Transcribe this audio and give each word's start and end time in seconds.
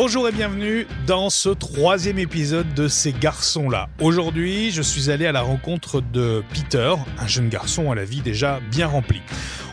Bonjour 0.00 0.28
et 0.28 0.32
bienvenue 0.32 0.86
dans 1.08 1.28
ce 1.28 1.48
troisième 1.48 2.20
épisode 2.20 2.72
de 2.72 2.86
Ces 2.86 3.12
garçons-là. 3.12 3.88
Aujourd'hui, 4.00 4.70
je 4.70 4.80
suis 4.80 5.10
allé 5.10 5.26
à 5.26 5.32
la 5.32 5.40
rencontre 5.40 6.00
de 6.00 6.44
Peter, 6.54 6.94
un 7.18 7.26
jeune 7.26 7.48
garçon 7.48 7.90
à 7.90 7.96
la 7.96 8.04
vie 8.04 8.20
déjà 8.20 8.60
bien 8.70 8.86
remplie. 8.86 9.22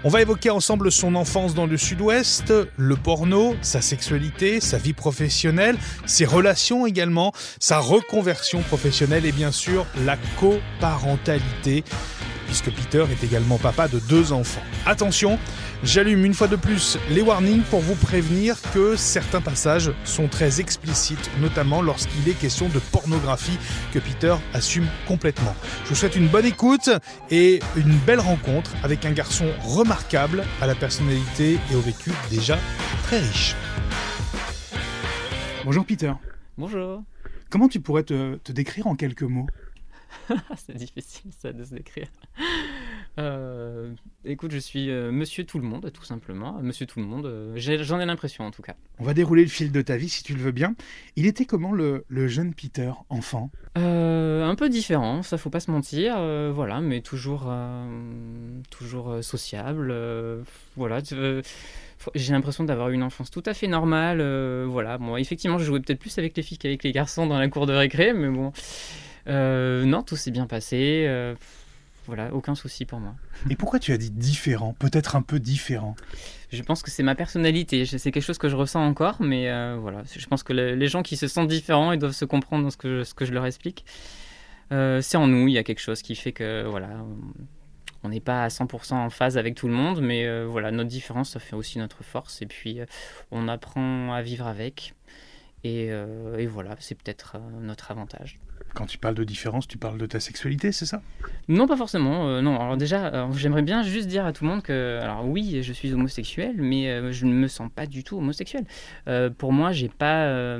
On 0.03 0.09
va 0.09 0.23
évoquer 0.23 0.49
ensemble 0.49 0.91
son 0.91 1.13
enfance 1.13 1.53
dans 1.53 1.67
le 1.67 1.77
sud-ouest, 1.77 2.51
le 2.75 2.95
porno, 2.95 3.55
sa 3.61 3.81
sexualité, 3.81 4.61
sa 4.61 4.79
vie 4.79 4.93
professionnelle, 4.93 5.77
ses 6.07 6.25
relations 6.25 6.87
également, 6.87 7.31
sa 7.59 7.77
reconversion 7.77 8.61
professionnelle 8.61 9.27
et 9.27 9.31
bien 9.31 9.51
sûr 9.51 9.85
la 10.07 10.17
coparentalité 10.39 11.83
puisque 12.45 12.71
Peter 12.71 13.05
est 13.11 13.23
également 13.23 13.57
papa 13.57 13.87
de 13.87 13.99
deux 13.99 14.31
enfants. 14.31 14.63
Attention, 14.85 15.39
j'allume 15.83 16.25
une 16.25 16.33
fois 16.33 16.47
de 16.47 16.55
plus 16.55 16.97
les 17.09 17.21
warnings 17.21 17.63
pour 17.63 17.79
vous 17.79 17.95
prévenir 17.95 18.57
que 18.73 18.95
certains 18.95 19.41
passages 19.41 19.91
sont 20.03 20.27
très 20.27 20.59
explicites, 20.61 21.29
notamment 21.41 21.81
lorsqu'il 21.81 22.27
est 22.29 22.33
question 22.33 22.69
de 22.69 22.79
pornographie 22.79 23.57
que 23.93 23.99
Peter 23.99 24.35
assume 24.53 24.87
complètement. 25.07 25.55
Je 25.83 25.89
vous 25.89 25.95
souhaite 25.95 26.15
une 26.15 26.27
bonne 26.27 26.45
écoute 26.45 26.89
et 27.31 27.59
une 27.75 27.97
belle 27.99 28.19
rencontre 28.19 28.71
avec 28.83 29.05
un 29.05 29.11
garçon 29.11 29.47
remarquable 29.61 30.43
à 30.61 30.67
la 30.67 30.75
personnalité 30.75 31.59
et 31.71 31.75
au 31.75 31.81
vécu 31.81 32.11
déjà 32.29 32.57
très 33.03 33.19
riche. 33.19 33.55
Bonjour 35.63 35.85
Peter. 35.85 36.11
Bonjour. 36.57 37.03
Comment 37.49 37.67
tu 37.67 37.79
pourrais 37.79 38.03
te, 38.03 38.35
te 38.35 38.51
décrire 38.51 38.87
en 38.87 38.95
quelques 38.95 39.23
mots? 39.23 39.47
c'est 40.57 40.75
difficile 40.75 41.31
ça 41.37 41.53
de 41.53 41.63
se 41.63 41.73
décrire. 41.73 42.07
Euh, 43.17 43.93
écoute, 44.25 44.51
je 44.51 44.57
suis 44.57 44.89
euh, 44.89 45.11
monsieur 45.11 45.45
tout 45.45 45.59
le 45.59 45.65
monde, 45.65 45.89
tout 45.93 46.03
simplement. 46.03 46.59
Monsieur 46.61 46.85
tout 46.85 46.99
le 46.99 47.05
monde, 47.05 47.25
euh, 47.25 47.53
j'en 47.55 47.99
ai, 47.99 48.05
l'impression 48.05 48.45
en 48.45 48.51
tout 48.51 48.61
cas. 48.61 48.75
On 48.99 49.03
va 49.03 49.13
dérouler 49.13 49.43
le 49.43 49.49
fil 49.49 49.71
de 49.71 49.81
ta 49.81 49.97
vie 49.97 50.09
si 50.09 50.23
tu 50.23 50.33
le 50.33 50.41
veux 50.41 50.51
bien. 50.51 50.75
Il 51.15 51.25
était 51.25 51.45
comment 51.45 51.71
le, 51.71 52.03
jeune 52.09 52.53
Peter, 52.53 52.91
enfant? 53.09 53.51
Un 53.75 54.55
peu 54.55 54.69
différent, 54.69 55.21
ça 55.23 55.37
faut 55.37 55.49
pas 55.49 55.59
se 55.59 55.71
mentir, 55.71 56.17
voilà, 56.53 56.81
mais 56.81 57.01
toujours, 57.01 57.51
toujours 58.69 59.23
sociable. 59.23 59.93
voilà, 60.75 60.99
j'ai 62.13 62.33
l'impression 62.33 62.63
d'avoir 62.63 62.89
une 62.89 63.03
enfance 63.03 63.31
tout 63.31 63.43
à 63.45 63.53
fait 63.53 63.67
normale. 63.67 64.21
voilà, 64.65 64.97
bon, 64.97 65.17
effectivement, 65.17 65.57
je 65.57 65.65
jouais 65.65 65.79
peut-être 65.79 65.99
plus 65.99 66.17
avec 66.17 66.37
les 66.37 66.43
filles 66.43 66.57
qu'avec 66.57 66.83
les 66.83 66.91
garçons 66.91 67.27
dans 67.27 67.39
la 67.39 67.47
cour 67.47 67.65
de 67.65 67.73
récré, 67.73 68.13
mais 68.13 68.29
bon. 68.29 68.51
Euh, 69.27 69.85
non, 69.85 70.03
tout 70.03 70.15
s'est 70.15 70.31
bien 70.31 70.47
passé. 70.47 71.05
Euh, 71.07 71.35
voilà, 72.07 72.33
aucun 72.33 72.53
souci 72.53 72.85
pour 72.85 72.99
moi. 72.99 73.15
Et 73.49 73.55
pourquoi 73.55 73.79
tu 73.79 73.91
as 73.91 73.97
dit 73.97 74.11
différent 74.11 74.75
Peut-être 74.77 75.15
un 75.15 75.23
peu 75.23 75.39
différent 75.39 75.95
Je 76.51 76.61
pense 76.61 76.83
que 76.83 76.91
c'est 76.91 77.03
ma 77.03 77.15
personnalité. 77.15 77.85
C'est 77.85 78.11
quelque 78.11 78.23
chose 78.23 78.37
que 78.37 78.49
je 78.49 78.55
ressens 78.55 78.85
encore, 78.85 79.21
mais 79.21 79.49
euh, 79.49 79.77
voilà. 79.79 80.03
Je 80.15 80.25
pense 80.27 80.43
que 80.43 80.53
les 80.53 80.87
gens 80.87 81.01
qui 81.01 81.17
se 81.17 81.27
sentent 81.27 81.47
différents, 81.47 81.91
ils 81.91 81.99
doivent 81.99 82.11
se 82.11 82.25
comprendre 82.25 82.63
dans 82.63 82.69
ce 82.69 82.77
que 82.77 82.99
je, 82.99 83.03
ce 83.03 83.13
que 83.13 83.25
je 83.25 83.33
leur 83.33 83.45
explique. 83.45 83.85
c'est 84.69 85.17
en 85.17 85.27
nous, 85.27 85.47
il 85.47 85.53
y 85.53 85.57
a 85.57 85.63
quelque 85.63 85.81
chose 85.81 86.01
qui 86.01 86.15
fait 86.15 86.31
que 86.31 86.65
voilà, 86.67 86.89
on 88.03 88.09
n'est 88.09 88.19
pas 88.19 88.43
à 88.43 88.49
100% 88.49 88.93
en 88.93 89.09
phase 89.09 89.39
avec 89.39 89.55
tout 89.55 89.67
le 89.67 89.73
monde, 89.73 89.99
mais 90.01 90.45
voilà, 90.45 90.69
notre 90.69 90.89
différence, 90.89 91.31
ça 91.31 91.39
fait 91.39 91.55
aussi 91.55 91.79
notre 91.79 92.03
force. 92.03 92.43
Et 92.43 92.45
puis, 92.45 92.81
on 93.31 93.47
apprend 93.47 94.13
à 94.13 94.21
vivre 94.21 94.45
avec. 94.45 94.93
Et, 95.63 95.87
et 95.87 96.45
voilà, 96.45 96.75
c'est 96.79 96.93
peut-être 96.93 97.37
notre 97.61 97.89
avantage. 97.89 98.37
Quand 98.75 98.85
tu 98.85 98.97
parles 98.97 99.15
de 99.15 99.23
différence, 99.23 99.69
tu 99.69 99.77
parles 99.77 99.97
de 99.97 100.05
ta 100.05 100.19
sexualité, 100.19 100.73
c'est 100.73 100.85
ça? 100.85 101.01
Non, 101.47 101.65
pas 101.65 101.77
forcément. 101.77 102.27
Euh, 102.27 102.41
non, 102.41 102.59
alors 102.59 102.75
déjà, 102.75 103.27
j'aimerais 103.31 103.61
bien 103.61 103.83
juste 103.83 104.07
dire 104.07 104.25
à 104.25 104.33
tout 104.33 104.43
le 104.43 104.49
monde 104.49 104.61
que, 104.61 104.99
alors 105.01 105.25
oui, 105.25 105.63
je 105.63 105.71
suis 105.71 105.93
homosexuel, 105.93 106.55
mais 106.57 106.89
euh, 106.89 107.11
je 107.13 107.25
ne 107.25 107.33
me 107.33 107.47
sens 107.47 107.71
pas 107.73 107.87
du 107.87 108.03
tout 108.03 108.17
homosexuel. 108.17 108.65
Euh, 109.07 109.29
pour 109.29 109.53
moi, 109.53 109.71
j'ai 109.71 109.87
pas, 109.87 110.57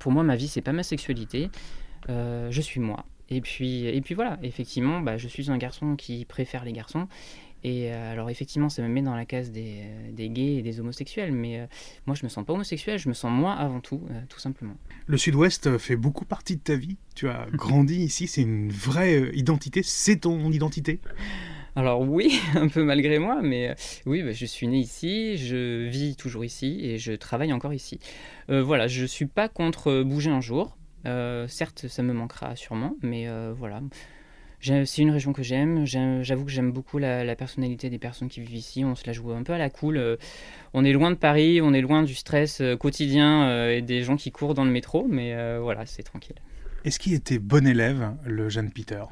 pour 0.00 0.10
moi, 0.10 0.24
ma 0.24 0.34
vie, 0.34 0.48
c'est 0.48 0.60
pas 0.60 0.72
ma 0.72 0.82
sexualité. 0.82 1.50
je 2.08 2.60
suis 2.60 2.80
moi. 2.80 3.06
Et 3.30 3.40
puis, 3.40 3.86
et 3.86 4.00
puis 4.00 4.14
voilà, 4.14 4.38
effectivement, 4.42 5.00
bah, 5.00 5.16
je 5.16 5.28
suis 5.28 5.50
un 5.50 5.56
garçon 5.56 5.96
qui 5.96 6.24
préfère 6.24 6.64
les 6.64 6.72
garçons 6.72 7.06
et 7.64 7.92
euh, 7.92 8.12
alors 8.12 8.28
effectivement, 8.28 8.68
ça 8.68 8.82
me 8.82 8.88
met 8.88 9.02
dans 9.02 9.14
la 9.14 9.24
case 9.24 9.52
des, 9.52 9.82
euh, 9.84 10.12
des 10.12 10.30
gays 10.30 10.56
et 10.56 10.62
des 10.62 10.80
homosexuels, 10.80 11.32
mais 11.32 11.60
euh, 11.60 11.66
moi 12.06 12.16
je 12.16 12.24
me 12.24 12.28
sens 12.28 12.44
pas 12.44 12.52
homosexuel, 12.52 12.98
je 12.98 13.08
me 13.08 13.14
sens 13.14 13.30
moi 13.30 13.52
avant 13.52 13.80
tout, 13.80 14.02
tout 14.28 14.40
simplement. 14.40 14.74
Le 15.06 15.16
Sud-Ouest 15.16 15.78
fait 15.78 15.96
beaucoup 15.96 16.24
partie 16.24 16.56
de 16.56 16.62
ta 16.62 16.74
vie. 16.74 16.96
Tu 17.14 17.28
as 17.28 17.46
grandi 17.52 17.96
ici, 17.96 18.26
c'est 18.26 18.42
une 18.42 18.70
vraie 18.70 19.30
identité, 19.34 19.82
c'est 19.84 20.16
ton 20.16 20.50
identité. 20.50 21.00
Alors 21.76 22.00
oui, 22.02 22.40
un 22.54 22.68
peu 22.68 22.82
malgré 22.82 23.18
moi, 23.18 23.40
mais 23.42 23.74
oui, 24.06 24.22
bah, 24.22 24.32
je 24.32 24.44
suis 24.44 24.66
né 24.66 24.78
ici, 24.78 25.36
je 25.38 25.88
vis 25.88 26.16
toujours 26.16 26.44
ici 26.44 26.80
et 26.82 26.98
je 26.98 27.12
travaille 27.12 27.52
encore 27.52 27.72
ici. 27.72 28.00
voilà, 28.48 28.88
je 28.88 29.04
suis 29.04 29.26
pas 29.26 29.48
contre 29.48 30.02
bouger 30.02 30.30
un 30.30 30.40
jour. 30.40 30.76
certes, 31.46 31.86
ça 31.86 32.02
me 32.02 32.12
manquera 32.12 32.56
sûrement, 32.56 32.96
mais 33.02 33.28
voilà. 33.52 33.82
C'est 34.62 35.02
une 35.02 35.10
région 35.10 35.32
que 35.32 35.42
j'aime. 35.42 35.84
J'avoue 35.86 36.44
que 36.44 36.50
j'aime 36.50 36.70
beaucoup 36.70 36.98
la, 36.98 37.34
personnalité 37.34 37.90
des 37.90 37.98
personnes 37.98 38.28
qui 38.28 38.40
vivent 38.40 38.54
ici. 38.54 38.84
On 38.84 38.94
se 38.94 39.04
la 39.06 39.12
joue 39.12 39.32
un 39.32 39.42
peu 39.42 39.52
à 39.52 39.58
la 39.58 39.70
cool. 39.70 39.96
Euh, 39.96 40.16
on 40.72 40.84
est 40.84 40.92
loin 40.92 41.10
de 41.10 41.16
Paris, 41.16 41.60
on 41.60 41.74
est 41.74 41.80
loin 41.80 42.04
du 42.04 42.14
stress 42.14 42.60
euh, 42.60 42.76
quotidien 42.76 43.48
euh, 43.48 43.76
et 43.76 43.82
des 43.82 44.04
gens 44.04 44.16
qui 44.16 44.30
courent 44.30 44.54
dans 44.54 44.64
le 44.64 44.70
métro, 44.70 45.06
mais 45.08 45.34
voilà, 45.58 45.84
c'est 45.86 46.04
tranquille. 46.04 46.36
Est-ce 46.84 46.98
qu'il 46.98 47.12
était 47.12 47.38
bon 47.38 47.66
élève, 47.66 48.12
le 48.24 48.48
jeune 48.48 48.70
Peter? 48.70 49.02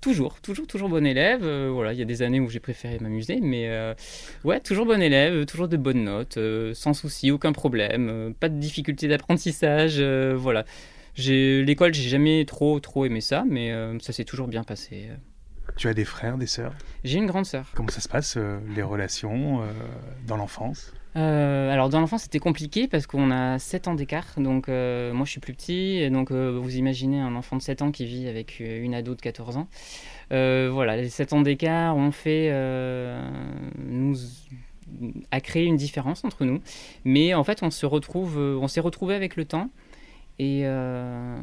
Toujours, 0.00 0.40
toujours, 0.40 0.66
toujours 0.66 0.88
bon 0.88 1.06
élève. 1.06 1.46
voilà, 1.68 1.92
il 1.92 1.98
y 1.98 2.02
a 2.02 2.04
des 2.04 2.22
années 2.22 2.40
où 2.40 2.48
j'ai 2.48 2.58
préféré 2.58 2.98
m'amuser, 2.98 3.38
mais 3.40 3.94
ouais, 4.42 4.58
toujours 4.60 4.86
bon 4.86 5.00
élève, 5.00 5.46
toujours 5.46 5.68
de 5.68 5.76
bonnes 5.76 6.04
notes, 6.04 6.38
sans 6.74 6.92
souci, 6.92 7.30
aucun 7.30 7.52
problème, 7.52 8.34
pas 8.38 8.48
de 8.48 8.58
difficulté 8.58 9.06
d'apprentissage, 9.06 10.00
voilà 10.00 10.64
l'école, 11.16 11.94
j'ai 11.94 12.08
jamais 12.08 12.44
trop 12.44 12.80
trop 12.80 13.04
aimé 13.04 13.20
ça, 13.20 13.44
mais 13.48 13.70
euh, 13.70 13.98
ça 14.00 14.12
s'est 14.12 14.24
toujours 14.24 14.48
bien 14.48 14.64
passé. 14.64 15.10
Tu 15.76 15.88
as 15.88 15.94
des 15.94 16.04
frères, 16.04 16.38
des 16.38 16.46
sœurs? 16.46 16.74
J'ai 17.04 17.18
une 17.18 17.26
grande 17.26 17.46
sœur. 17.46 17.66
Comment 17.74 17.88
ça 17.88 18.00
se 18.00 18.08
passe, 18.08 18.36
euh, 18.36 18.58
les 18.74 18.82
relations 18.82 19.62
euh, 19.62 19.66
dans 20.26 20.36
l'enfance? 20.36 20.92
Alors 21.14 21.90
dans 21.90 22.00
l'enfance 22.00 22.22
c'était 22.22 22.38
compliqué 22.38 22.88
parce 22.88 23.06
qu'on 23.06 23.30
a 23.30 23.58
7 23.58 23.86
ans 23.86 23.94
d'écart, 23.94 24.32
donc 24.38 24.68
moi 24.68 25.26
je 25.26 25.30
suis 25.30 25.40
plus 25.40 25.52
petit, 25.52 25.98
et 25.98 26.08
donc 26.08 26.32
vous 26.32 26.76
imaginez 26.76 27.20
un 27.20 27.36
enfant 27.36 27.56
de 27.56 27.60
7 27.60 27.82
ans 27.82 27.90
qui 27.90 28.06
vit 28.06 28.28
avec 28.28 28.60
une 28.60 28.94
ado 28.94 29.14
de 29.14 29.20
14 29.20 29.58
ans. 29.58 29.68
voilà, 30.30 30.96
les 30.96 31.10
7 31.10 31.34
ans 31.34 31.42
d'écart 31.42 31.98
ont 31.98 32.12
fait 32.12 32.50
nous 33.76 34.16
a 35.30 35.40
créé 35.42 35.66
une 35.66 35.76
différence 35.76 36.24
entre 36.24 36.46
nous, 36.46 36.62
mais 37.04 37.34
en 37.34 37.44
fait 37.44 37.62
on 37.62 37.70
se 37.70 37.84
retrouve, 37.84 38.38
on 38.38 38.66
s'est 38.66 38.80
retrouvé 38.80 39.14
avec 39.14 39.36
le 39.36 39.44
temps. 39.44 39.68
Et, 40.38 40.62
euh, 40.64 41.36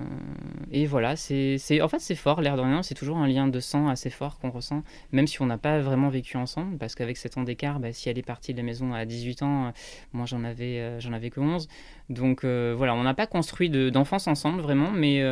et 0.71 0.85
voilà, 0.85 1.15
c'est, 1.15 1.57
en 1.81 1.87
fait 1.87 1.99
c'est 1.99 2.15
fort, 2.15 2.41
l'air 2.41 2.57
de 2.57 2.61
rien, 2.61 2.81
c'est 2.81 2.95
toujours 2.95 3.17
un 3.17 3.27
lien 3.27 3.47
de 3.47 3.59
sang 3.59 3.87
assez 3.87 4.09
fort 4.09 4.39
qu'on 4.39 4.49
ressent, 4.49 4.83
même 5.11 5.27
si 5.27 5.41
on 5.41 5.45
n'a 5.45 5.57
pas 5.57 5.79
vraiment 5.79 6.09
vécu 6.09 6.37
ensemble, 6.37 6.77
parce 6.77 6.95
qu'avec 6.95 7.15
7 7.15 7.37
ans 7.37 7.43
d'écart, 7.43 7.79
bah, 7.79 7.93
si 7.93 8.09
elle 8.09 8.17
est 8.17 8.23
partie 8.23 8.53
de 8.53 8.57
la 8.57 8.63
maison 8.63 8.93
à 8.93 9.05
18 9.05 9.43
ans, 9.43 9.67
euh, 9.67 9.71
moi 10.11 10.25
j'en 10.25 10.43
avais, 10.43 10.79
euh, 10.79 10.99
j'en 10.99 11.13
avais 11.13 11.29
que 11.29 11.39
11. 11.39 11.67
Donc 12.09 12.43
voilà, 12.43 12.95
on 12.95 13.03
n'a 13.03 13.13
pas 13.13 13.27
construit 13.27 13.69
d'enfance 13.69 14.27
ensemble 14.27 14.61
vraiment, 14.61 14.89
mais 14.91 15.23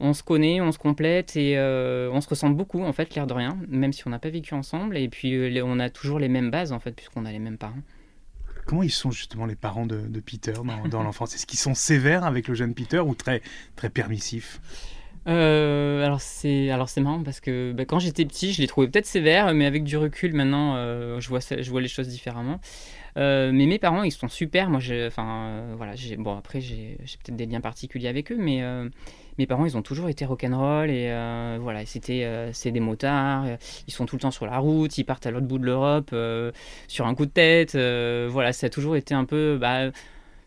on 0.00 0.12
se 0.12 0.22
connaît, 0.22 0.60
on 0.60 0.70
se 0.70 0.78
complète 0.78 1.34
et 1.36 1.58
on 1.58 2.20
se 2.20 2.28
ressemble 2.28 2.56
beaucoup 2.56 2.82
en 2.82 2.92
fait, 2.92 3.14
l'air 3.14 3.26
de 3.26 3.32
rien, 3.32 3.56
même 3.68 3.94
si 3.94 4.06
on 4.06 4.10
n'a 4.10 4.18
pas 4.18 4.28
vécu 4.28 4.52
ensemble, 4.52 4.98
et 4.98 5.08
puis 5.08 5.62
on 5.62 5.78
a 5.78 5.88
toujours 5.88 6.18
les 6.18 6.28
mêmes 6.28 6.50
bases 6.50 6.72
en 6.72 6.78
fait, 6.78 6.92
puisqu'on 6.92 7.24
a 7.24 7.32
les 7.32 7.38
mêmes 7.38 7.56
parents. 7.56 7.80
Comment 8.66 8.82
ils 8.82 8.90
sont 8.90 9.10
justement 9.10 9.46
les 9.46 9.56
parents 9.56 9.86
de, 9.86 10.20
Peter 10.20 10.54
dans, 10.90 11.02
l'enfance? 11.02 11.34
Est-ce 11.34 11.46
qu'ils 11.46 11.58
sont 11.58 11.74
sévères 11.74 12.24
avec 12.24 12.48
le 12.48 12.54
jeune 12.54 12.74
Peter 12.74 13.00
ou 13.00 13.14
très, 13.14 13.42
très 13.76 13.90
permissifs? 13.90 14.60
Euh, 15.28 16.04
alors 16.04 16.20
c'est 16.20 16.70
alors 16.70 16.88
c'est 16.88 17.00
marrant 17.00 17.22
parce 17.22 17.38
que 17.38 17.70
bah, 17.72 17.84
quand 17.84 18.00
j'étais 18.00 18.24
petit, 18.24 18.52
je 18.52 18.60
les 18.60 18.66
trouvais 18.66 18.88
peut-être 18.88 19.06
sévères, 19.06 19.54
mais 19.54 19.66
avec 19.66 19.84
du 19.84 19.96
recul 19.96 20.34
maintenant, 20.34 20.74
euh, 20.74 21.20
je 21.20 21.28
vois 21.28 21.38
je 21.40 21.70
vois 21.70 21.80
les 21.80 21.88
choses 21.88 22.08
différemment. 22.08 22.60
Euh, 23.16 23.50
mais 23.52 23.66
mes 23.66 23.78
parents, 23.78 24.02
ils 24.02 24.12
sont 24.12 24.28
super. 24.28 24.70
Moi, 24.70 24.80
enfin 25.06 25.74
voilà, 25.76 25.94
j'ai 25.94 26.16
bon 26.16 26.36
après 26.36 26.60
j'ai 26.60 26.96
peut-être 26.96 27.36
des 27.36 27.46
liens 27.46 27.60
particuliers 27.60 28.08
avec 28.08 28.32
eux, 28.32 28.38
mais 28.38 28.62
mes 29.38 29.46
parents, 29.46 29.64
ils 29.64 29.76
ont 29.76 29.82
toujours 29.82 30.08
été 30.08 30.24
rock'n'roll 30.24 30.90
et 30.90 31.08
euh, 31.08 31.58
voilà, 31.60 31.86
c'était 31.86 32.24
euh, 32.24 32.52
c'est 32.52 32.70
des 32.70 32.80
motards, 32.80 33.44
euh, 33.46 33.56
ils 33.86 33.92
sont 33.92 34.06
tout 34.06 34.16
le 34.16 34.20
temps 34.20 34.30
sur 34.30 34.46
la 34.46 34.58
route, 34.58 34.96
ils 34.98 35.04
partent 35.04 35.26
à 35.26 35.30
l'autre 35.30 35.46
bout 35.46 35.58
de 35.58 35.64
l'Europe 35.64 36.14
sur 36.88 37.06
un 37.06 37.14
coup 37.14 37.26
de 37.26 37.30
tête, 37.30 37.76
voilà, 38.30 38.52
ça 38.52 38.66
a 38.66 38.70
toujours 38.70 38.96
été 38.96 39.14
un 39.14 39.24
peu, 39.24 39.58
bah, 39.60 39.90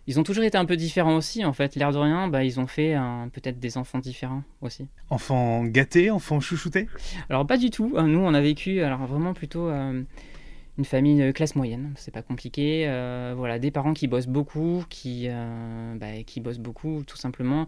ils 0.08 0.20
ont 0.20 0.24
toujours 0.24 0.44
été 0.44 0.58
un 0.58 0.66
peu 0.66 0.76
différents 0.76 1.16
aussi 1.16 1.44
en 1.44 1.54
fait. 1.54 1.76
L'air 1.76 1.92
de 1.92 1.98
rien, 1.98 2.28
bah, 2.28 2.44
ils 2.44 2.60
ont 2.60 2.68
fait 2.68 2.96
peut-être 3.34 3.60
des 3.60 3.78
enfants 3.78 4.00
différents 4.00 4.44
aussi. 4.62 4.88
Enfants 5.10 5.64
gâtés, 5.64 6.12
enfants 6.12 6.40
chouchoutés? 6.40 6.88
Alors 7.30 7.48
pas 7.48 7.58
du 7.58 7.72
tout. 7.72 8.00
Nous, 8.00 8.20
on 8.20 8.34
a 8.34 8.42
vécu 8.42 8.82
alors 8.82 9.08
vraiment 9.08 9.34
plutôt 9.34 9.72
une 10.78 10.86
famille 10.86 11.34
classe 11.34 11.56
moyenne, 11.56 11.94
c'est 11.96 12.14
pas 12.14 12.22
compliqué. 12.22 12.86
voilà, 13.36 13.60
des 13.60 13.72
parents 13.72 13.94
qui 13.94 14.08
bossent 14.08 14.28
beaucoup, 14.28 14.84
qui, 14.90 15.28
bah, 15.96 16.24
qui 16.26 16.42
bossent 16.42 16.60
beaucoup 16.60 17.04
tout 17.06 17.18
simplement. 17.18 17.66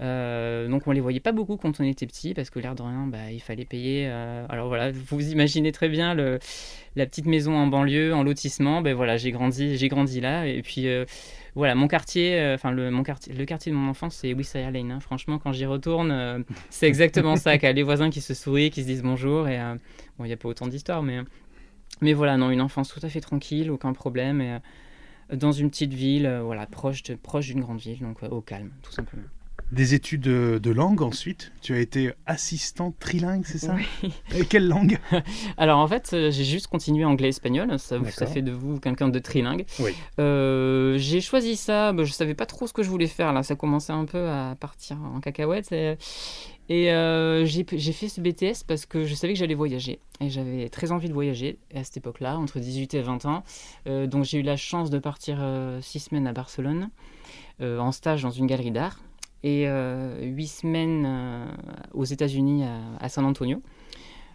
donc 0.00 0.86
on 0.86 0.92
les 0.92 1.00
voyait 1.00 1.20
pas 1.20 1.32
beaucoup 1.32 1.56
quand 1.56 1.80
on 1.80 1.84
était 1.84 2.06
petit 2.06 2.34
parce 2.34 2.50
que 2.50 2.58
l'air 2.58 2.74
de 2.74 2.82
rien, 2.82 3.06
bah, 3.06 3.30
il 3.30 3.40
fallait 3.40 3.64
payer. 3.64 4.06
alors 4.06 4.68
voilà, 4.68 4.92
vous 4.92 5.30
imaginez 5.30 5.72
très 5.72 5.88
bien 5.88 6.14
le, 6.14 6.38
la 6.96 7.06
petite 7.06 7.26
maison 7.26 7.56
en 7.56 7.66
banlieue, 7.66 8.14
en 8.14 8.22
lotissement. 8.22 8.82
Ben 8.82 8.94
voilà, 8.94 9.16
j'ai 9.16 9.32
grandi, 9.32 9.76
j'ai 9.76 9.88
grandi 9.88 10.20
là 10.20 10.46
et 10.46 10.62
puis 10.62 10.88
voilà, 11.54 11.74
mon 11.74 11.86
quartier, 11.86 12.38
euh, 12.40 12.54
enfin 12.54 12.70
le, 12.70 12.90
quartier, 13.02 13.34
le 13.34 13.44
quartier 13.44 13.70
de 13.70 13.76
mon 13.76 13.90
enfance, 13.90 14.16
c'est 14.16 14.32
Wissahier 14.32 14.70
Lane. 14.70 14.90
Hein. 14.90 15.00
Franchement, 15.00 15.38
quand 15.38 15.52
j'y 15.52 15.66
retourne, 15.66 16.10
euh, 16.10 16.38
c'est 16.70 16.86
exactement 16.86 17.36
ça. 17.36 17.58
Qu 17.58 17.70
les 17.70 17.82
voisins 17.82 18.08
qui 18.08 18.22
se 18.22 18.32
sourient, 18.32 18.70
qui 18.70 18.82
se 18.82 18.86
disent 18.86 19.02
bonjour. 19.02 19.48
Et 19.48 19.60
euh, 19.60 19.74
bon, 20.18 20.24
il 20.24 20.28
n'y 20.28 20.32
a 20.32 20.38
pas 20.38 20.48
autant 20.48 20.66
d'histoires, 20.66 21.02
mais 21.02 21.18
mais 22.02 22.12
voilà, 22.12 22.36
non, 22.36 22.50
une 22.50 22.60
enfance 22.60 22.88
tout 22.88 23.00
à 23.02 23.08
fait 23.08 23.20
tranquille, 23.20 23.70
aucun 23.70 23.92
problème. 23.94 24.40
Et, 24.40 24.58
dans 25.34 25.52
une 25.52 25.70
petite 25.70 25.94
ville, 25.94 26.40
voilà, 26.44 26.66
proche 26.66 27.02
proche 27.22 27.46
d'une 27.46 27.60
grande 27.60 27.80
ville, 27.80 28.00
donc 28.00 28.22
au 28.22 28.42
calme, 28.42 28.70
tout 28.82 28.92
simplement 28.92 29.22
des 29.72 29.94
études 29.94 30.20
de 30.20 30.70
langue 30.70 31.02
ensuite? 31.02 31.52
Tu 31.62 31.74
as 31.74 31.78
été 31.78 32.12
assistant 32.26 32.94
trilingue, 33.00 33.44
c'est 33.46 33.58
ça? 33.58 33.74
Oui. 34.02 34.12
Et 34.36 34.44
quelle 34.44 34.68
langue? 34.68 34.98
Alors 35.56 35.78
en 35.78 35.88
fait, 35.88 36.10
euh, 36.12 36.30
j'ai 36.30 36.44
juste 36.44 36.66
continué 36.66 37.04
anglais-espagnol. 37.04 37.78
Ça, 37.78 37.96
ça, 38.10 38.26
fait 38.26 38.42
de 38.42 38.52
vous 38.52 38.78
quelqu'un 38.78 39.08
de 39.08 39.18
trilingue. 39.18 39.64
Oui. 39.80 39.92
Euh, 40.18 40.98
j'ai 40.98 41.20
choisi 41.22 41.56
ça. 41.56 41.92
Bah, 41.92 42.04
je 42.04 42.12
savais 42.12 42.34
pas 42.34 42.46
trop 42.46 42.66
ce 42.66 42.74
que 42.74 42.82
je 42.82 42.90
voulais 42.90 43.06
faire. 43.06 43.32
Là, 43.32 43.42
ça 43.42 43.56
commençait 43.56 43.92
un 43.92 44.04
peu 44.04 44.28
à 44.28 44.54
partir 44.60 44.98
en 45.02 45.20
cacahuète. 45.20 45.72
Et, 45.72 45.96
euh, 46.92 47.44
j'ai 47.44 47.64
fait 47.64 48.08
ce 48.08 48.20
BTS 48.20 48.64
parce 48.66 48.86
que 48.86 49.04
je 49.04 49.14
savais 49.14 49.32
que 49.32 49.38
j'allais 49.38 49.54
voyager. 49.54 49.98
Et 50.20 50.30
j'avais 50.30 50.68
très 50.68 50.92
envie 50.92 51.08
de 51.08 51.14
voyager 51.14 51.58
à 51.74 51.84
cette 51.84 51.96
époque-là, 51.96 52.38
entre 52.38 52.60
18 52.60 52.94
et 52.94 53.02
20 53.02 53.26
ans. 53.26 53.42
donc 53.86 54.24
j'ai 54.24 54.38
eu 54.38 54.42
la 54.42 54.56
chance 54.56 54.90
de 54.90 54.98
partir 54.98 55.44
six 55.80 56.00
semaines 56.00 56.26
à 56.26 56.32
Barcelone, 56.32 56.90
en 57.60 57.92
stage 57.92 58.22
dans 58.22 58.30
une 58.30 58.46
galerie 58.46 58.70
d'art 58.70 59.00
et 59.42 59.64
euh, 59.66 60.22
huit 60.22 60.48
semaines 60.48 61.04
euh, 61.06 61.46
aux 61.92 62.04
États-Unis 62.04 62.64
à, 63.00 63.08
San 63.08 63.24
Antonio. 63.24 63.62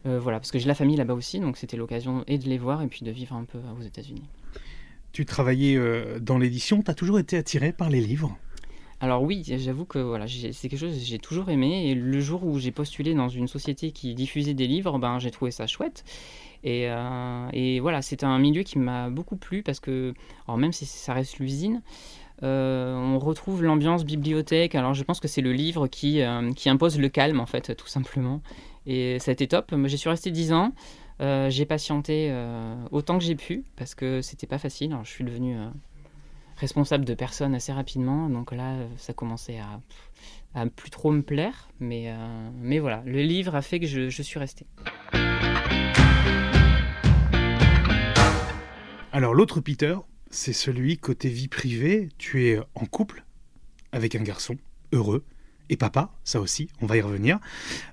Euh, 0.06 0.20
voilà, 0.20 0.40
parce 0.40 0.52
que 0.52 0.60
j'ai 0.60 0.68
la 0.68 0.76
famille 0.76 0.98
là-bas 0.98 1.14
aussi, 1.14 1.40
donc 1.40 1.58
c'était 1.58 1.78
l'occasion 1.78 2.24
et 2.28 2.38
de 2.38 2.48
les 2.48 2.58
voir 2.58 2.82
et 2.82 2.88
puis 2.88 3.04
de 3.04 3.12
vivre 3.12 3.36
un 3.36 3.46
peu 3.46 3.60
aux 3.80 3.84
États-Unis. 3.84 4.24
Tu 5.12 5.26
travaillais 5.26 5.80
dans 6.20 6.38
l'édition, 6.38 6.84
tu 6.84 6.92
as 6.92 6.94
toujours 6.94 7.18
été 7.18 7.38
attiré 7.38 7.72
par 7.72 7.90
les 7.90 8.02
livres? 8.02 8.38
Alors 9.00 9.22
oui, 9.22 9.44
j'avoue 9.46 9.86
que 9.86 10.00
voilà, 10.00 10.26
c'est 10.28 10.70
quelque 10.70 10.78
chose 10.78 10.98
que 10.98 11.06
j'ai 11.06 11.20
toujours 11.20 11.50
aimé. 11.50 11.92
Et 11.92 11.96
le 11.96 12.20
jour 12.20 12.44
où 12.44 12.58
j'ai 12.58 12.72
postulé 12.72 13.14
dans 13.14 13.30
une 13.30 13.48
société 13.48 13.92
qui 13.92 14.16
diffusait 14.16 14.54
des 14.54 14.68
livres, 14.68 14.98
ben, 14.98 15.20
j'ai 15.20 15.32
trouvé 15.32 15.52
ça 15.52 15.68
chouette. 15.68 16.04
Et, 16.64 16.88
et 17.54 17.80
voilà, 17.80 18.02
c'est 18.02 18.24
un 18.24 18.40
milieu 18.40 18.64
qui 18.64 18.80
m'a 18.80 19.10
beaucoup 19.10 19.38
plu 19.38 19.62
parce 19.62 19.80
que, 19.80 20.14
alors 20.48 20.58
même 20.58 20.74
si 20.74 20.86
ça 20.86 21.14
reste 21.14 21.38
l'usine, 21.38 21.82
euh, 22.44 22.96
on 22.96 23.18
retrouve 23.20 23.64
l'ambiance 23.64 24.06
bibliothèque. 24.06 24.76
Alors 24.76 24.94
je 24.94 25.04
pense 25.04 25.20
que 25.20 25.28
c'est 25.28 25.42
le 25.42 25.54
livre 25.54 25.88
qui, 25.88 26.22
euh, 26.22 26.52
qui 26.54 26.70
impose 26.70 27.00
le 27.00 27.10
calme 27.10 27.40
en 27.40 27.46
fait, 27.46 27.76
tout 27.76 27.88
simplement. 27.88 28.42
Et 28.86 29.20
ça 29.20 29.32
a 29.32 29.34
été 29.34 29.48
top. 29.48 29.74
J'ai 29.86 29.98
suis 29.98 30.10
resté 30.10 30.32
10 30.32 30.54
ans. 30.54 30.74
Euh, 31.20 31.50
j'ai 31.50 31.66
patienté 31.66 32.32
autant 32.92 33.18
que 33.18 33.24
j'ai 33.24 33.36
pu 33.36 33.64
parce 33.76 33.96
que 33.96 34.22
c'était 34.22 34.48
pas 34.48 34.60
facile. 34.60 34.96
Je 35.04 35.10
suis 35.10 35.24
devenu 35.24 35.58
responsable 36.58 37.06
de 37.06 37.14
personnes 37.14 37.56
assez 37.56 37.72
rapidement. 37.72 38.30
Donc 38.30 38.52
là, 38.52 38.76
ça 38.98 39.14
commençait 39.14 39.60
à, 39.60 39.80
plus 40.76 40.90
trop 40.90 41.12
me 41.12 41.22
plaire. 41.22 41.70
Mais, 41.80 42.12
mais 42.60 42.80
voilà, 42.80 43.04
le 43.06 43.22
livre 43.22 43.56
a 43.56 43.62
fait 43.62 43.80
que 43.80 43.86
je, 43.86 44.10
je 44.10 44.22
suis 44.22 44.40
resté. 44.40 44.66
Alors 49.12 49.34
l'autre 49.34 49.62
Peter, 49.62 49.96
c'est 50.30 50.54
celui 50.54 50.98
côté 50.98 51.30
vie 51.30 51.48
privée, 51.48 52.10
tu 52.18 52.48
es 52.48 52.60
en 52.76 52.86
couple 52.86 53.24
avec 53.92 54.16
un 54.16 54.22
garçon 54.22 54.58
heureux 54.92 55.24
et 55.70 55.78
papa, 55.78 56.12
ça 56.24 56.40
aussi, 56.40 56.70
on 56.82 56.86
va 56.86 56.98
y 56.98 57.02
revenir. 57.02 57.40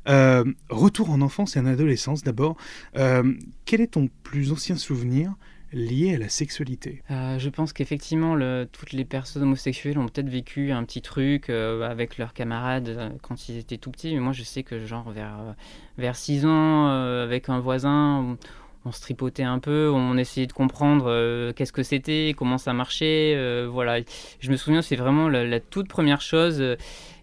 Euh, 0.08 0.44
retour 0.68 1.10
en 1.10 1.20
enfance 1.20 1.56
et 1.56 1.60
en 1.60 1.66
adolescence 1.66 2.22
d'abord. 2.22 2.56
Euh, 2.96 3.34
quel 3.64 3.80
est 3.80 3.92
ton 3.92 4.08
plus 4.22 4.52
ancien 4.52 4.76
souvenir 4.76 5.34
lié 5.74 6.14
à 6.14 6.18
la 6.18 6.28
sexualité 6.28 7.02
euh, 7.10 7.38
Je 7.38 7.50
pense 7.50 7.72
qu'effectivement, 7.72 8.36
toutes 8.72 8.92
les 8.92 9.04
personnes 9.04 9.42
homosexuelles 9.42 9.98
ont 9.98 10.06
peut-être 10.06 10.28
vécu 10.28 10.72
un 10.72 10.84
petit 10.84 11.02
truc 11.02 11.50
avec 11.50 12.16
leurs 12.16 12.32
camarades 12.32 13.18
quand 13.22 13.48
ils 13.48 13.58
étaient 13.58 13.78
tout 13.78 13.90
petits. 13.90 14.14
Mais 14.14 14.20
moi, 14.20 14.32
je 14.32 14.42
sais 14.42 14.62
que 14.62 14.86
genre 14.86 15.10
vers, 15.10 15.54
vers 15.98 16.16
6 16.16 16.46
ans, 16.46 16.86
avec 16.88 17.48
un 17.48 17.60
voisin 17.60 18.36
on 18.84 18.92
se 18.92 19.00
tripotait 19.00 19.42
un 19.42 19.58
peu, 19.58 19.90
on 19.90 20.16
essayait 20.16 20.46
de 20.46 20.52
comprendre 20.52 21.06
euh, 21.08 21.52
qu'est-ce 21.52 21.72
que 21.72 21.82
c'était, 21.82 22.34
comment 22.36 22.58
ça 22.58 22.72
marchait. 22.72 23.34
Euh, 23.34 23.66
voilà, 23.70 24.00
je 24.40 24.50
me 24.50 24.56
souviens, 24.56 24.82
c'est 24.82 24.96
vraiment 24.96 25.28
la, 25.28 25.60
toute 25.60 25.88
première 25.88 26.20
chose. 26.20 26.60
Euh, 26.60 26.76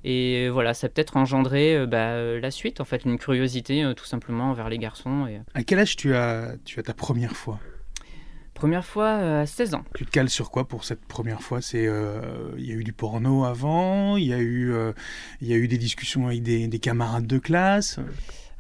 et 0.04 0.50
voilà, 0.50 0.74
ça 0.74 0.88
a 0.88 0.90
peut-être 0.90 1.16
engendré 1.16 1.86
bah, 1.86 2.40
la 2.40 2.52
suite, 2.52 2.82
en 2.82 2.86
fait, 2.86 3.06
une 3.06 3.20
curiosité 3.20 3.94
tout 3.96 4.06
simplement 4.06 4.52
vers 4.54 4.68
les 4.68 4.80
garçons. 4.80 5.28
Et... 5.28 5.40
À 5.54 5.64
quel 5.64 5.78
âge 5.78 5.96
tu 5.96 6.16
as, 6.16 6.54
tu 6.66 6.80
as 6.80 6.84
ta 6.84 6.96
première 6.96 7.36
fois? 7.36 7.60
Première 8.62 8.86
fois 8.86 9.40
à 9.40 9.46
16 9.48 9.74
ans. 9.74 9.84
Tu 9.96 10.06
te 10.06 10.12
cales 10.12 10.30
sur 10.30 10.52
quoi 10.52 10.68
pour 10.68 10.84
cette 10.84 11.04
première 11.04 11.42
fois? 11.42 11.64
C'est 11.64 11.90
il 12.58 12.64
y 12.64 12.72
a 12.72 12.76
eu 12.76 12.84
du 12.84 12.94
porno 12.94 13.44
avant, 13.44 14.18
il 14.18 14.28
y 14.28 14.34
a 14.34 14.40
eu 14.40 14.72
il 15.42 15.48
y 15.48 15.54
a 15.54 15.56
eu 15.56 15.68
des 15.68 15.80
discussions 15.80 16.28
avec 16.28 16.44
des 16.44 16.80
camarades 16.80 17.26
de 17.26 17.40
classe? 17.40 17.98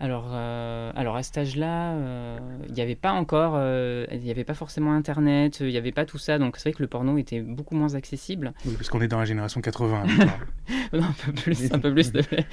Alors, 0.01 0.29
euh, 0.31 0.91
alors 0.95 1.15
à 1.15 1.21
cet 1.21 1.37
âge-là, 1.37 1.91
euh, 1.91 2.39
il 2.67 2.73
n'y 2.73 2.81
avait 2.81 2.95
pas 2.95 3.11
encore, 3.11 3.53
euh, 3.55 4.07
il 4.11 4.21
n'y 4.21 4.31
avait 4.31 4.43
pas 4.43 4.55
forcément 4.55 4.93
Internet, 4.93 5.59
il 5.59 5.67
n'y 5.67 5.77
avait 5.77 5.91
pas 5.91 6.05
tout 6.05 6.17
ça, 6.17 6.39
donc 6.39 6.57
c'est 6.57 6.69
vrai 6.69 6.73
que 6.73 6.81
le 6.81 6.87
porno 6.87 7.19
était 7.19 7.39
beaucoup 7.39 7.75
moins 7.75 7.93
accessible. 7.93 8.55
Oui, 8.65 8.73
parce 8.73 8.89
qu'on 8.89 8.99
est 9.01 9.07
dans 9.07 9.19
la 9.19 9.25
génération 9.25 9.61
80. 9.61 10.05
non, 10.93 11.03
un 11.03 11.15
peu 11.23 11.31
plus, 11.33 11.71
un 11.71 11.77
peu 11.77 11.93
plus, 11.93 12.05
s'il 12.05 12.13
te 12.13 12.21
plaît. 12.23 12.47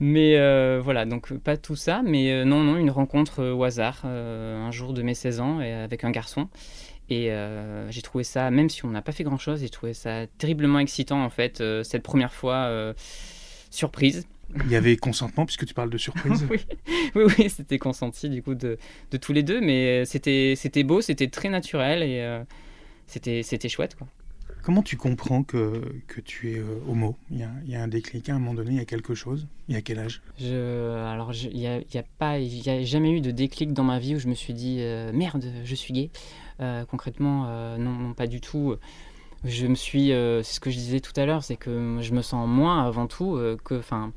Mais 0.00 0.36
voilà, 0.80 1.04
donc 1.04 1.32
pas 1.34 1.56
tout 1.56 1.76
ça, 1.76 2.02
mais 2.04 2.44
non, 2.44 2.64
non, 2.64 2.76
une 2.76 2.90
rencontre 2.90 3.44
au 3.44 3.62
hasard, 3.62 4.04
un 4.04 4.72
jour 4.72 4.92
de 4.92 5.02
mes 5.02 5.14
16 5.14 5.38
ans, 5.38 5.60
et, 5.60 5.72
avec 5.72 6.02
un 6.02 6.10
garçon. 6.10 6.48
Et 7.08 7.30
j'ai 7.90 8.02
trouvé 8.02 8.24
ça, 8.24 8.50
même 8.50 8.68
si 8.68 8.84
on 8.84 8.90
n'a 8.90 9.02
pas 9.02 9.12
fait 9.12 9.22
grand-chose, 9.22 9.60
j'ai 9.60 9.68
trouvé 9.68 9.94
ça 9.94 10.26
terriblement 10.26 10.80
excitant, 10.80 11.22
en 11.22 11.30
fait, 11.30 11.62
cette 11.84 12.02
première 12.02 12.32
fois 12.32 12.92
surprise. 13.70 14.26
Il 14.64 14.70
y 14.70 14.76
avait 14.76 14.96
consentement 14.96 15.46
puisque 15.46 15.66
tu 15.66 15.74
parles 15.74 15.90
de 15.90 15.98
surprise. 15.98 16.46
oui, 16.50 16.58
oui, 17.14 17.24
oui 17.38 17.50
c'était 17.50 17.78
consenti 17.78 18.28
du 18.28 18.42
coup 18.42 18.54
de, 18.54 18.78
de, 19.10 19.16
tous 19.16 19.32
les 19.32 19.42
deux, 19.42 19.60
mais 19.60 20.04
c'était 20.04 20.54
c'était 20.56 20.82
beau, 20.82 21.00
c'était 21.00 21.28
très 21.28 21.48
naturel 21.48 22.02
et 22.02 22.20
euh, 22.20 22.42
c'était 23.06 23.42
c'était 23.42 23.68
chouette 23.68 23.94
quoi. 23.96 24.06
Comment 24.62 24.82
tu 24.82 24.96
comprends 24.96 25.42
que, 25.42 25.82
que 26.06 26.20
tu 26.20 26.52
es 26.52 26.58
euh, 26.58 26.78
homo? 26.86 27.16
Il 27.32 27.40
y, 27.40 27.42
a, 27.42 27.50
il 27.64 27.70
y, 27.72 27.74
a, 27.74 27.82
un 27.82 27.88
déclic 27.88 28.28
à 28.28 28.36
un 28.36 28.38
moment 28.38 28.54
donné, 28.54 28.70
il 28.70 28.76
y 28.76 28.80
a 28.80 28.84
quelque 28.84 29.12
chose? 29.12 29.48
Il 29.68 29.74
y 29.74 29.76
a 29.76 29.82
quel 29.82 29.98
âge? 29.98 30.22
Je, 30.38 31.04
Alors, 31.04 31.32
il 31.34 31.58
n'y 31.58 31.66
a, 31.66 31.78
y 31.80 31.98
a, 31.98 32.04
pas, 32.16 32.34
a 32.34 32.84
jamais 32.84 33.10
eu 33.10 33.20
de 33.20 33.32
déclic 33.32 33.72
dans 33.72 33.82
ma 33.82 33.98
vie 33.98 34.14
où 34.14 34.20
je 34.20 34.28
me 34.28 34.34
suis 34.34 34.54
dit 34.54 34.76
euh, 34.78 35.10
merde, 35.12 35.44
je 35.64 35.74
suis 35.74 35.92
gay. 35.92 36.10
concrètement, 36.88 37.46
non, 37.76 37.90
non, 37.90 38.14
pas 38.14 38.28
du 38.28 38.40
tout. 38.40 38.76
Je 39.42 39.66
me 39.66 39.74
suis, 39.74 40.10
c'est 40.10 40.44
ce 40.44 40.60
que 40.60 40.70
je 40.70 40.76
disais 40.76 41.00
tout 41.00 41.14
à 41.16 41.26
l'heure, 41.26 41.42
c'est 41.42 41.56
que 41.56 41.98
je 42.00 42.12
me 42.14 42.22
sens 42.22 42.46
moins 42.48 42.86
avant 42.86 43.08
tout 43.08 43.36
que, 43.64 43.74
enfin, 43.74 44.12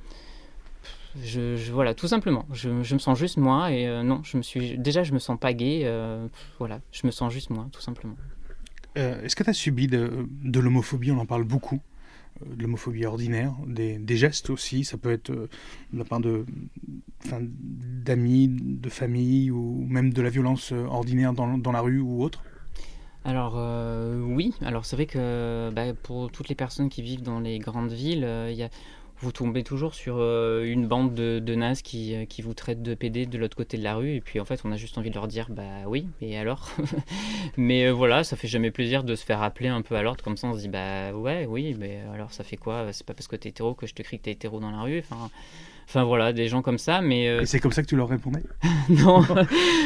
je, 1.23 1.71
voilà, 1.71 1.93
tout 1.93 2.07
simplement. 2.07 2.45
Je, 2.51 2.69
me 2.69 2.99
sens 2.99 3.17
juste 3.17 3.37
moi 3.37 3.71
et 3.71 3.87
euh, 3.87 4.03
non, 4.03 4.21
je 4.23 4.37
me 4.37 4.41
suis 4.41 4.77
déjà 4.77 5.03
je 5.03 5.13
me 5.13 5.19
sens 5.19 5.39
pas 5.39 5.53
gay. 5.53 5.81
Euh, 5.83 6.27
voilà, 6.59 6.81
je 6.91 7.05
me 7.05 7.11
sens 7.11 7.31
juste 7.31 7.49
moi, 7.49 7.67
tout 7.71 7.81
simplement. 7.81 8.15
Euh, 8.97 9.21
est-ce 9.23 9.35
que 9.35 9.43
tu 9.43 9.49
as 9.49 9.53
subi 9.53 9.87
de, 9.87 10.59
l'homophobie? 10.59 11.11
On 11.11 11.19
en 11.19 11.25
parle 11.25 11.43
beaucoup. 11.43 11.79
De 12.45 12.63
l'homophobie 12.63 13.05
ordinaire, 13.05 13.53
des, 13.65 14.17
gestes 14.17 14.49
aussi, 14.49 14.83
ça 14.83 14.97
peut 14.97 15.11
être 15.11 15.31
de 15.31 15.47
la 15.93 16.03
part 16.03 16.19
de, 16.19 16.45
d'amis, 17.31 18.49
de 18.49 18.89
famille 18.89 19.51
ou 19.51 19.85
même 19.87 20.11
de 20.11 20.21
la 20.21 20.29
violence 20.29 20.73
ordinaire 20.73 21.31
dans, 21.31 21.57
dans 21.57 21.71
la 21.71 21.79
rue 21.79 22.01
ou 22.01 22.21
autre? 22.21 22.43
Alors 23.23 23.55
oui, 24.27 24.53
alors 24.61 24.85
c'est 24.85 24.97
vrai 24.97 25.05
que 25.05 25.71
bah, 25.73 25.93
pour 25.93 26.29
toutes 26.29 26.49
les 26.49 26.55
personnes 26.55 26.89
qui 26.89 27.01
vivent 27.01 27.23
dans 27.23 27.39
les 27.39 27.57
grandes 27.57 27.93
villes, 27.93 28.27
il 28.49 28.55
y 28.55 28.63
a 28.63 28.69
vous 29.19 29.31
tombez 29.31 29.63
toujours 29.63 29.93
sur 29.93 30.17
euh, 30.17 30.63
une 30.65 30.87
bande 30.87 31.13
de, 31.13 31.39
de 31.39 31.55
nazes 31.55 31.81
qui, 31.81 32.15
euh, 32.15 32.25
qui, 32.25 32.41
vous 32.41 32.53
traite 32.53 32.81
de 32.81 32.93
PD 32.93 33.25
de 33.25 33.37
l'autre 33.37 33.55
côté 33.55 33.77
de 33.77 33.83
la 33.83 33.95
rue. 33.95 34.15
Et 34.15 34.21
puis 34.21 34.39
en 34.39 34.45
fait, 34.45 34.61
on 34.65 34.71
a 34.71 34.77
juste 34.77 34.97
envie 34.97 35.09
de 35.09 35.15
leur 35.15 35.27
dire 35.27 35.47
bah 35.49 35.63
oui, 35.87 36.07
et 36.21 36.37
alors 36.37 36.69
Mais 37.57 37.87
euh, 37.87 37.91
voilà, 37.91 38.23
ça 38.23 38.35
fait 38.35 38.47
jamais 38.47 38.71
plaisir 38.71 39.03
de 39.03 39.15
se 39.15 39.23
faire 39.23 39.41
appeler 39.41 39.69
un 39.69 39.81
peu 39.81 39.95
à 39.95 40.01
l'ordre. 40.01 40.23
Comme 40.23 40.37
ça, 40.37 40.47
on 40.47 40.53
se 40.53 40.59
dit 40.59 40.67
bah 40.67 41.13
ouais, 41.13 41.45
oui, 41.47 41.75
mais 41.79 41.99
alors 42.13 42.33
ça 42.33 42.43
fait 42.43 42.57
quoi? 42.57 42.91
C'est 42.91 43.05
pas 43.05 43.13
parce 43.13 43.27
que 43.27 43.35
t'es 43.35 43.49
hétéro 43.49 43.73
que 43.73 43.87
je 43.87 43.93
te 43.93 44.01
crie 44.01 44.17
que 44.17 44.23
t'es 44.23 44.31
hétéro 44.31 44.59
dans 44.59 44.71
la 44.71 44.81
rue. 44.81 44.99
Enfin. 44.99 45.29
Enfin 45.87 46.03
voilà, 46.03 46.33
des 46.33 46.47
gens 46.47 46.63
comme 46.63 46.79
ça, 46.79 47.01
mais... 47.01 47.25
Et 47.25 47.45
c'est 47.45 47.59
comme 47.59 47.71
ça 47.71 47.83
que 47.83 47.87
tu 47.87 47.95
leur 47.95 48.09
répondais? 48.09 48.41
Non, 48.89 49.23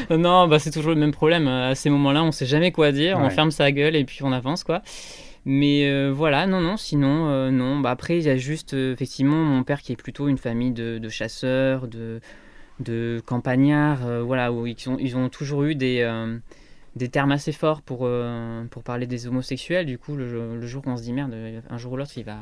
non 0.09 0.47
bah, 0.47 0.57
c'est 0.57 0.71
toujours 0.71 0.91
le 0.93 0.97
même 0.97 1.11
problème. 1.11 1.45
À 1.49 1.75
ces 1.75 1.89
moments-là, 1.89 2.23
on 2.23 2.31
sait 2.31 2.45
jamais 2.45 2.71
quoi 2.71 2.93
dire, 2.93 3.19
on 3.19 3.29
ferme 3.29 3.51
sa 3.51 3.69
gueule 3.73 3.97
et 3.97 4.05
puis 4.05 4.23
on 4.23 4.31
avance, 4.31 4.63
quoi. 4.63 4.81
Mais 5.45 5.89
euh, 5.89 6.11
voilà, 6.11 6.47
non, 6.47 6.61
non, 6.61 6.77
sinon, 6.77 7.29
euh, 7.29 7.51
non. 7.51 7.79
Bah, 7.79 7.91
après, 7.91 8.17
il 8.17 8.23
y 8.23 8.29
a 8.29 8.37
juste, 8.37 8.73
euh, 8.73 8.93
effectivement, 8.93 9.43
mon 9.43 9.63
père 9.63 9.81
qui 9.81 9.91
est 9.91 9.95
plutôt 9.95 10.27
une 10.27 10.37
famille 10.37 10.71
de, 10.71 11.09
chasseurs, 11.09 11.87
de, 11.87 12.19
de 12.79 13.21
campagnards, 13.25 14.23
voilà, 14.23 14.51
où 14.51 14.67
ils 14.67 14.89
ont, 14.89 14.97
ils 14.99 15.15
ont 15.17 15.29
toujours 15.29 15.63
eu 15.63 15.75
des, 15.75 16.07
des 16.95 17.09
termes 17.09 17.31
assez 17.31 17.51
forts 17.51 17.81
pour, 17.81 18.09
pour 18.69 18.83
parler 18.83 19.07
des 19.07 19.27
homosexuels. 19.27 19.85
Du 19.85 19.97
coup, 19.97 20.15
le, 20.15 20.65
jour 20.67 20.83
où 20.85 20.89
on 20.89 20.97
se 20.97 21.03
dit 21.03 21.13
merde, 21.13 21.35
un 21.69 21.77
jour 21.77 21.93
ou 21.93 21.97
l'autre, 21.97 22.11
il 22.17 22.23
va, 22.23 22.37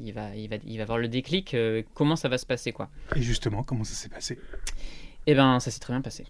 il, 0.00 0.12
va, 0.12 0.34
il, 0.36 0.48
va, 0.48 0.56
il 0.64 0.76
va 0.76 0.82
avoir 0.84 0.98
le 0.98 1.08
déclic. 1.08 1.56
Comment 1.94 2.16
ça 2.16 2.28
va 2.28 2.38
se 2.38 2.46
passer 2.46 2.72
quoi? 2.72 2.88
Et 3.16 3.22
justement, 3.22 3.62
comment 3.62 3.84
ça 3.84 3.94
s'est 3.94 4.08
passé? 4.08 4.38
Eh 5.26 5.34
ben, 5.34 5.60
ça 5.60 5.70
s'est 5.70 5.80
très 5.80 5.92
bien 5.92 6.00
passé. 6.00 6.24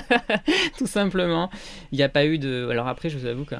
Tout 0.78 0.88
simplement. 0.88 1.50
Il 1.92 1.98
n'y 1.98 2.02
a 2.02 2.08
pas 2.08 2.26
eu 2.26 2.38
de. 2.38 2.66
Alors 2.68 2.88
après, 2.88 3.08
je 3.08 3.16
vous 3.16 3.26
avoue 3.26 3.44
que 3.44 3.54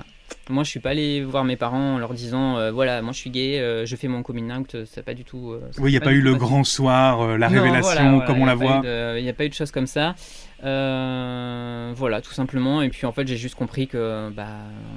moi, 0.49 0.65
je 0.65 0.71
suis 0.71 0.81
pas 0.81 0.91
allé 0.91 1.23
voir 1.23 1.45
mes 1.45 1.57
parents 1.57 1.95
en 1.95 1.99
leur 1.99 2.15
disant 2.15 2.57
euh, 2.57 2.71
voilà, 2.71 3.03
moi 3.03 3.13
je 3.13 3.19
suis 3.19 3.31
gay, 3.31 3.59
euh, 3.59 3.87
je 3.87 3.97
fais 3.97 4.09
mon 4.09 4.23
coming 4.23 4.51
out. 4.53 4.77
Ça 4.87 5.03
pas 5.03 5.15
du 5.15 5.25
tout. 5.25 5.53
Euh, 5.53 5.61
oui, 5.79 5.91
il 5.91 5.93
n'y 5.93 5.97
a 5.97 6.01
pas, 6.01 6.13
eu 6.13 6.21
le 6.21 6.35
grand 6.35 6.65
soir, 6.65 7.39
la 7.39 7.49
révélation 7.49 8.21
comme 8.21 8.41
on 8.41 8.47
la 8.47 8.55
voit. 8.55 8.83
Il 9.17 9.23
n'y 9.23 9.29
a 9.29 9.35
pas 9.35 9.45
eu 9.45 9.49
de 9.49 9.55
choses 9.55 9.71
comme 9.71 9.87
ça. 9.87 10.15
voilà, 10.63 12.21
tout 12.23 12.33
simplement. 12.33 12.83
Et 12.83 12.89
puis 12.89 13.07
en 13.07 13.13
fait, 13.13 13.27
j'ai 13.27 13.37
juste 13.37 13.55
compris 13.55 13.89
que, 13.89 14.31
bah, 14.31 14.47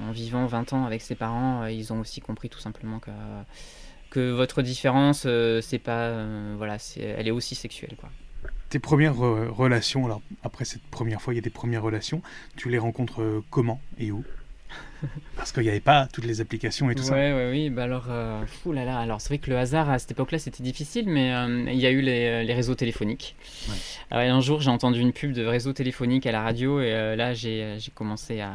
en 0.08 0.12
vivant 0.12 0.46
20 0.46 0.74
ans 0.74 0.86
avec 0.86 1.02
ses 1.02 1.16
parents, 1.16 1.66
ils 1.66 1.92
ont 1.94 2.00
aussi 2.00 2.22
compris 2.22 2.50
tout 2.50 2.60
simplement 2.60 3.00
que 3.00 3.12
que 4.10 4.32
votre 4.32 4.62
différence, 4.62 5.26
c'est 5.62 5.80
pas, 5.80 6.12
voilà, 6.58 6.78
elle 6.98 7.30
est 7.30 7.32
aussi 7.32 7.56
sexuelle, 7.56 7.96
quoi 7.98 8.10
tes 8.72 8.80
premières 8.80 9.18
relations, 9.18 10.06
alors 10.06 10.22
après 10.44 10.66
cette 10.66 10.82
première 10.84 11.22
fois, 11.22 11.34
il 11.34 11.36
y 11.36 11.40
a 11.40 11.42
des 11.42 11.50
premières 11.50 11.84
relations, 11.84 12.22
tu 12.56 12.70
les 12.70 12.80
rencontres 12.80 13.22
euh, 13.22 13.44
comment 13.50 13.82
et 14.00 14.12
où? 14.12 14.24
Parce 15.36 15.52
qu'il 15.52 15.64
n'y 15.64 15.70
avait 15.70 15.80
pas 15.80 16.08
toutes 16.12 16.26
les 16.26 16.42
applications 16.42 16.90
et 16.90 16.96
tout 16.96 17.04
ça. 17.04 17.16
Oui, 17.16 17.50
oui, 17.50 17.70
bah 17.70 17.84
alors, 17.84 18.06
euh, 18.10 18.46
fou 18.46 18.72
là 18.72 18.86
là. 18.86 19.00
Alors 19.00 19.20
c'est 19.20 19.30
vrai 19.30 19.38
que 19.40 19.50
le 19.50 19.58
hasard 19.58 19.90
à 19.90 19.98
cette 20.00 20.12
époque-là 20.12 20.38
c'était 20.40 20.64
difficile, 20.64 21.06
mais 21.08 21.34
euh, 21.34 21.66
il 21.68 21.80
y 21.80 21.86
a 21.86 21.92
eu 21.92 22.02
les, 22.02 22.44
les 22.44 22.54
réseaux 22.54 22.76
téléphoniques. 22.76 23.36
Alors, 24.12 24.36
un 24.36 24.42
jour 24.42 24.62
j'ai 24.62 24.70
entendu 24.70 25.00
une 25.00 25.14
pub 25.14 25.34
de 25.34 25.46
réseau 25.46 25.74
téléphonique 25.74 26.26
à 26.26 26.32
la 26.32 26.42
radio 26.42 26.80
et 26.82 27.16
là 27.16 27.34
j'ai 27.34 27.78
commencé 27.96 28.42
à, 28.42 28.54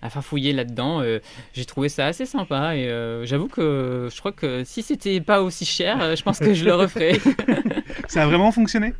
à 0.00 0.08
farfouiller 0.08 0.52
là-dedans. 0.52 1.02
j'ai 1.52 1.64
trouvé 1.66 1.88
ça 1.88 2.06
assez 2.06 2.26
sympa 2.26 2.76
et 2.76 2.88
j'avoue 3.24 3.48
que 3.48 4.08
je 4.10 4.18
crois 4.18 4.32
que 4.32 4.64
si 4.64 4.82
c'était 4.82 5.20
pas 5.20 5.42
aussi 5.42 5.66
cher, 5.66 6.16
je 6.16 6.22
pense 6.22 6.38
que 6.38 6.54
je 6.54 6.64
le 6.64 6.74
referais. 6.74 7.18
ça 8.08 8.22
a 8.22 8.26
vraiment 8.26 8.52
fonctionné? 8.52 8.94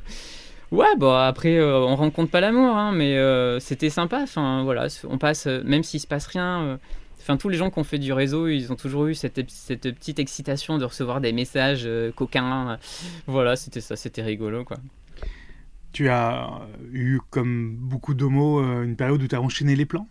Ouais, 0.74 0.96
bon 0.96 1.14
après 1.14 1.56
euh, 1.56 1.78
on 1.78 1.94
rencontre 1.94 2.32
pas 2.32 2.40
l'amour, 2.40 2.76
hein, 2.76 2.90
mais 2.90 3.16
euh, 3.16 3.60
c'était 3.60 3.90
sympa. 3.90 4.22
Enfin 4.22 4.64
voilà, 4.64 4.88
on 5.08 5.18
passe, 5.18 5.46
euh, 5.46 5.62
même 5.64 5.84
s'il 5.84 6.00
se 6.00 6.08
passe 6.08 6.26
rien. 6.26 6.80
Enfin 7.20 7.36
tous 7.36 7.48
les 7.48 7.56
gens 7.56 7.70
qui 7.70 7.78
ont 7.78 7.84
fait 7.84 8.00
du 8.00 8.12
réseau, 8.12 8.48
ils 8.48 8.72
ont 8.72 8.74
toujours 8.74 9.06
eu 9.06 9.14
cette, 9.14 9.48
cette 9.48 9.88
petite 9.94 10.18
excitation 10.18 10.76
de 10.76 10.84
recevoir 10.84 11.20
des 11.20 11.32
messages 11.32 11.88
coquins. 12.16 12.76
Voilà, 13.28 13.54
c'était 13.54 13.80
ça, 13.80 13.94
c'était 13.94 14.22
rigolo 14.22 14.64
quoi. 14.64 14.78
Tu 15.92 16.08
as 16.08 16.50
eu 16.92 17.20
comme 17.30 17.76
beaucoup 17.76 18.14
d'homos 18.14 18.60
une 18.82 18.96
période 18.96 19.22
où 19.22 19.28
tu 19.28 19.34
as 19.36 19.40
enchaîné 19.40 19.76
les 19.76 19.86
plans? 19.86 20.08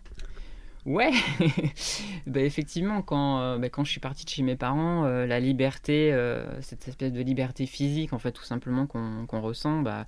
Ouais, 0.86 1.12
bah 2.26 2.40
effectivement, 2.40 3.00
quand, 3.00 3.40
euh, 3.40 3.58
bah, 3.58 3.70
quand 3.70 3.84
je 3.84 3.90
suis 3.90 4.00
partie 4.00 4.26
de 4.26 4.28
chez 4.30 4.42
mes 4.42 4.54
parents, 4.54 5.06
euh, 5.06 5.24
la 5.24 5.40
liberté, 5.40 6.12
euh, 6.12 6.60
cette 6.60 6.86
espèce 6.86 7.10
de 7.10 7.22
liberté 7.22 7.64
physique, 7.64 8.12
en 8.12 8.18
fait, 8.18 8.32
tout 8.32 8.44
simplement 8.44 8.86
qu'on 8.86 9.40
ressent, 9.40 9.80
bah, 9.80 10.04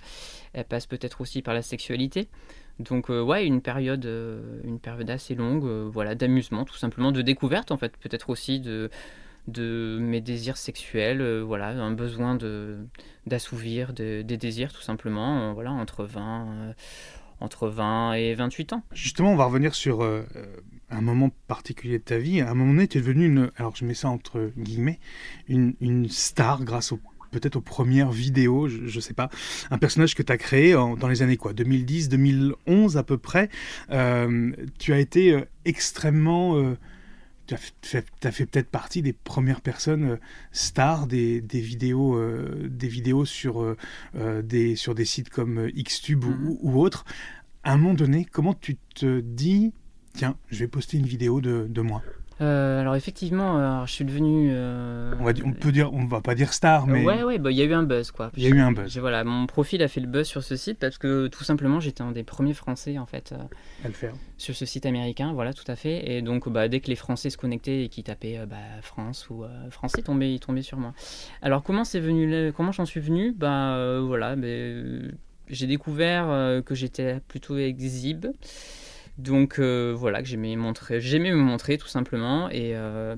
elle 0.53 0.65
passe 0.65 0.85
peut-être 0.85 1.21
aussi 1.21 1.41
par 1.41 1.55
la 1.55 1.63
sexualité. 1.63 2.29
Donc, 2.79 3.09
ouais, 3.09 3.47
une 3.47 3.61
période, 3.61 4.05
une 4.63 4.79
période 4.79 5.09
assez 5.09 5.33
longue, 5.33 5.65
voilà, 5.91 6.13
d'amusement, 6.13 6.63
tout 6.63 6.75
simplement, 6.77 7.11
de 7.11 7.23
découverte, 7.23 7.71
en 7.71 7.77
fait, 7.77 7.97
peut-être 7.97 8.29
aussi 8.29 8.59
de, 8.59 8.91
de 9.47 9.97
mes 9.99 10.21
désirs 10.21 10.57
sexuels, 10.57 11.41
voilà, 11.41 11.69
un 11.69 11.91
besoin 11.91 12.35
de 12.35 12.77
d'assouvir 13.25 13.93
des 13.93 14.23
désirs, 14.23 14.71
tout 14.71 14.83
simplement, 14.83 15.53
voilà, 15.53 15.71
entre 15.71 16.05
20 16.05 16.75
entre 17.39 17.67
20 17.67 18.13
et 18.13 18.35
28 18.35 18.73
ans. 18.73 18.83
Justement, 18.93 19.33
on 19.33 19.35
va 19.35 19.45
revenir 19.45 19.75
sur 19.75 20.03
euh, 20.03 20.23
un 20.89 21.01
moment 21.01 21.31
particulier 21.47 21.99
de 21.99 22.03
ta 22.03 22.17
vie. 22.17 22.41
À 22.41 22.51
un 22.51 22.53
moment 22.53 22.73
donné, 22.73 22.87
tu 22.87 22.97
es 22.97 23.01
devenu 23.01 23.25
une, 23.25 23.51
alors 23.57 23.75
je 23.75 23.85
mets 23.85 23.93
ça 23.93 24.09
entre 24.09 24.51
guillemets, 24.57 24.99
une, 25.47 26.07
star 26.09 26.63
grâce 26.63 26.91
au 26.91 26.99
peut-être 27.29 27.57
aux 27.57 27.61
premières 27.61 28.09
vidéos, 28.09 28.69
je, 28.69 28.79
ne 28.83 29.01
sais 29.01 29.13
pas, 29.13 29.29
un 29.69 29.77
personnage 29.77 30.15
que 30.15 30.23
tu 30.23 30.31
as 30.31 30.37
créé 30.37 30.71
dans 30.71 31.09
les 31.09 31.21
années 31.21 31.35
quoi, 31.35 31.51
2010, 31.51 32.07
2011 32.07 32.95
à 32.95 33.03
peu 33.03 33.17
près. 33.17 33.49
Euh, 33.91 34.53
tu 34.79 34.93
as 34.93 34.99
été 34.99 35.33
euh, 35.33 35.41
extrêmement 35.65 36.55
tu 37.47 37.53
as 37.53 37.57
fait, 37.57 38.31
fait 38.31 38.45
peut-être 38.45 38.69
partie 38.69 39.01
des 39.01 39.13
premières 39.13 39.61
personnes 39.61 40.11
euh, 40.11 40.17
stars 40.51 41.07
des, 41.07 41.41
des 41.41 41.61
vidéos, 41.61 42.15
euh, 42.15 42.67
des 42.69 42.87
vidéos 42.87 43.25
sur, 43.25 43.61
euh, 43.61 44.41
des, 44.41 44.75
sur 44.75 44.93
des 44.93 45.05
sites 45.05 45.29
comme 45.29 45.69
Xtube 45.71 46.25
ou, 46.25 46.29
mhm. 46.29 46.57
ou, 46.61 46.79
autres. 46.79 47.05
À 47.63 47.73
un 47.73 47.77
moment 47.77 47.93
donné, 47.93 48.25
comment 48.25 48.53
tu 48.53 48.77
te 48.95 49.21
dis, 49.21 49.73
tiens, 50.13 50.37
je 50.49 50.59
vais 50.59 50.67
poster 50.67 50.97
une 50.97 51.05
vidéo 51.05 51.41
de, 51.41 51.67
de 51.69 51.81
moi? 51.81 52.03
Euh, 52.39 52.81
alors 52.81 52.95
effectivement, 52.95 53.59
euh, 53.59 53.85
je 53.85 53.91
suis 53.91 54.05
devenu. 54.05 54.49
Euh, 54.51 55.13
on, 55.19 55.23
va, 55.23 55.31
on, 55.43 55.53
peut 55.53 55.71
dire, 55.71 55.91
on 55.93 56.05
va 56.05 56.21
pas 56.21 56.35
dire 56.35 56.53
star, 56.53 56.85
mais. 56.85 57.03
Ouais, 57.03 57.23
ouais, 57.23 57.39
bah, 57.39 57.51
il 57.51 57.57
y 57.57 57.61
a 57.61 57.65
eu 57.65 57.73
un 57.73 57.83
buzz 57.83 58.11
quoi. 58.11 58.31
Il 58.37 58.43
y 58.43 58.45
a 58.45 58.49
eu 58.49 58.59
un 58.59 58.71
buzz. 58.71 58.97
Voilà, 58.99 59.23
mon 59.23 59.47
profil 59.47 59.81
a 59.81 59.87
fait 59.87 60.01
le 60.01 60.07
buzz 60.07 60.27
sur 60.27 60.43
ce 60.43 60.55
site 60.55 60.77
parce 60.77 60.97
que 60.97 61.27
tout 61.27 61.43
simplement 61.43 61.79
j'étais 61.79 62.03
un 62.03 62.11
des 62.11 62.23
premiers 62.23 62.53
Français 62.53 62.97
en 62.99 63.05
fait 63.05 63.33
à 63.83 63.87
le 63.87 63.93
faire 63.93 64.13
sur 64.37 64.55
ce 64.55 64.65
site 64.65 64.85
américain, 64.85 65.33
voilà, 65.33 65.53
tout 65.53 65.69
à 65.69 65.75
fait. 65.75 66.11
Et 66.11 66.21
donc 66.21 66.47
bah, 66.47 66.67
dès 66.67 66.79
que 66.79 66.87
les 66.87 66.95
Français 66.95 67.31
se 67.31 67.37
connectaient 67.37 67.85
et 67.85 67.89
qui 67.89 68.03
tapaient 68.03 68.39
bah, 68.47 68.57
France 68.81 69.29
ou 69.29 69.43
Français, 69.71 70.03
tombaient, 70.03 70.33
ils 70.33 70.39
tombaient 70.39 70.61
sur 70.61 70.77
moi. 70.77 70.93
Alors 71.41 71.63
comment 71.63 71.83
c'est 71.83 71.99
venu, 71.99 72.53
comment 72.55 72.71
j'en 72.71 72.85
suis 72.85 72.99
venu? 72.99 73.33
Bah 73.35 73.99
voilà, 74.01 74.35
bah, 74.35 74.47
j'ai 75.47 75.65
découvert 75.65 76.61
que 76.63 76.75
j'étais 76.75 77.19
plutôt 77.27 77.57
exhibe. 77.57 78.27
Donc 79.17 79.59
euh, 79.59 79.93
voilà, 79.95 80.21
que 80.21 80.27
j'aimais 80.27 80.55
montrer, 80.55 81.01
j'aimais 81.01 81.31
me 81.31 81.37
montrer 81.37 81.77
tout 81.77 81.87
simplement. 81.87 82.49
Et, 82.49 82.75
euh, 82.75 83.15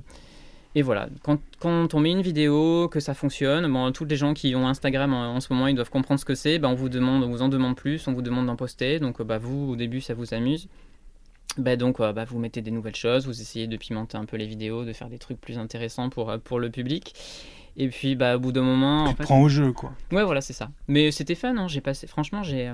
et 0.75 0.81
voilà, 0.81 1.09
quand, 1.23 1.39
quand, 1.59 1.93
on 1.93 1.99
met 1.99 2.11
une 2.11 2.21
vidéo, 2.21 2.87
que 2.87 2.99
ça 2.99 3.13
fonctionne, 3.13 3.71
bon, 3.71 3.91
tous 3.91 4.05
les 4.05 4.15
gens 4.15 4.33
qui 4.33 4.55
ont 4.55 4.67
Instagram 4.67 5.13
en, 5.13 5.39
ce 5.39 5.51
moment, 5.51 5.67
ils 5.67 5.75
doivent 5.75 5.89
comprendre 5.89 6.19
ce 6.19 6.25
que 6.25 6.35
c'est. 6.35 6.57
Ben, 6.59 6.69
on 6.69 6.75
vous 6.75 6.89
demande, 6.89 7.23
on 7.23 7.29
vous 7.29 7.41
en 7.41 7.49
demande 7.49 7.75
plus, 7.75 8.07
on 8.07 8.13
vous 8.13 8.21
demande 8.21 8.45
d'en 8.45 8.55
poster. 8.55 8.99
Donc 8.99 9.21
bah, 9.21 9.37
vous, 9.37 9.71
au 9.71 9.75
début, 9.75 9.99
ça 9.99 10.13
vous 10.13 10.33
amuse. 10.33 10.69
Bah, 11.57 11.75
donc 11.75 11.99
bah, 11.99 12.25
vous 12.25 12.39
mettez 12.39 12.61
des 12.61 12.71
nouvelles 12.71 12.95
choses, 12.95 13.25
vous 13.25 13.41
essayez 13.41 13.67
de 13.67 13.75
pimenter 13.75 14.17
un 14.17 14.25
peu 14.25 14.37
les 14.37 14.45
vidéos, 14.45 14.85
de 14.85 14.93
faire 14.93 15.09
des 15.09 15.17
trucs 15.17 15.41
plus 15.41 15.57
intéressants 15.57 16.09
pour, 16.09 16.33
pour 16.39 16.59
le 16.59 16.69
public. 16.69 17.13
Et 17.75 17.89
puis 17.89 18.15
bah, 18.15 18.37
au 18.37 18.39
bout 18.39 18.51
d'un 18.51 18.61
moment... 18.61 19.05
Tu 19.05 19.21
en 19.21 19.25
prends 19.25 19.41
au 19.41 19.49
jeu 19.49 19.71
quoi. 19.73 19.93
Ouais 20.11 20.23
voilà 20.23 20.41
c'est 20.41 20.53
ça. 20.53 20.69
Mais 20.87 21.11
c'était 21.11 21.35
fun, 21.35 21.55
hein, 21.57 21.67
j'ai 21.67 21.81
passé... 21.81 22.07
franchement 22.07 22.43
j'ai... 22.43 22.71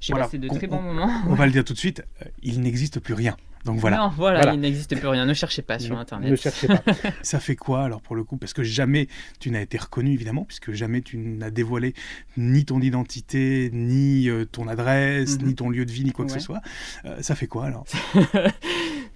J'ai 0.00 0.12
passé 0.12 0.38
de 0.38 0.48
très 0.48 0.66
bons 0.66 0.82
moments. 0.82 1.10
On 1.28 1.34
va 1.34 1.46
le 1.46 1.52
dire 1.52 1.64
tout 1.64 1.72
de 1.72 1.78
suite, 1.78 2.02
euh, 2.22 2.26
il 2.42 2.60
n'existe 2.60 3.00
plus 3.00 3.14
rien. 3.14 3.36
Donc 3.66 3.80
voilà. 3.80 3.96
Non, 3.96 4.08
voilà, 4.16 4.54
il 4.54 4.60
n'existe 4.60 4.96
plus 4.96 5.08
rien. 5.08 5.26
Ne 5.26 5.34
cherchez 5.34 5.60
pas 5.60 5.80
sur 5.80 5.98
Internet. 5.98 6.30
Ne 6.30 6.36
cherchez 6.36 6.68
pas. 6.68 6.82
ça 7.22 7.40
fait 7.40 7.56
quoi 7.56 7.82
alors 7.82 8.00
pour 8.00 8.14
le 8.14 8.22
coup? 8.22 8.36
Parce 8.36 8.52
que 8.52 8.62
jamais 8.62 9.08
tu 9.40 9.50
n'as 9.50 9.60
été 9.60 9.76
reconnu 9.76 10.12
évidemment, 10.12 10.44
puisque 10.44 10.72
jamais 10.72 11.02
tu 11.02 11.18
n'as 11.18 11.50
dévoilé 11.50 11.92
ni 12.36 12.64
ton 12.64 12.80
identité, 12.80 13.70
ni 13.72 14.30
euh, 14.30 14.44
ton 14.44 14.68
adresse, 14.68 15.40
mhm. 15.40 15.48
ni 15.48 15.54
ton 15.56 15.68
lieu 15.68 15.84
de 15.84 15.90
vie, 15.90 16.04
ni 16.04 16.12
quoi 16.12 16.24
que 16.24 16.32
ce 16.32 16.38
soit. 16.38 16.60
Euh, 17.04 17.20
ça 17.22 17.34
fait 17.34 17.48
quoi 17.48 17.66
alors? 17.66 17.84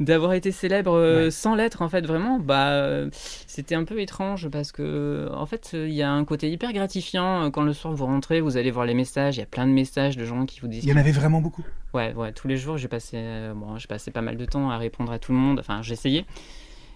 D'avoir 0.01 0.33
été 0.33 0.51
célèbre 0.51 1.29
sans 1.31 1.55
l'être 1.55 1.83
en 1.83 1.89
fait 1.89 2.07
vraiment, 2.07 2.39
bah 2.39 3.05
c'était 3.47 3.75
un 3.75 3.85
peu 3.85 4.01
étrange 4.01 4.49
parce 4.49 4.73
que 4.73 5.29
en 5.33 5.45
fait 5.47 5.73
il 5.75 5.93
y 5.93 6.03
a 6.03 6.11
un 6.11 6.25
côté 6.25 6.51
hyper 6.51 6.73
gratifiant 6.73 7.51
quand 7.51 7.63
le 7.63 7.75
soir 7.75 7.93
vous 7.93 8.07
rentrez, 8.07 8.41
vous 8.41 8.57
allez 8.57 8.71
voir 8.71 8.87
les 8.87 8.95
messages, 8.95 9.37
il 9.37 9.41
y 9.41 9.43
a 9.43 9.47
plein 9.47 9.67
de 9.67 9.73
messages 9.73 10.17
de 10.17 10.25
gens 10.25 10.47
qui 10.47 10.61
vous 10.61 10.69
disent. 10.69 10.85
Il 10.85 10.91
y 10.91 10.93
en 10.93 10.97
avait 10.97 11.13
vraiment 11.13 11.43
beaucoup. 11.43 11.65
Ouais, 11.93 12.15
ouais, 12.15 12.33
tous 12.33 12.49
les 12.49 12.57
jours 12.57 12.79
j'ai 12.79 12.89
passé, 12.89 13.19
bon, 13.55 13.77
j'ai 13.77 13.89
passé 13.89 14.11
pas 14.11 14.23
mal 14.23 14.39
de 14.39 14.45
temps 14.47 14.71
à 14.71 14.79
répondre 14.79 15.13
à 15.13 15.19
tout 15.19 15.33
le 15.33 15.39
monde. 15.39 15.61
Enfin, 15.61 15.83
j'essayais. 15.83 16.25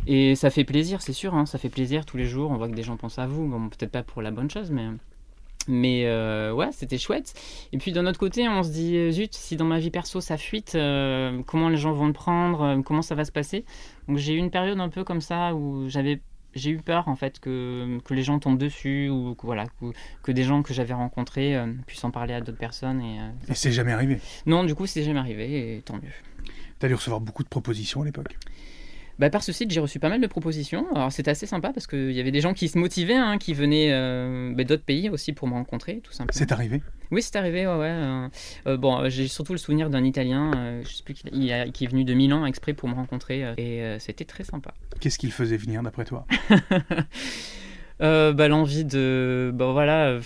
Et 0.06 0.34
ça 0.34 0.50
fait 0.50 0.64
plaisir, 0.64 1.02
c'est 1.02 1.12
sûr, 1.12 1.34
hein, 1.34 1.46
ça 1.46 1.58
fait 1.58 1.68
plaisir 1.68 2.06
tous 2.06 2.16
les 2.16 2.26
jours. 2.26 2.50
On 2.50 2.56
voit 2.56 2.68
que 2.68 2.74
des 2.74 2.82
gens 2.82 2.96
pensent 2.96 3.18
à 3.18 3.26
vous. 3.26 3.46
Bon, 3.46 3.68
peut-être 3.68 3.92
pas 3.92 4.02
pour 4.02 4.22
la 4.22 4.30
bonne 4.30 4.50
chose, 4.50 4.70
mais. 4.70 4.86
Mais 5.68 6.06
euh, 6.06 6.52
ouais, 6.52 6.70
c'était 6.72 6.98
chouette. 6.98 7.34
Et 7.72 7.78
puis 7.78 7.92
d'un 7.92 8.06
autre 8.06 8.18
côté, 8.18 8.48
on 8.48 8.62
se 8.62 8.70
dit, 8.70 8.96
euh, 8.96 9.10
zut, 9.10 9.34
si 9.34 9.56
dans 9.56 9.64
ma 9.64 9.78
vie 9.78 9.90
perso 9.90 10.20
ça 10.20 10.36
fuite, 10.36 10.74
euh, 10.74 11.42
comment 11.46 11.68
les 11.68 11.76
gens 11.76 11.92
vont 11.92 12.06
le 12.06 12.12
prendre, 12.12 12.82
comment 12.84 13.02
ça 13.02 13.14
va 13.14 13.24
se 13.24 13.32
passer? 13.32 13.64
Donc 14.08 14.18
j'ai 14.18 14.34
eu 14.34 14.38
une 14.38 14.50
période 14.50 14.78
un 14.80 14.88
peu 14.88 15.04
comme 15.04 15.20
ça 15.20 15.54
où 15.54 15.88
j'avais 15.88 16.20
j'ai 16.54 16.70
eu 16.70 16.76
peur 16.76 17.08
en 17.08 17.16
fait 17.16 17.40
que, 17.40 17.98
que, 18.04 18.14
les 18.14 18.22
gens 18.22 18.38
tombent 18.38 18.58
dessus 18.58 19.08
ou 19.08 19.34
que, 19.34 19.44
voilà, 19.44 19.64
que, 20.22 20.30
des 20.30 20.44
gens 20.44 20.62
que 20.62 20.72
j'avais 20.72 20.94
rencontrés 20.94 21.56
puissent 21.84 22.04
en 22.04 22.12
parler 22.12 22.32
à 22.32 22.40
d'autres 22.40 22.58
personnes. 22.58 23.00
Et, 23.02 23.18
et 23.48 23.54
c'est 23.54 23.72
jamais 23.72 23.90
arrivé? 23.90 24.20
Non, 24.46 24.62
du 24.62 24.76
coup, 24.76 24.86
c'est 24.86 25.02
jamais 25.02 25.18
arrivé 25.18 25.76
et 25.76 25.82
tant 25.82 25.96
mieux. 25.96 26.12
Tu 26.78 26.86
as 26.86 26.88
dû 26.88 26.94
recevoir 26.94 27.20
beaucoup 27.20 27.42
de 27.42 27.48
propositions 27.48 28.02
à 28.02 28.04
l'époque 28.04 28.36
bah, 29.18 29.30
par 29.30 29.42
ce 29.42 29.52
site, 29.52 29.70
j'ai 29.70 29.80
reçu 29.80 30.00
pas 30.00 30.08
mal 30.08 30.20
de 30.20 30.26
propositions. 30.26 30.86
Alors, 30.94 31.12
c'était 31.12 31.30
assez 31.30 31.46
sympa 31.46 31.72
parce 31.72 31.86
qu'il 31.86 32.12
y 32.12 32.20
avait 32.20 32.32
des 32.32 32.40
gens 32.40 32.54
qui 32.54 32.68
se 32.68 32.78
motivaient, 32.78 33.14
hein, 33.14 33.38
qui 33.38 33.54
venaient 33.54 33.92
euh, 33.92 34.52
bah, 34.54 34.64
d'autres 34.64 34.84
pays 34.84 35.08
aussi 35.08 35.32
pour 35.32 35.46
me 35.46 35.54
rencontrer, 35.54 36.00
tout 36.02 36.12
simplement. 36.12 36.36
C'est 36.36 36.52
arrivé? 36.52 36.82
Oui, 37.10 37.22
c'est 37.22 37.36
arrivé, 37.36 37.66
ouais. 37.66 37.74
ouais. 37.74 37.90
Euh, 37.90 38.28
euh, 38.66 38.76
bon, 38.76 39.08
j'ai 39.08 39.28
surtout 39.28 39.52
le 39.52 39.58
souvenir 39.58 39.88
d'un 39.90 40.04
Italien, 40.04 40.80
je 40.82 40.88
sais 40.88 41.02
plus 41.04 41.14
qui, 41.14 41.22
qui, 41.72 41.84
est 41.84 41.88
venu 41.88 42.04
de 42.04 42.14
Milan 42.14 42.44
exprès 42.46 42.72
pour 42.72 42.88
me 42.88 42.94
rencontrer 42.94 43.44
et 43.56 43.96
c'était 43.98 44.24
très 44.24 44.44
sympa. 44.44 44.74
Qu'est-ce 45.00 45.18
qu'il 45.18 45.32
faisait 45.32 45.56
venir 45.56 45.82
d'après 45.82 46.04
toi? 46.04 46.26
Bah, 48.00 48.48
L'envie 48.48 48.84
de. 48.84 49.50
Bah, 49.54 49.72
voilà. 49.72 50.18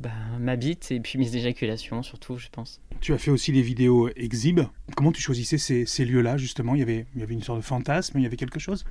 Bah, 0.00 0.10
ma 0.38 0.54
bite 0.54 0.92
et 0.92 1.00
puis 1.00 1.18
mes 1.18 1.34
éjaculations 1.34 2.04
surtout, 2.04 2.38
je 2.38 2.48
pense. 2.50 2.80
Tu 3.00 3.12
as 3.12 3.18
fait 3.18 3.30
aussi 3.30 3.52
les 3.52 3.62
vidéos 3.62 4.08
exhibes. 4.16 4.62
Comment 4.96 5.12
tu 5.12 5.20
choisissais 5.20 5.58
ces, 5.58 6.04
lieux-là, 6.04 6.36
justement? 6.36 6.74
Il 6.74 6.80
y, 6.80 6.82
avait, 6.82 7.06
une 7.28 7.42
sorte 7.42 7.58
de 7.58 7.64
fantasme, 7.64 8.18
il 8.18 8.22
y 8.22 8.26
avait 8.26 8.36
quelque 8.36 8.58
chose? 8.58 8.84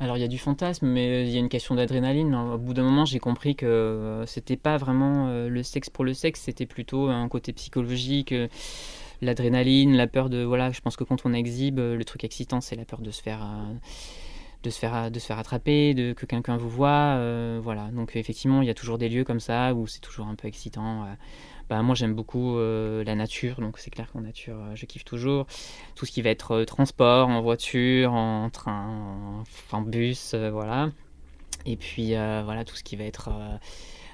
Alors 0.00 0.16
il 0.16 0.20
y 0.20 0.24
a 0.24 0.28
du 0.28 0.38
fantasme, 0.38 0.86
mais 0.86 1.28
il 1.28 1.32
y 1.32 1.36
a 1.36 1.38
une 1.38 1.50
question 1.50 1.74
d'adrénaline. 1.74 2.34
Au 2.34 2.58
bout 2.58 2.74
d'un 2.74 2.82
moment, 2.82 3.04
j'ai 3.04 3.20
compris 3.20 3.54
que 3.54 3.66
euh, 3.66 4.26
c'était 4.26 4.56
pas 4.56 4.76
vraiment 4.76 5.28
euh, 5.28 5.48
le 5.48 5.62
sexe 5.62 5.90
pour 5.90 6.04
le 6.04 6.12
sexe, 6.12 6.40
c'était 6.40 6.66
plutôt 6.66 7.08
un 7.08 7.28
côté 7.28 7.52
psychologique, 7.52 8.32
euh, 8.32 8.48
l'adrénaline, 9.20 9.96
la 9.96 10.08
peur 10.08 10.28
de 10.28 10.42
voilà. 10.42 10.72
Je 10.72 10.80
pense 10.80 10.96
que 10.96 11.04
quand 11.04 11.24
on 11.24 11.32
exhibe, 11.32 11.78
le 11.78 12.04
truc 12.04 12.24
excitant, 12.24 12.60
c'est 12.60 12.74
la 12.74 12.84
peur 12.84 13.00
de 13.00 13.12
se 13.12 13.22
faire 13.22 13.46
de 14.64 14.70
se 14.70 14.78
faire 14.78 15.10
de 15.10 15.18
se 15.20 15.26
faire 15.26 15.38
attraper, 15.38 15.94
de 15.94 16.14
que 16.14 16.26
quelqu'un 16.26 16.56
vous 16.56 16.70
voit, 16.70 17.20
voilà. 17.60 17.90
Donc 17.92 18.16
effectivement, 18.16 18.62
il 18.62 18.66
y 18.66 18.70
a 18.70 18.74
toujours 18.74 18.98
des 18.98 19.08
lieux 19.08 19.24
comme 19.24 19.40
ça 19.40 19.74
où 19.74 19.86
c'est 19.86 20.00
toujours 20.00 20.26
un 20.26 20.34
peu 20.34 20.48
excitant. 20.48 21.06
Bah, 21.72 21.80
moi 21.80 21.94
j'aime 21.94 22.12
beaucoup 22.12 22.58
euh, 22.58 23.02
la 23.02 23.14
nature, 23.14 23.62
donc 23.62 23.78
c'est 23.78 23.88
clair 23.88 24.12
qu'en 24.12 24.20
nature 24.20 24.58
euh, 24.58 24.74
je 24.74 24.84
kiffe 24.84 25.06
toujours. 25.06 25.46
Tout 25.94 26.04
ce 26.04 26.12
qui 26.12 26.20
va 26.20 26.28
être 26.28 26.50
euh, 26.50 26.64
transport, 26.66 27.30
en 27.30 27.40
voiture, 27.40 28.12
en 28.12 28.50
train, 28.50 29.42
en, 29.70 29.80
bus, 29.80 30.34
voilà. 30.34 30.90
Et 31.64 31.78
puis 31.78 32.10
voilà, 32.10 32.66
tout 32.66 32.76
ce 32.76 32.84
qui 32.84 32.94
va 32.96 33.04
être 33.04 33.30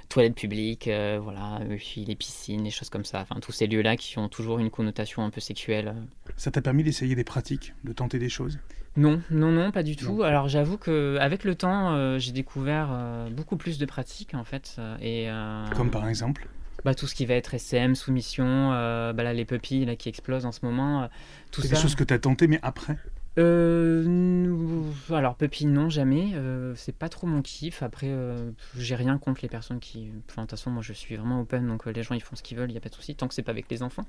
toilettes 0.08 0.36
publiques, 0.36 0.88
voilà, 1.20 1.60
puis 1.78 2.04
les 2.04 2.14
piscines, 2.14 2.62
les 2.62 2.70
choses 2.70 2.90
comme 2.90 3.04
ça. 3.04 3.22
Enfin, 3.22 3.40
tous 3.40 3.50
ces 3.50 3.66
lieux-là 3.66 3.96
qui 3.96 4.18
ont 4.18 4.28
toujours 4.28 4.60
une 4.60 4.70
connotation 4.70 5.24
un 5.24 5.30
peu 5.30 5.40
sexuelle. 5.40 5.96
Ça 6.36 6.52
t'a 6.52 6.62
permis 6.62 6.84
d'essayer 6.84 7.16
des 7.16 7.24
pratiques, 7.24 7.74
de 7.82 7.92
tenter 7.92 8.20
des 8.20 8.28
choses? 8.28 8.60
Non, 8.96 9.20
non, 9.32 9.50
non, 9.50 9.72
pas 9.72 9.82
du 9.82 9.96
tout. 9.96 10.22
Alors 10.22 10.46
j'avoue 10.46 10.78
qu'avec 10.78 11.42
le 11.42 11.56
temps, 11.56 12.18
j'ai 12.20 12.30
découvert 12.30 13.26
beaucoup 13.32 13.56
plus 13.56 13.78
de 13.78 13.86
pratiques 13.86 14.34
en 14.34 14.44
fait. 14.44 14.76
Et, 15.00 15.28
Comme 15.74 15.90
par 15.90 16.08
exemple? 16.08 16.46
Bah, 16.84 16.94
tout 16.94 17.06
ce 17.06 17.14
qui 17.14 17.26
va 17.26 17.34
être 17.34 17.54
SM, 17.54 17.94
soumission, 17.94 18.72
euh, 18.72 19.12
bah, 19.12 19.22
là, 19.22 19.32
les 19.32 19.44
puppies 19.44 19.84
là, 19.84 19.96
qui 19.96 20.08
explosent 20.08 20.46
en 20.46 20.52
ce 20.52 20.60
moment. 20.64 21.02
Euh, 21.02 21.06
tout 21.50 21.62
C'est 21.62 21.68
des 21.68 21.76
choses 21.76 21.94
que 21.94 22.04
tu 22.04 22.14
as 22.14 22.18
tenté, 22.18 22.46
mais 22.46 22.60
après 22.62 22.96
euh, 23.38 24.82
alors 25.10 25.36
Puppy 25.36 25.66
non 25.66 25.88
jamais, 25.88 26.32
euh, 26.34 26.74
c'est 26.76 26.96
pas 26.96 27.08
trop 27.08 27.26
mon 27.26 27.40
kiff. 27.40 27.82
Après 27.82 28.08
euh, 28.08 28.50
j'ai 28.76 28.96
rien 28.96 29.16
contre 29.18 29.40
les 29.42 29.48
personnes 29.48 29.78
qui, 29.78 30.10
enfin 30.28 30.42
de 30.42 30.46
toute 30.46 30.58
façon 30.58 30.70
moi 30.70 30.82
je 30.82 30.92
suis 30.92 31.16
vraiment 31.16 31.40
open 31.40 31.66
donc 31.66 31.86
les 31.86 32.02
gens 32.02 32.14
ils 32.14 32.22
font 32.22 32.36
ce 32.36 32.42
qu'ils 32.42 32.58
veulent, 32.58 32.70
il 32.70 32.74
y 32.74 32.76
a 32.76 32.80
pas 32.80 32.88
de 32.88 32.94
souci 32.94 33.14
tant 33.14 33.28
que 33.28 33.34
c'est 33.34 33.42
pas 33.42 33.52
avec 33.52 33.70
les 33.70 33.82
enfants. 33.82 34.04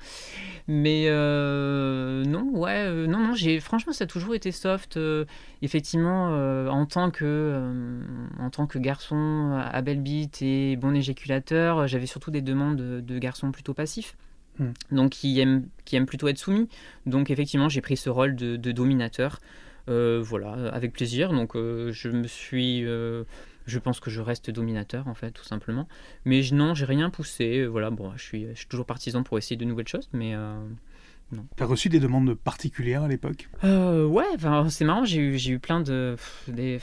Mais 0.67 1.05
non 1.09 2.49
ouais 2.53 3.07
non 3.07 3.19
non 3.19 3.33
j'ai 3.35 3.59
franchement 3.59 3.93
ça 3.93 4.05
a 4.05 4.07
toujours 4.07 4.35
été 4.35 4.51
soft. 4.51 4.99
effectivement 5.61 6.29
en 6.69 6.85
tant 6.85 7.11
que 7.11 7.99
en 8.39 8.49
tant 8.49 8.67
que 8.67 8.79
garçon 8.79 9.59
à 9.71 9.81
belle 9.81 10.01
bite 10.01 10.41
et 10.41 10.75
bon 10.75 10.95
éjaculateur, 10.95 11.87
j'avais 11.87 12.07
surtout 12.07 12.31
des 12.31 12.41
demandes 12.41 12.77
de, 12.77 12.99
de 12.99 13.19
garçons 13.19 13.51
plutôt 13.51 13.73
passifs. 13.73 14.15
Hmm. 14.59 14.71
donc 14.91 15.11
qui 15.11 15.39
aime, 15.39 15.69
qui 15.85 15.95
aime 15.95 16.05
plutôt 16.05 16.27
être 16.27 16.37
soumis. 16.37 16.67
Donc 17.05 17.31
effectivement, 17.31 17.69
j'ai 17.69 17.79
pris 17.81 17.95
ce 17.95 18.09
rôle 18.09 18.35
de, 18.35 18.57
dominateur, 18.71 19.39
euh, 19.87 20.21
voilà, 20.21 20.51
avec 20.73 20.91
plaisir. 20.91 21.31
Donc 21.31 21.55
euh, 21.55 21.91
je 21.93 22.09
me 22.09 22.27
suis, 22.27 22.85
euh, 22.85 23.23
je 23.67 23.79
pense 23.79 24.01
que 24.01 24.09
je 24.09 24.19
reste 24.19 24.51
dominateur 24.51 25.07
en 25.07 25.13
fait, 25.13 25.31
tout 25.31 25.45
simplement. 25.45 25.87
Mais 26.25 26.41
non, 26.51 26.73
j'ai 26.73 26.85
rien 26.85 27.09
poussé. 27.09 27.65
Voilà, 27.65 27.89
bon, 27.89 28.11
je 28.17 28.23
suis, 28.23 28.47
je 28.49 28.57
suis 28.59 28.67
toujours 28.67 28.85
partisan 28.85 29.23
pour 29.23 29.37
essayer 29.37 29.55
de 29.55 29.65
nouvelles 29.65 29.87
choses, 29.87 30.09
mais 30.11 30.35
T'as 31.55 31.65
reçu 31.65 31.89
des 31.89 31.99
demandes 31.99 32.33
particulières 32.33 33.03
à 33.03 33.07
l'époque? 33.07 33.49
Euh, 33.63 34.05
Ouais, 34.05 34.25
c'est 34.69 34.85
marrant, 34.85 35.05
j'ai 35.05 35.19
eu, 35.19 35.37
eu 35.37 35.59
plein 35.59 35.81
de. 35.81 36.15
Des, 36.47 36.79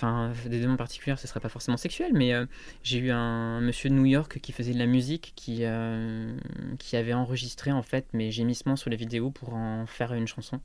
des 0.46 0.60
demandes 0.60 0.78
particulières, 0.78 1.18
ce 1.18 1.26
serait 1.26 1.40
pas 1.40 1.48
forcément 1.48 1.76
sexuel, 1.76 2.12
mais 2.14 2.32
euh, 2.32 2.46
j'ai 2.82 2.98
eu 2.98 3.10
un 3.10 3.60
monsieur 3.60 3.90
de 3.90 3.94
New 3.94 4.04
York 4.06 4.38
qui 4.40 4.52
faisait 4.52 4.72
de 4.72 4.78
la 4.78 4.86
musique, 4.86 5.32
qui, 5.36 5.58
euh, 5.62 6.36
qui 6.78 6.96
avait 6.96 7.14
enregistré 7.14 7.72
en 7.72 7.82
fait 7.82 8.06
mes 8.12 8.30
gémissements 8.30 8.76
sur 8.76 8.90
les 8.90 8.96
vidéos 8.96 9.30
pour 9.30 9.54
en 9.54 9.86
faire 9.86 10.14
une 10.14 10.26
chanson. 10.28 10.60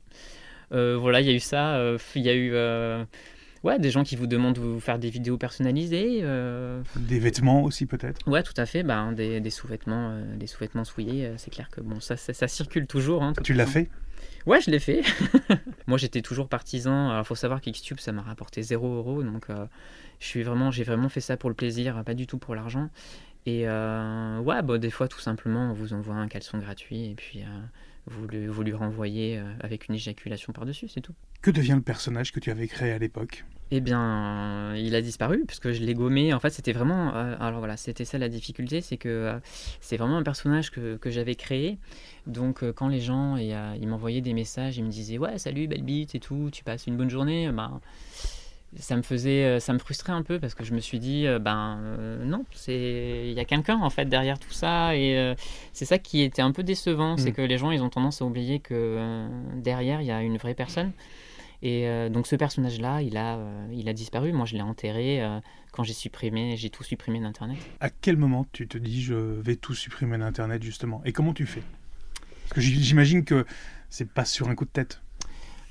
voilà, 0.70 1.20
il 1.20 1.26
y 1.26 1.30
a 1.30 1.34
eu 1.34 1.40
ça, 1.40 1.80
il 2.14 2.22
y 2.22 2.28
a 2.28 2.34
eu 2.34 2.52
Ouais, 3.64 3.78
des 3.78 3.90
gens 3.90 4.02
qui 4.02 4.16
vous 4.16 4.26
demandent 4.26 4.56
de 4.56 4.60
vous 4.60 4.80
faire 4.80 4.98
des 4.98 5.10
vidéos 5.10 5.36
personnalisées. 5.36 6.20
Euh. 6.22 6.82
Des 6.96 7.20
vêtements 7.20 7.62
aussi 7.62 7.86
peut-être 7.86 8.26
Ouais, 8.28 8.42
tout 8.42 8.54
à 8.56 8.66
fait. 8.66 8.82
Ben, 8.82 9.12
des, 9.12 9.40
des 9.40 9.50
sous-vêtements 9.50 10.10
euh, 10.10 10.36
des 10.36 10.48
sous-vêtements 10.48 10.84
souillés, 10.84 11.26
euh, 11.26 11.34
c'est 11.36 11.52
clair 11.52 11.70
que 11.70 11.80
bon, 11.80 12.00
ça, 12.00 12.16
ça, 12.16 12.48
circule 12.48 12.86
toujours. 12.86 13.22
Hein, 13.22 13.34
tu 13.44 13.54
l'as 13.54 13.66
fait? 13.66 13.88
Ouais, 14.46 14.60
je 14.60 14.70
l'ai 14.70 14.80
fait. 14.80 15.02
Moi, 15.86 15.96
j'étais 15.96 16.22
toujours 16.22 16.48
partisan. 16.48 17.10
Alors, 17.10 17.24
faut 17.24 17.36
savoir 17.36 17.60
qu'Xtube, 17.60 18.00
ça 18.00 18.10
m'a 18.10 18.22
rapporté 18.22 18.62
0 18.62 18.96
euros. 18.96 19.22
Donc, 19.22 19.46
je 20.18 20.26
suis 20.26 20.42
vraiment, 20.42 20.72
j'ai 20.72 20.82
vraiment 20.82 21.08
fait 21.08 21.20
ça 21.20 21.36
pour 21.36 21.48
le 21.48 21.54
plaisir, 21.54 22.02
pas 22.04 22.14
du 22.14 22.26
tout 22.26 22.38
pour 22.38 22.56
l'argent. 22.56 22.88
Et 23.46 23.66
ouais, 23.68 24.62
bon, 24.62 24.80
des 24.80 24.90
fois, 24.90 25.06
tout 25.06 25.20
simplement, 25.20 25.70
on 25.70 25.72
vous 25.72 25.92
envoie 25.92 26.16
un 26.16 26.26
caleçon 26.26 26.58
gratuit 26.58 27.10
et 27.10 27.14
puis 27.14 27.44
vous, 28.06 28.26
lui, 28.26 28.46
vous 28.46 28.62
lui 28.62 28.72
renvoyez 28.72 29.40
avec 29.60 29.88
une 29.88 29.94
éjaculation 29.94 30.52
par-dessus, 30.52 30.88
c'est 30.88 31.00
tout. 31.00 31.14
Que 31.40 31.50
devient 31.50 31.74
le 31.76 31.82
personnage 31.82 32.32
que 32.32 32.40
tu 32.40 32.50
avais 32.50 32.68
créé 32.68 32.92
à 32.92 32.98
l'époque? 32.98 33.44
Eh 33.74 33.80
bien, 33.80 34.76
il 34.76 34.94
a 34.94 35.00
disparu 35.00 35.44
puisque 35.46 35.72
je 35.72 35.82
l'ai 35.82 35.94
gommé. 35.94 36.34
En 36.34 36.40
fait, 36.40 36.50
c'était 36.50 36.74
vraiment. 36.74 37.14
Euh, 37.14 37.36
alors 37.40 37.60
voilà, 37.60 37.78
c'était 37.78 38.04
ça 38.04 38.18
la 38.18 38.28
difficulté, 38.28 38.82
c'est 38.82 38.98
que 38.98 39.08
euh, 39.08 39.38
c'est 39.80 39.96
vraiment 39.96 40.18
un 40.18 40.22
personnage 40.22 40.70
que, 40.70 40.96
que 40.98 41.08
j'avais 41.08 41.36
créé. 41.36 41.78
Donc, 42.26 42.62
euh, 42.62 42.74
quand 42.74 42.88
les 42.88 43.00
gens 43.00 43.38
et, 43.38 43.54
ils 43.80 43.88
m'envoyaient 43.88 44.20
des 44.20 44.34
messages, 44.34 44.76
ils 44.76 44.84
me 44.84 44.90
disaient 44.90 45.16
Ouais, 45.16 45.38
salut, 45.38 45.68
belle 45.68 45.84
bite 45.84 46.14
et 46.14 46.20
tout, 46.20 46.50
tu 46.52 46.64
passes 46.64 46.86
une 46.86 46.98
bonne 46.98 47.08
journée. 47.08 47.50
Ben, 47.50 47.80
ça 48.76 48.96
me 48.96 49.02
faisait. 49.02 49.60
Ça 49.60 49.72
me 49.72 49.78
frustrait 49.78 50.12
un 50.12 50.22
peu 50.22 50.38
parce 50.38 50.54
que 50.54 50.64
je 50.64 50.74
me 50.74 50.80
suis 50.80 50.98
dit 50.98 51.26
Ben 51.40 51.78
non, 52.24 52.44
il 52.68 53.32
y 53.32 53.40
a 53.40 53.44
quelqu'un 53.44 53.76
en 53.76 53.90
fait 53.90 54.06
derrière 54.06 54.38
tout 54.38 54.52
ça. 54.52 54.96
Et 54.96 55.34
c'est 55.72 55.84
ça 55.84 55.98
qui 55.98 56.22
était 56.22 56.42
un 56.42 56.52
peu 56.52 56.62
décevant, 56.62 57.16
c'est 57.16 57.30
mm. 57.30 57.34
que 57.34 57.42
les 57.42 57.58
gens, 57.58 57.70
ils 57.70 57.82
ont 57.82 57.90
tendance 57.90 58.22
à 58.22 58.24
oublier 58.24 58.60
que 58.60 59.26
derrière, 59.56 60.00
il 60.00 60.06
y 60.06 60.10
a 60.10 60.22
une 60.22 60.36
vraie 60.36 60.54
personne. 60.54 60.92
Et 61.62 61.86
euh, 61.86 62.08
donc 62.08 62.26
ce 62.26 62.34
personnage-là, 62.34 63.02
il, 63.02 63.16
a, 63.16 63.36
euh, 63.36 63.66
il 63.72 63.88
a 63.88 63.92
disparu. 63.92 64.32
Moi, 64.32 64.46
je 64.46 64.54
l'ai 64.54 64.62
enterré 64.62 65.22
euh, 65.22 65.38
quand 65.70 65.84
j'ai 65.84 65.92
supprimé, 65.92 66.56
j'ai 66.56 66.70
tout 66.70 66.82
supprimé 66.82 67.20
d'Internet. 67.20 67.58
À 67.80 67.88
quel 67.88 68.16
moment 68.16 68.46
tu 68.52 68.66
te 68.66 68.76
dis 68.76 69.00
je 69.00 69.14
vais 69.14 69.56
tout 69.56 69.74
supprimer 69.74 70.18
d'Internet 70.18 70.62
justement? 70.62 71.00
Et 71.04 71.12
comment 71.12 71.32
tu 71.32 71.46
fais? 71.46 71.62
Parce 72.42 72.54
que 72.54 72.60
j'imagine 72.60 73.24
que 73.24 73.46
c'est 73.88 74.10
pas 74.10 74.24
sur 74.24 74.48
un 74.48 74.56
coup 74.56 74.64
de 74.64 74.70
tête. 74.70 75.00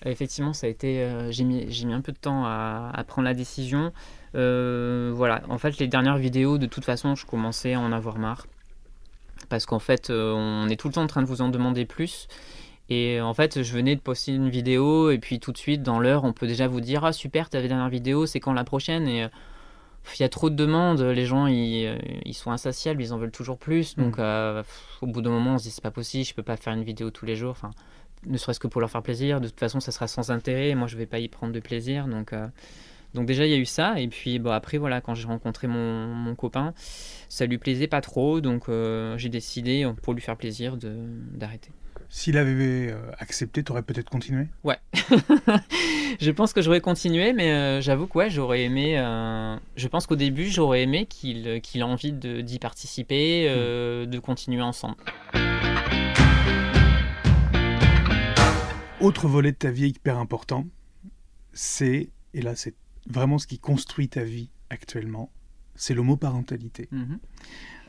Effectivement, 0.05 0.53
ça 0.53 0.67
a 0.67 0.69
été. 0.69 1.07
j'ai 1.29 1.43
mis, 1.43 1.65
mis 1.85 1.93
un 1.93 2.01
peu 2.01 2.11
de 2.11 2.17
temps 2.17 2.45
à, 2.45 2.91
à 2.93 3.03
prendre 3.03 3.27
la 3.27 3.33
décision. 3.33 3.91
voilà. 4.33 5.41
En 5.49 5.57
fait, 5.57 5.77
les 5.77 5.87
dernières 5.87 6.17
vidéos, 6.17 6.57
de 6.57 6.65
toute 6.65 6.85
façon, 6.85 7.15
je 7.15 7.25
commençais 7.25 7.73
à 7.73 7.79
en 7.79 7.91
avoir 7.91 8.17
marre 8.17 8.47
parce 9.49 9.65
qu'en 9.65 9.79
fait, 9.79 10.09
on 10.11 10.69
est 10.69 10.75
tout 10.75 10.87
le 10.87 10.93
temps 10.93 11.03
en 11.03 11.07
train 11.07 11.21
de 11.21 11.27
vous 11.27 11.41
en 11.41 11.49
demander 11.49 11.85
plus. 11.85 12.27
Et 12.91 13.21
en 13.21 13.33
fait, 13.33 13.63
je 13.63 13.73
venais 13.73 13.95
de 13.95 14.01
poster 14.01 14.33
une 14.33 14.49
vidéo 14.49 15.11
et 15.11 15.17
puis 15.17 15.39
tout 15.39 15.53
de 15.53 15.57
suite, 15.57 15.81
dans 15.81 15.97
l'heure, 15.97 16.25
on 16.25 16.33
peut 16.33 16.45
déjà 16.45 16.67
vous 16.67 16.81
dire 16.81 17.05
Ah 17.05 17.13
super, 17.13 17.47
ta 17.47 17.61
dernière 17.61 17.87
vidéo, 17.87 18.25
c'est 18.25 18.41
quand 18.41 18.51
la 18.51 18.65
prochaine? 18.65 19.07
Et 19.07 19.23
euh, 19.23 19.27
il 20.19 20.21
y 20.21 20.25
a 20.25 20.29
trop 20.29 20.49
de 20.49 20.55
demandes, 20.55 20.99
les 20.99 21.25
gens 21.25 21.47
ils, 21.47 21.85
euh, 21.85 21.97
ils, 22.25 22.33
sont 22.33 22.51
insatiables, 22.51 23.01
ils 23.01 23.13
en 23.13 23.17
veulent 23.17 23.31
toujours 23.31 23.57
plus. 23.57 23.95
Donc 23.95 24.17
mm. 24.17 24.21
euh, 24.21 24.63
au 25.01 25.07
bout 25.07 25.21
d'un 25.21 25.29
moment, 25.29 25.53
on 25.53 25.57
se 25.57 25.63
dit 25.63 25.71
C'est 25.71 25.81
pas 25.81 25.89
possible, 25.89 26.25
je 26.25 26.33
peux 26.33 26.43
pas 26.43 26.57
faire 26.57 26.73
une 26.73 26.83
vidéo 26.83 27.11
tous 27.11 27.25
les 27.25 27.37
jours. 27.37 27.51
Enfin, 27.51 27.71
ne 28.25 28.37
serait-ce 28.37 28.59
que 28.59 28.67
pour 28.67 28.81
leur 28.81 28.89
faire 28.89 29.03
plaisir. 29.03 29.41
De 29.41 29.47
toute 29.47 29.59
façon, 29.59 29.79
ça 29.79 29.91
sera 29.91 30.07
sans 30.07 30.31
intérêt. 30.31 30.75
Moi, 30.75 30.87
je 30.87 30.97
vais 30.97 31.05
pas 31.05 31.19
y 31.19 31.27
prendre 31.27 31.53
de 31.53 31.59
plaisir. 31.59 32.07
Donc. 32.07 32.33
Donc 33.13 33.25
déjà 33.25 33.45
il 33.45 33.51
y 33.51 33.53
a 33.53 33.57
eu 33.57 33.65
ça 33.65 33.99
et 33.99 34.07
puis 34.07 34.39
bon 34.39 34.51
après 34.51 34.77
voilà 34.77 35.01
quand 35.01 35.15
j'ai 35.15 35.27
rencontré 35.27 35.67
mon, 35.67 36.07
mon, 36.07 36.33
copain 36.33 36.73
ça 37.27 37.45
lui 37.45 37.57
plaisait 37.57 37.87
pas 37.87 37.99
trop 37.99 38.39
donc 38.39 38.69
j'ai 39.17 39.27
décidé 39.27 39.85
pour 40.01 40.13
lui 40.13 40.21
faire 40.21 40.37
plaisir 40.37 40.77
d'arrêter. 40.77 41.71
S'il 42.13 42.37
avait 42.37 42.91
euh, 42.91 42.97
accepté, 43.19 43.63
tu 43.63 43.71
aurais 43.71 43.83
peut-être 43.83 44.09
continué? 44.09 44.47
Ouais. 44.65 44.75
je 46.19 46.29
pense 46.29 46.51
que 46.51 46.61
j'aurais 46.61 46.81
continué, 46.81 47.31
mais 47.31 47.53
euh, 47.53 47.81
j'avoue 47.81 48.05
que 48.05 48.17
ouais, 48.17 48.29
j'aurais 48.29 48.63
aimé. 48.63 48.99
Euh, 48.99 49.55
je 49.77 49.87
pense 49.87 50.07
qu'au 50.07 50.17
début, 50.17 50.49
j'aurais 50.49 50.81
aimé 50.81 51.05
qu'il 51.05 51.61
qu'il 51.61 51.79
ait 51.79 51.85
envie 51.85 52.11
d'y 52.11 52.59
participer, 52.59 53.47
hmm. 53.47 54.07
de 54.07 54.19
continuer 54.19 54.61
ensemble. 54.61 54.97
Autre 59.01 59.27
volet 59.27 59.51
de 59.51 59.57
ta 59.57 59.71
vie 59.71 59.87
hyper 59.89 60.17
important, 60.17 60.67
c'est, 61.53 62.09
et 62.33 62.41
là 62.41 62.55
c'est 62.55 62.75
vraiment 63.07 63.37
ce 63.37 63.47
qui 63.47 63.59
construit 63.59 64.09
ta 64.09 64.23
vie 64.23 64.49
actuellement, 64.69 65.31
c'est 65.75 65.93
l'homoparentalité. 65.93 66.87
Mhm. 66.91 67.19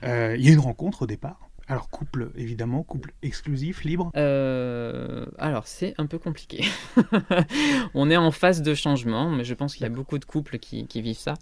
Il 0.04 0.44
y 0.44 0.48
a 0.48 0.52
une 0.52 0.58
rencontre 0.58 1.02
au 1.02 1.06
départ 1.06 1.52
alors 1.68 1.88
couple, 1.90 2.30
évidemment, 2.36 2.82
couple 2.82 3.12
exclusif, 3.22 3.84
libre 3.84 4.10
euh, 4.16 5.24
Alors 5.38 5.66
c'est 5.66 5.94
un 5.96 6.06
peu 6.06 6.18
compliqué. 6.18 6.64
on 7.94 8.10
est 8.10 8.16
en 8.16 8.30
phase 8.30 8.62
de 8.62 8.74
changement, 8.74 9.30
mais 9.30 9.44
je 9.44 9.54
pense 9.54 9.74
qu'il 9.74 9.84
y 9.84 9.86
a 9.86 9.90
beaucoup 9.90 10.18
de 10.18 10.24
couples 10.24 10.58
qui, 10.58 10.86
vivent 11.00 11.16
ça. 11.16 11.34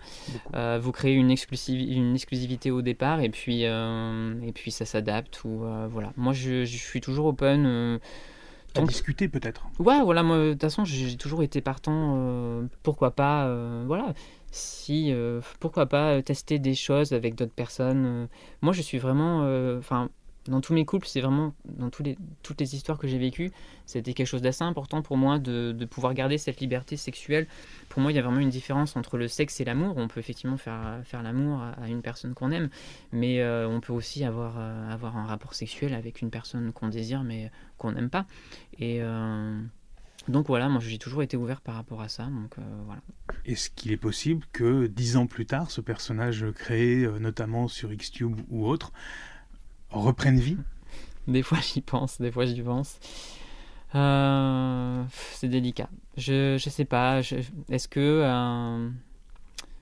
Euh, 0.54 0.78
vous 0.80 0.92
créez 0.92 1.14
une, 1.14 1.35
une, 1.68 2.14
exclusivité 2.14 2.70
au 2.70 2.83
départ 2.83 3.20
et 3.20 3.30
puis, 3.30 3.64
euh, 3.64 4.40
et 4.42 4.52
puis 4.52 4.70
ça 4.70 4.85
s'adapte. 4.85 5.42
ou 5.44 5.64
voilà. 5.88 6.12
Moi 6.16 6.33
je, 6.33 6.64
suis 6.64 7.00
toujours 7.00 7.26
open. 7.26 7.98
Tant 8.72 8.85
discuter 8.85 9.28
peut-être. 9.28 9.66
Ouais, 9.78 10.00
voilà, 10.02 10.22
moi 10.22 10.38
de 10.38 10.52
toute 10.52 10.62
façon 10.62 10.85
j'ai 10.85 11.16
toujours 11.16 11.42
été 11.42 11.61
partant. 11.61 12.62
pourquoi 12.83 13.11
pas 13.12 13.52
Voilà 13.87 14.14
si 14.52 15.14
pourquoi 15.61 15.87
pas 15.87 16.22
tester 16.22 16.59
des 16.59 16.74
choses 16.74 17.12
avec 17.12 17.35
d'autres 17.37 17.52
personnes. 17.52 18.28
moi, 18.62 18.72
je 18.72 18.83
suis 18.83 18.98
vraiment, 18.98 19.46
enfin, 19.78 20.11
dans 20.46 20.61
tous 20.61 20.72
mes 20.72 20.85
couples, 20.85 21.07
c'est 21.07 21.20
vraiment 21.20 21.55
dans 21.64 21.90
tous 21.90 22.03
les, 22.03 22.16
toutes 22.42 22.61
les 22.61 22.74
histoires 22.74 22.98
que 22.98 23.07
j'ai 23.07 23.18
vécues, 23.18 23.50
c'était 23.85 24.14
quelque 24.14 24.26
chose 24.26 24.42
d'assez 24.42 24.64
important 24.64 25.03
pour 25.03 25.16
moi 25.16 25.38
de, 25.38 25.72
pouvoir 25.90 26.14
garder 26.14 26.38
cette 26.38 26.61
liberté 26.61 26.96
sexuelle. 26.96 27.46
Pour 27.88 28.00
moi, 28.00 28.12
il 28.12 28.14
y 28.14 28.18
a 28.18 28.22
vraiment 28.22 28.40
une 28.40 28.50
différence 28.50 28.96
entre 28.96 29.18
le 29.18 29.29
sexe 29.29 29.61
et 29.61 29.64
l'amour. 29.64 29.96
On 29.96 30.09
peut 30.09 30.20
effectivement 30.20 30.57
faire, 30.57 31.00
faire 31.05 31.22
l'amour 31.22 31.62
à, 31.62 31.88
une 31.88 32.03
personne 32.03 32.35
qu'on 32.35 32.50
aime, 32.53 32.70
mais 33.12 33.40
euh, 33.40 33.68
on 33.68 33.81
peut 33.81 33.92
aussi 33.92 34.24
avoir, 34.24 34.55
euh, 34.59 34.90
avoir 34.90 35.16
un 35.16 35.26
rapport 35.26 35.55
sexuel 35.55 35.94
avec 35.94 36.22
une 36.22 36.31
personne 36.31 36.72
qu'on 36.72 36.88
désire 36.88 37.22
mais 37.22 37.50
qu'on 37.76 37.92
n'aime 37.92 38.11
pas. 38.11 38.26
Et 38.79 39.03
euh, 39.03 39.61
donc 40.29 40.46
voilà, 40.46 40.68
moi 40.68 40.81
j'ai 40.81 40.98
toujours 40.98 41.22
été 41.22 41.37
ouvert 41.37 41.61
par 41.61 41.74
rapport 41.74 42.00
à 42.00 42.09
ça. 42.09 42.24
Donc 42.24 42.57
voilà. 42.87 43.03
Est-ce 43.44 43.68
qu'il 43.70 43.92
est 43.92 43.96
possible 43.96 44.46
que 44.53 44.87
dix 44.87 45.16
ans 45.16 45.26
plus 45.26 45.46
tard, 45.46 45.70
ce 45.70 45.81
personnage 45.81 46.46
créé 46.55 47.07
notamment 47.18 47.68
sur 47.68 47.90
Xtube 47.92 48.38
ou 48.48 48.66
autre 48.66 48.92
reprennent 49.90 50.40
vie 50.40 50.59
Des 51.26 51.42
fois 51.42 51.59
j'y 51.61 51.81
pense, 51.81 52.20
des 52.20 52.31
fois 52.31 52.46
j'y 52.46 52.62
pense. 52.62 52.98
Euh, 53.94 55.03
c'est 55.33 55.48
délicat. 55.48 55.88
Je, 56.16 56.57
je 56.59 56.70
sais 56.70 56.85
pas. 56.85 57.20
Est-ce 57.70 57.88
que. 57.88 58.22
Euh, 58.24 58.88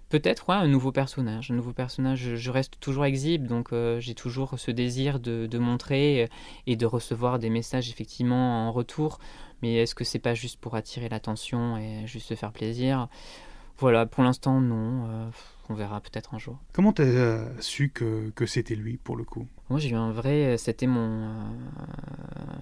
peut-être, 0.09 0.49
ouais, 0.49 0.55
un 0.55 0.66
nouveau 0.66 0.92
personnage. 0.92 1.51
Un 1.51 1.55
nouveau 1.55 1.73
personnage. 1.73 2.35
Je, 2.35 2.51
reste 2.51 2.81
toujours 2.81 3.05
exhibe, 3.05 3.47
donc 3.47 3.73
euh, 3.73 4.01
j'ai 4.01 4.14
toujours 4.14 4.59
ce 4.59 4.71
désir 4.71 5.21
de, 5.21 5.59
montrer 5.59 6.29
et 6.66 6.77
de 6.77 6.87
recevoir 6.87 7.38
des 7.38 7.51
messages 7.51 7.90
effectivement 7.90 8.68
en 8.68 8.73
retour. 8.73 9.18
Mais 9.62 9.75
est-ce 9.77 9.94
que 9.94 10.05
c'est 10.05 10.21
pas 10.21 10.35
juste 10.35 10.61
pour 10.61 10.77
attirer 10.77 11.09
l'attention 11.09 11.77
et 11.77 12.07
juste 12.07 12.29
se 12.29 12.35
faire 12.35 12.53
plaisir? 12.53 13.09
Voilà, 13.79 14.07
pour 14.07 14.25
l'instant, 14.25 14.61
non. 14.61 15.31
On 15.68 15.74
verra 15.74 16.00
peut-être 16.00 16.35
un 16.35 16.38
jour. 16.38 16.59
Comment 16.72 16.92
tu 16.92 17.02
as 17.02 17.40
su 17.61 17.90
que, 17.90 18.31
que 18.35 18.46
c'était 18.46 18.74
lui 18.74 18.96
pour 18.96 19.16
le 19.16 19.24
coup? 19.24 19.46
Moi, 19.70 19.78
j'ai 19.78 19.90
eu 19.90 19.94
un 19.94 20.12
vrai. 20.12 20.57
C'était 20.57 20.87
mon. 20.87 21.28
Euh, 21.28 21.33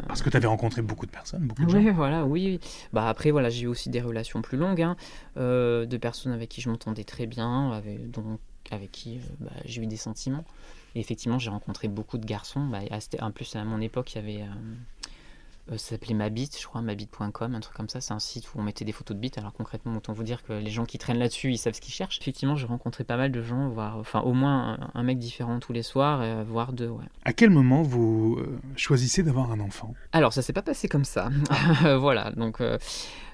Parce 0.09 0.23
que 0.23 0.31
tu 0.31 0.37
avais 0.37 0.49
rencontré 0.49 0.83
beaucoup 0.83 1.07
de 1.07 1.11
personnes, 1.11 1.47
beaucoup 1.47 1.65
de 1.65 1.73
oui, 1.77 1.85
gens. 1.87 1.93
voilà, 1.95 2.25
oui. 2.25 2.61
Bah, 2.93 3.09
après, 3.09 3.31
voilà, 3.31 3.49
j'ai 3.49 3.65
eu 3.65 3.67
aussi 3.69 3.91
des 3.91 4.01
relations 4.01 4.43
plus 4.43 4.59
longues, 4.59 4.83
hein, 4.83 4.97
euh, 5.37 5.87
de 5.87 5.97
personnes 5.97 6.33
avec 6.33 6.49
qui 6.49 6.61
je 6.61 6.69
m'entendais 6.69 7.05
très 7.05 7.27
bien, 7.27 7.71
avec, 7.73 8.11
donc, 8.11 8.41
avec 8.71 8.91
qui 8.91 9.19
euh, 9.19 9.21
bah, 9.41 9.51
j'ai 9.65 9.83
eu 9.83 9.87
des 9.87 9.97
sentiments. 9.97 10.45
Et 10.97 11.01
effectivement, 11.01 11.39
j'ai 11.39 11.51
rencontré 11.51 11.89
beaucoup 11.89 12.19
de 12.19 12.27
garçons. 12.27 12.67
Bah, 12.67 12.81
en 13.21 13.31
plus, 13.31 13.55
à 13.55 13.65
mon 13.65 13.81
époque, 13.81 14.15
il 14.15 14.17
y 14.17 14.19
avait. 14.19 14.49
Euh, 15.73 15.79
ça 15.79 15.91
s'appelait 15.91 16.15
Mabit, 16.15 16.51
je 16.59 16.65
crois, 16.65 16.81
mabit.com, 16.81 17.55
un 17.55 17.61
truc 17.61 17.77
comme 17.77 17.89
ça. 17.89 18.01
C'est 18.01 18.15
un 18.15 18.21
site 18.21 18.55
où 18.55 18.59
on 18.59 18.63
mettait 18.63 18.85
des 18.85 18.93
photos 18.93 19.17
de 19.17 19.21
bits. 19.21 19.33
Alors 19.37 19.53
concrètement, 19.53 19.97
autant 19.97 20.13
vous 20.13 20.23
dire 20.23 20.45
que 20.45 20.53
les 20.53 20.71
gens 20.71 20.85
qui 20.85 20.99
traînent 20.99 21.19
là-dessus, 21.19 21.51
ils 21.51 21.59
savent 21.59 21.75
ce 21.75 21.81
qu'ils 21.81 21.95
cherchent. 21.95 22.19
Effectivement, 22.21 22.57
j'ai 22.57 22.67
rencontré 22.67 23.03
pas 23.05 23.17
mal 23.17 23.33
de 23.33 23.43
gens, 23.43 23.69
voire, 23.69 23.97
enfin, 23.99 24.21
au 24.21 24.33
moins 24.33 24.79
un, 24.95 25.03
mec 25.03 25.19
différent 25.19 25.59
tous 25.59 25.73
les 25.73 25.83
soirs, 25.83 26.21
euh, 26.23 26.45
voire 26.47 26.73
deux, 26.73 26.89
ouais. 26.89 27.05
À 27.25 27.33
quel 27.33 27.51
moment 27.51 27.83
vous 27.83 28.37
euh, 28.39 28.59
choisissez 28.77 29.23
d'avoir 29.23 29.51
un 29.51 29.61
enfant? 29.61 29.95
Alors, 30.13 30.33
ça 30.33 30.43
s'est 30.43 30.53
pas 30.53 30.63
passé 30.63 30.89
comme 30.89 31.05
ça. 31.05 31.31
voilà, 31.99 32.31
donc. 32.33 32.61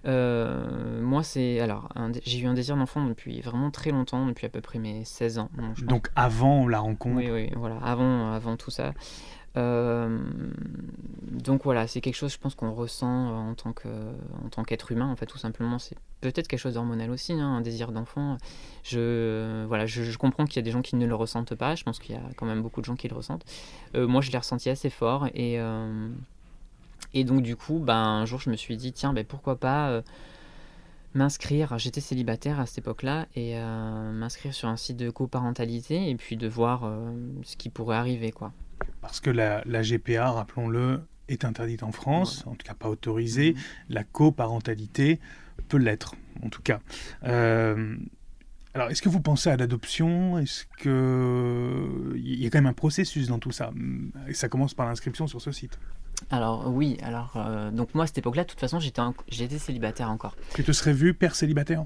moi, 0.05 1.23
c'est. 1.23 1.61
Alors, 1.61 1.91
j'ai 2.25 2.39
eu 2.39 2.47
un 2.47 2.55
désir 2.55 2.77
d'enfant 2.77 3.05
depuis 3.07 3.41
vraiment 3.43 3.71
très 3.71 3.91
longtemps, 3.91 4.27
depuis 4.27 4.47
à 4.47 4.51
peu 4.51 4.63
près 4.63 4.79
mes 4.79 5.05
16 5.05 5.39
ans. 5.39 5.51
Donc, 5.83 6.09
avant 6.17 6.67
la 6.67 6.79
rencontre? 6.79 7.17
Oui, 7.17 7.31
oui, 7.31 7.51
voilà, 7.57 7.77
avant, 7.77 8.33
avant 8.33 8.57
tout 8.57 8.71
ça. 8.71 8.95
Euh, 9.57 10.19
donc 11.31 11.65
voilà, 11.65 11.87
c'est 11.87 12.01
quelque 12.01 12.15
chose, 12.15 12.33
je 12.33 12.39
pense, 12.39 12.55
qu'on 12.55 12.73
ressent 12.73 13.51
en 13.51 13.55
tant 13.55 13.75
tant 14.51 14.65
qu'être 14.65 14.93
humain, 14.93 15.11
en 15.11 15.17
fait, 15.17 15.27
tout 15.27 15.39
simplement. 15.39 15.79
C'est 15.79 15.97
peut-être 16.21 16.49
quelque 16.49 16.61
chose 16.61 16.75
d'hormonal 16.75 17.11
aussi, 17.11 17.33
hein, 17.33 17.57
un 17.57 17.61
désir 17.61 17.93
d'enfant. 17.93 18.39
Je, 18.83 19.65
voilà, 19.67 19.87
je, 19.87 20.17
comprends 20.17 20.45
qu'il 20.45 20.57
y 20.57 20.59
a 20.61 20.63
des 20.63 20.71
gens 20.71 20.83
qui 20.83 20.97
ne 20.97 21.07
le 21.07 21.15
ressentent 21.15 21.55
pas. 21.55 21.75
Je 21.75 21.85
pense 21.85 21.99
qu'il 21.99 22.15
y 22.15 22.19
a 22.19 22.23
quand 22.37 22.47
même 22.47 22.63
beaucoup 22.63 22.81
de 22.81 22.87
gens 22.87 22.97
qui 22.97 23.09
le 23.09 23.15
ressentent. 23.15 23.45
Euh, 23.95 24.07
moi, 24.07 24.21
je 24.21 24.31
l'ai 24.31 24.39
ressenti 24.39 24.71
assez 24.71 24.91
fort 24.91 25.27
et 25.35 25.61
euh, 25.61 26.09
et 27.15 27.25
donc 27.25 27.43
du 27.43 27.57
coup, 27.57 27.79
ben, 27.79 27.95
un 27.95 28.25
jour, 28.25 28.41
je 28.41 28.49
me 28.49 28.57
suis 28.57 28.77
dit, 28.77 28.93
tiens, 28.93 29.13
ben, 29.13 29.25
pourquoi 29.25 29.57
pas 29.57 30.03
m'inscrire, 31.15 31.79
j'étais 31.79 32.01
célibataire 32.01 32.59
à 32.59 32.65
cette 32.65 32.79
époque-là, 32.79 33.27
et 33.37 33.55
m'inscrire 33.55 34.55
sur 34.55 34.69
un 34.69 34.79
site 34.79 34.97
de 34.97 35.11
coparentalité 35.11 36.09
et 36.09 36.15
puis 36.15 36.39
de 36.39 36.49
voir 36.49 36.91
ce 37.43 37.57
qui 37.57 37.69
pourrait 37.69 37.97
arriver. 37.97 38.31
quoi. 38.31 38.53
Parce 39.01 39.21
que 39.21 39.31
la, 39.31 39.63
GPA, 39.65 40.31
rappelons-le, 40.31 41.01
est 41.29 41.45
interdite 41.45 41.83
en 41.83 41.93
France, 41.93 42.45
en 42.47 42.55
tout 42.55 42.67
cas 42.67 42.75
pas 42.75 42.89
autorisée. 42.89 43.53
Mhm. 43.53 43.61
La 43.91 44.05
coparentalité 44.05 45.21
peut 45.69 45.79
l'être, 45.79 46.15
en 46.43 46.49
tout 46.49 46.63
cas. 46.63 46.81
Euh, 47.25 47.97
alors, 48.75 48.91
est-ce 48.91 49.03
que 49.03 49.09
vous 49.09 49.21
pensez 49.21 49.51
à 49.51 49.57
l'adoption? 49.57 50.39
Est-ce 50.39 50.65
que 50.79 52.15
il 52.17 52.43
y 52.43 52.47
a 52.47 52.51
quand 52.51 52.59
même 52.59 52.67
un 52.67 52.73
processus 52.73 53.29
dans 53.29 53.39
tout 53.39 53.53
ça? 53.53 53.71
Et 54.29 54.35
ça 54.35 54.49
commence 54.49 54.75
par 54.75 54.87
l'inscription 54.87 55.27
sur 55.27 55.41
ce 55.41 55.53
site. 55.53 55.79
Alors 56.31 56.73
oui, 56.73 56.99
alors 57.03 57.33
euh, 57.37 57.71
donc 57.71 57.95
moi 57.95 58.05
à 58.05 58.07
cette 58.07 58.19
époque-là, 58.19 58.45
de 58.45 58.49
toute 58.49 58.61
façon, 58.61 58.79
j'étais 58.79 59.03
j'étais 59.29 59.59
célibataire 59.59 60.11
encore. 60.11 60.37
Tu 60.55 60.65
te 60.65 60.73
serais 60.73 60.93
vu 60.93 61.15
père 61.15 61.35
célibataire? 61.35 61.85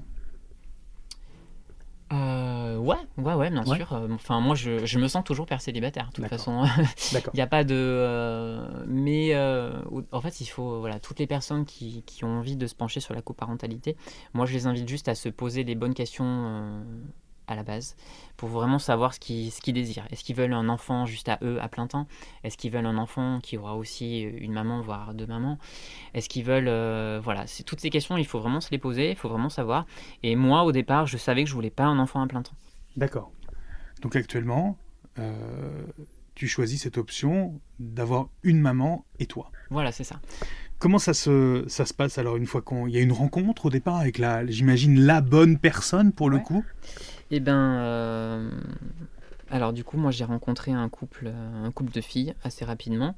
Euh, 2.13 2.77
ouais, 2.77 2.95
ouais, 3.17 3.33
ouais, 3.33 3.49
bien 3.49 3.65
sûr. 3.65 3.91
Euh, 3.93 4.07
enfin, 4.13 4.39
moi, 4.39 4.55
je, 4.55 4.85
je, 4.85 4.99
me 4.99 5.07
sens 5.07 5.23
toujours 5.23 5.45
père 5.45 5.61
célibataire. 5.61 6.09
De 6.09 6.21
toute 6.21 6.27
façon, 6.27 6.63
il 7.13 7.21
n'y 7.33 7.41
a 7.41 7.47
pas 7.47 7.63
de. 7.63 7.75
Euh, 7.75 8.85
mais 8.87 9.35
en 10.11 10.21
fait, 10.21 10.39
il 10.41 10.45
faut 10.45 10.79
voilà 10.79 10.99
toutes 10.99 11.19
les 11.19 11.27
personnes 11.27 11.65
qui, 11.65 12.03
qui, 12.05 12.23
ont 12.23 12.39
envie 12.39 12.55
de 12.55 12.67
se 12.67 12.75
pencher 12.75 12.99
sur 12.99 13.13
la 13.13 13.21
coparentalité. 13.21 13.97
Moi, 14.33 14.45
je 14.45 14.53
les 14.53 14.67
invite 14.67 14.87
juste 14.87 15.09
à 15.09 15.15
se 15.15 15.29
poser 15.29 15.63
les 15.63 15.75
bonnes 15.75 15.93
questions 15.93 16.83
à 17.47 17.55
la 17.55 17.63
base, 17.63 17.95
pour 18.35 18.49
vraiment 18.49 18.79
savoir 18.79 19.13
ce 19.13 19.19
qu'ils 19.19 19.51
ce 19.51 19.71
désirent. 19.71 20.07
Est-ce 20.11 20.23
qu'ils 20.23 20.35
veulent 20.35 20.53
un 20.53 20.69
enfant 20.69 21.05
juste 21.05 21.29
à 21.29 21.39
eux 21.41 21.61
à 21.61 21.69
plein 21.69 21.87
temps? 21.87 22.07
Est-ce 22.43 22.57
qu'ils 22.57 22.71
veulent 22.71 22.85
un 22.85 22.97
enfant 22.97 23.39
qui 23.41 23.57
aura 23.57 23.75
aussi 23.75 24.21
une 24.21 24.53
maman, 24.53 24.81
voire 24.81 25.13
deux 25.13 25.27
mamans? 25.27 25.57
Est-ce 26.13 26.29
qu'ils 26.29 26.43
veulent... 26.43 26.67
Euh, 26.67 27.19
voilà, 27.23 27.47
c'est 27.47 27.63
toutes 27.63 27.79
ces 27.79 27.89
questions, 27.89 28.17
il 28.17 28.25
faut 28.25 28.39
vraiment 28.39 28.61
se 28.61 28.69
les 28.71 28.77
poser, 28.77 29.11
il 29.11 29.15
faut 29.15 29.29
vraiment 29.29 29.49
savoir. 29.49 29.85
Et 30.23 30.35
moi, 30.35 30.63
au 30.63 30.71
départ, 30.71 31.07
je 31.07 31.17
savais 31.17 31.43
que 31.43 31.49
je 31.49 31.55
voulais 31.55 31.69
pas 31.69 31.85
un 31.85 31.99
enfant 31.99 32.21
à 32.21 32.27
plein 32.27 32.41
temps. 32.41 32.55
D'accord. 32.95 33.31
Donc 34.01 34.15
actuellement, 34.15 34.77
euh, 35.19 35.85
tu 36.35 36.47
choisis 36.47 36.83
cette 36.83 36.97
option 36.97 37.59
d'avoir 37.79 38.29
une 38.43 38.59
maman 38.59 39.05
et 39.19 39.25
toi. 39.25 39.51
Voilà, 39.69 39.91
c'est 39.91 40.03
ça. 40.03 40.19
Comment 40.79 40.99
ça 40.99 41.13
se, 41.13 41.63
ça 41.67 41.85
se 41.85 41.93
passe 41.93 42.17
alors 42.17 42.37
une 42.37 42.45
fois 42.45 42.61
qu'il 42.61 42.89
y 42.89 42.97
a 42.97 43.01
une 43.01 43.11
rencontre 43.11 43.65
au 43.65 43.69
départ 43.69 43.97
avec 43.97 44.19
la, 44.19 44.45
j'imagine, 44.45 44.99
la 44.99 45.21
bonne 45.21 45.57
personne 45.57 46.11
pour 46.11 46.29
le 46.29 46.37
coup? 46.39 46.63
Eh 47.31 47.39
ben, 47.39 47.77
euh, 47.79 48.49
alors 49.49 49.73
du 49.73 49.83
coup, 49.83 49.97
moi 49.97 50.11
j'ai 50.11 50.23
rencontré 50.23 50.71
un 50.71 50.87
couple, 50.87 51.31
un 51.63 51.71
couple 51.71 51.91
de 51.91 52.01
filles 52.01 52.35
assez 52.43 52.63
rapidement, 52.63 53.15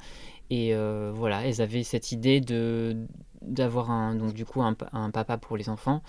et 0.50 0.74
euh, 0.74 1.12
voilà, 1.14 1.46
elles 1.46 1.62
avaient 1.62 1.84
cette 1.84 2.12
idée 2.12 2.42
de 2.42 2.96
d'avoir 3.42 3.90
un 3.90 4.16
donc 4.16 4.34
du 4.34 4.46
coup 4.46 4.62
un, 4.62 4.74
papa 4.74 5.38
pour 5.38 5.58
les 5.58 5.70
enfants, 5.70 6.02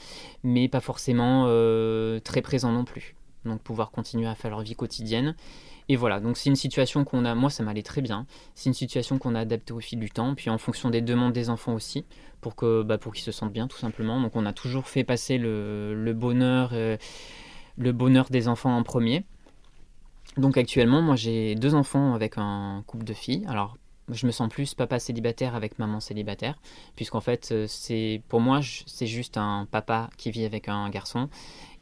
mais 0.43 0.69
pas 0.69 0.81
forcément 0.81 1.45
euh, 1.47 2.21
très 2.21 2.43
présent 2.43 2.73
non 2.73 2.85
plus. 2.85 3.15
Donc 3.45 3.61
pouvoir 3.61 3.91
continuer 3.91 4.27
à 4.27 4.35
faire 4.35 4.51
leur 4.51 4.63
vie 4.63 4.75
quotidienne. 4.75 5.35
Et 5.90 5.96
voilà, 5.96 6.20
donc 6.20 6.37
c'est 6.37 6.48
une 6.48 6.55
situation 6.55 7.05
qu'on 7.05 7.24
a, 7.24 7.35
moi 7.35 7.50
ça 7.50 7.64
m'allait 7.64 7.83
très 7.83 8.00
bien, 8.00 8.24
c'est 8.55 8.70
une 8.70 8.74
situation 8.74 9.18
qu'on 9.18 9.35
a 9.35 9.40
adaptée 9.40 9.72
au 9.72 9.81
fil 9.81 9.98
du 9.98 10.09
temps, 10.09 10.37
puis 10.37 10.48
en 10.48 10.57
fonction 10.57 10.88
des 10.88 11.00
demandes 11.00 11.33
des 11.33 11.50
enfants 11.50 11.74
aussi, 11.74 12.05
pour 12.40 12.55
que 12.55 12.85
bah, 12.85 12.96
pour 12.96 13.12
qu'ils 13.12 13.24
se 13.24 13.33
sentent 13.33 13.53
bien 13.53 13.66
tout 13.66 13.76
simplement. 13.76 14.20
Donc 14.20 14.37
on 14.37 14.46
a 14.46 14.53
toujours 14.53 14.87
fait 14.87 15.03
passer 15.03 15.37
le, 15.37 16.12
bonheur 16.16 16.72
le 16.72 17.92
bonheur 17.92 18.26
des 18.31 18.46
enfants 18.46 18.76
en 18.76 18.85
premier. 18.85 19.24
Donc 20.37 20.57
actuellement, 20.57 21.03
moi 21.03 21.16
j'ai 21.16 21.57
deux 21.57 21.74
enfants 21.74 22.14
avec 22.14 22.35
un 22.37 22.85
couple 22.87 23.03
de 23.03 23.12
filles. 23.12 23.44
Alors 23.48 23.76
je 24.12 24.26
me 24.26 24.33
sens 24.33 24.48
plus 24.48 24.74
papa 24.74 25.00
célibataire 25.00 25.57
avec 25.57 25.81
maman 25.81 25.98
célibataire, 25.98 26.55
puisqu'en 26.94 27.20
fait 27.20 27.50
euh, 27.50 27.66
c'est 27.68 28.22
pour 28.29 28.40
moi 28.40 28.61
c'est 28.87 29.07
juste 29.07 29.37
un 29.37 29.66
papa 29.68 30.09
qui 30.16 30.31
vit 30.31 30.44
avec 30.44 30.68
un 30.68 30.88
garçon 30.88 31.29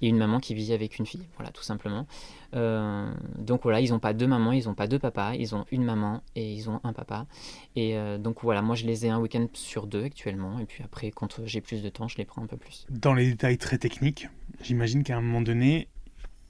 et 0.00 0.08
une 0.08 0.16
maman 0.16 0.38
qui 0.40 0.54
vit 0.54 0.72
avec 0.72 0.98
une 0.98 1.06
fille, 1.06 1.26
voilà 1.36 1.50
tout 1.50 1.62
simplement. 1.62 2.06
Euh, 2.54 3.12
donc 3.36 3.62
voilà, 3.62 3.80
ils 3.80 3.90
n'ont 3.90 3.98
pas 3.98 4.12
deux 4.12 4.26
mamans, 4.26 4.52
ils 4.52 4.66
n'ont 4.66 4.74
pas 4.74 4.86
deux 4.86 4.98
papas, 4.98 5.34
ils 5.34 5.54
ont 5.54 5.66
une 5.70 5.84
maman 5.84 6.22
et 6.36 6.52
ils 6.52 6.70
ont 6.70 6.80
un 6.84 6.92
papa. 6.92 7.26
Et 7.76 7.96
euh, 7.96 8.18
donc 8.18 8.42
voilà, 8.42 8.62
moi 8.62 8.76
je 8.76 8.86
les 8.86 9.06
ai 9.06 9.10
un 9.10 9.18
week-end 9.18 9.46
sur 9.52 9.86
deux 9.86 10.04
actuellement, 10.04 10.58
et 10.60 10.66
puis 10.66 10.82
après 10.84 11.10
quand 11.10 11.40
j'ai 11.44 11.60
plus 11.60 11.82
de 11.82 11.88
temps, 11.88 12.08
je 12.08 12.16
les 12.16 12.24
prends 12.24 12.42
un 12.42 12.46
peu 12.46 12.56
plus. 12.56 12.86
Dans 12.90 13.14
les 13.14 13.30
détails 13.30 13.58
très 13.58 13.78
techniques, 13.78 14.28
j'imagine 14.62 15.02
qu'à 15.02 15.16
un 15.16 15.20
moment 15.20 15.42
donné, 15.42 15.88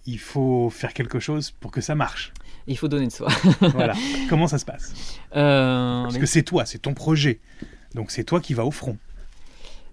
il 0.06 0.18
faut 0.18 0.70
faire 0.70 0.94
quelque 0.94 1.18
chose 1.18 1.50
pour 1.50 1.70
que 1.70 1.80
ça 1.80 1.94
marche. 1.94 2.32
Il 2.66 2.76
faut 2.78 2.88
donner 2.88 3.06
de 3.06 3.12
soi. 3.12 3.28
voilà. 3.60 3.94
Comment 4.28 4.46
ça 4.46 4.58
se 4.58 4.64
passe? 4.64 5.18
Euh, 5.36 6.02
Parce 6.02 6.18
que 6.18 6.26
c'est 6.26 6.42
toi, 6.42 6.64
c'est 6.66 6.78
ton 6.78 6.94
projet. 6.94 7.40
Donc 7.94 8.10
c'est 8.10 8.24
toi 8.24 8.40
qui 8.40 8.54
vas 8.54 8.64
au 8.64 8.70
front. 8.70 8.96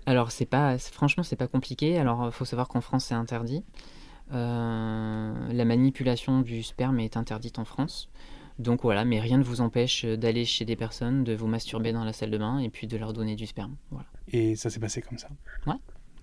Alors 0.05 0.31
c'est 0.31 0.45
pas, 0.45 0.77
franchement, 0.77 1.23
c'est 1.23 1.35
pas 1.35 1.47
compliqué. 1.47 1.97
Alors 1.97 2.25
il 2.25 2.31
faut 2.31 2.45
savoir 2.45 2.67
qu'en 2.67 2.81
France 2.81 3.05
c'est 3.05 3.15
interdit. 3.15 3.63
Euh, 4.33 5.33
la 5.51 5.65
manipulation 5.65 6.41
du 6.41 6.63
sperme 6.63 6.99
est 6.99 7.17
interdite 7.17 7.59
en 7.59 7.65
France. 7.65 8.09
Donc 8.57 8.83
voilà, 8.83 9.03
mais 9.03 9.19
rien 9.19 9.37
ne 9.37 9.43
vous 9.43 9.61
empêche 9.61 10.05
d'aller 10.05 10.45
chez 10.45 10.63
des 10.63 10.75
personnes, 10.75 11.23
de 11.23 11.35
vous 11.35 11.47
masturber 11.47 11.91
dans 11.91 12.05
la 12.05 12.13
salle 12.13 12.31
de 12.31 12.37
bain 12.37 12.59
et 12.59 12.69
puis 12.69 12.87
de 12.87 12.95
leur 12.97 13.11
donner 13.11 13.35
du 13.35 13.45
sperme. 13.45 13.75
Voilà. 13.91 14.07
Et 14.31 14.55
ça 14.55 14.69
s'est 14.69 14.79
passé 14.79 15.01
comme 15.01 15.17
ça 15.17 15.27
Ouais, 15.67 15.75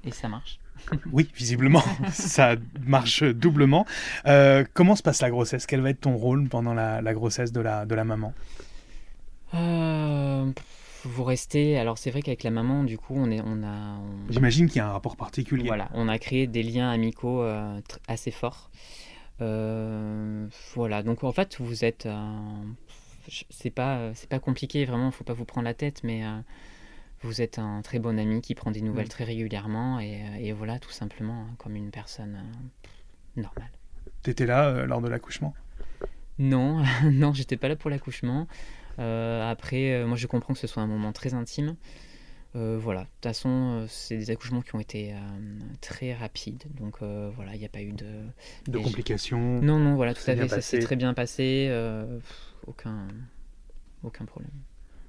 et 0.05 0.11
ça 0.11 0.29
marche. 0.29 0.59
oui, 1.13 1.29
visiblement, 1.35 1.83
ça 2.11 2.57
marche 2.87 3.23
doublement. 3.23 3.87
Euh, 4.27 4.65
comment 4.73 4.97
se 4.97 5.03
passe 5.03 5.21
la 5.21 5.31
grossesse? 5.31 5.67
Quel 5.67 5.83
va 5.83 5.91
être 5.91 6.01
ton 6.01 6.17
rôle 6.17 6.49
pendant 6.49 6.73
la, 6.73 7.15
grossesse 7.15 7.53
de 7.53 7.61
la, 7.61 7.85
de 7.85 7.95
la 7.95 8.05
maman? 8.05 8.33
Vous 11.05 11.25
restez. 11.25 11.79
Alors 11.79 11.99
c'est 11.99 12.11
vrai 12.11 12.23
qu'avec 12.23 12.43
la 12.43 12.51
maman, 12.51 12.85
du 12.85 12.99
coup, 12.99 13.15
on 13.17 13.31
est, 13.31 13.41
on 13.45 13.63
a. 13.63 13.99
J'imagine 14.31 14.67
qu'il 14.67 14.77
y 14.77 14.81
a 14.81 14.89
un 14.89 14.93
rapport 14.93 15.17
particulier. 15.17 15.67
Voilà, 15.67 15.89
on 15.95 16.09
a 16.09 16.19
créé 16.19 16.47
des 16.47 16.63
liens 16.63 16.91
amicaux 16.91 17.45
assez 18.09 18.31
forts. 18.31 18.71
voilà, 19.39 21.03
donc 21.03 21.25
en 21.25 21.33
fait, 21.33 21.57
vous 21.61 21.85
êtes. 21.85 22.09
c'est 23.51 23.71
pas, 23.71 24.13
c'est 24.15 24.29
pas 24.29 24.39
compliqué, 24.39 24.85
vraiment. 24.85 25.07
Il 25.07 25.13
faut 25.13 25.25
pas 25.25 25.35
vous 25.35 25.45
prendre 25.45 25.65
la 25.65 25.75
tête, 25.75 26.03
mais 26.05 26.23
vous 27.23 27.41
êtes 27.41 27.59
un 27.59 27.83
très 27.83 27.99
bon 27.99 28.19
ami 28.19 28.41
qui 28.41 28.55
prend 28.55 28.71
des 28.71 28.83
nouvelles 28.83 29.07
mm. 29.07 29.11
très 29.11 29.25
régulièrement 29.25 30.01
et, 30.01 30.53
voilà, 30.53 30.79
tout 30.79 30.91
simplement, 30.91 31.43
hein, 31.43 31.55
comme 31.59 31.77
une 31.77 31.91
personne 31.91 32.39
normale. 33.37 33.71
T'étais 34.23 34.47
là 34.47 34.85
lors 34.87 35.01
de 35.01 35.09
l'accouchement? 35.09 35.55
Non, 36.39 36.83
non, 37.05 37.33
j'étais 37.33 37.57
pas 37.57 37.69
là 37.69 37.77
pour 37.77 37.91
l'accouchement. 37.91 38.47
Euh, 38.99 39.51
après, 39.51 39.93
euh, 39.93 40.07
moi 40.07 40.17
je 40.17 40.27
comprends 40.27 40.55
que 40.55 40.61
ce 40.61 40.67
soit 40.67 40.83
un 40.83 40.87
moment 40.87 41.13
très 41.13 41.35
intime. 41.35 41.77
Euh, 42.55 42.79
voilà, 42.79 43.01
de 43.01 43.07
toute 43.07 43.23
façon, 43.23 43.87
c'est 43.89 44.19
des 44.19 44.31
accouchements 44.31 44.61
qui 44.61 44.75
ont 44.75 44.81
été 44.81 45.15
très 45.81 46.13
rapides, 46.13 46.65
donc 46.75 46.99
voilà, 47.01 47.55
il 47.55 47.59
n'y 47.59 47.65
a 47.65 47.71
pas 47.71 47.81
eu 47.81 47.93
de, 47.93 48.25
de 48.69 48.79
complications. 48.79 49.63
Non, 49.63 49.79
non, 49.79 49.97
voilà, 49.97 50.13
tout 50.13 50.23
à 50.27 50.37
fait, 50.37 50.49
ça 50.49 50.61
s'est 50.61 50.81
très 50.81 50.97
bien 50.97 51.15
passé, 51.15 51.71
aucun, 52.67 53.09
aucun 54.03 54.27
problème. 54.27 54.53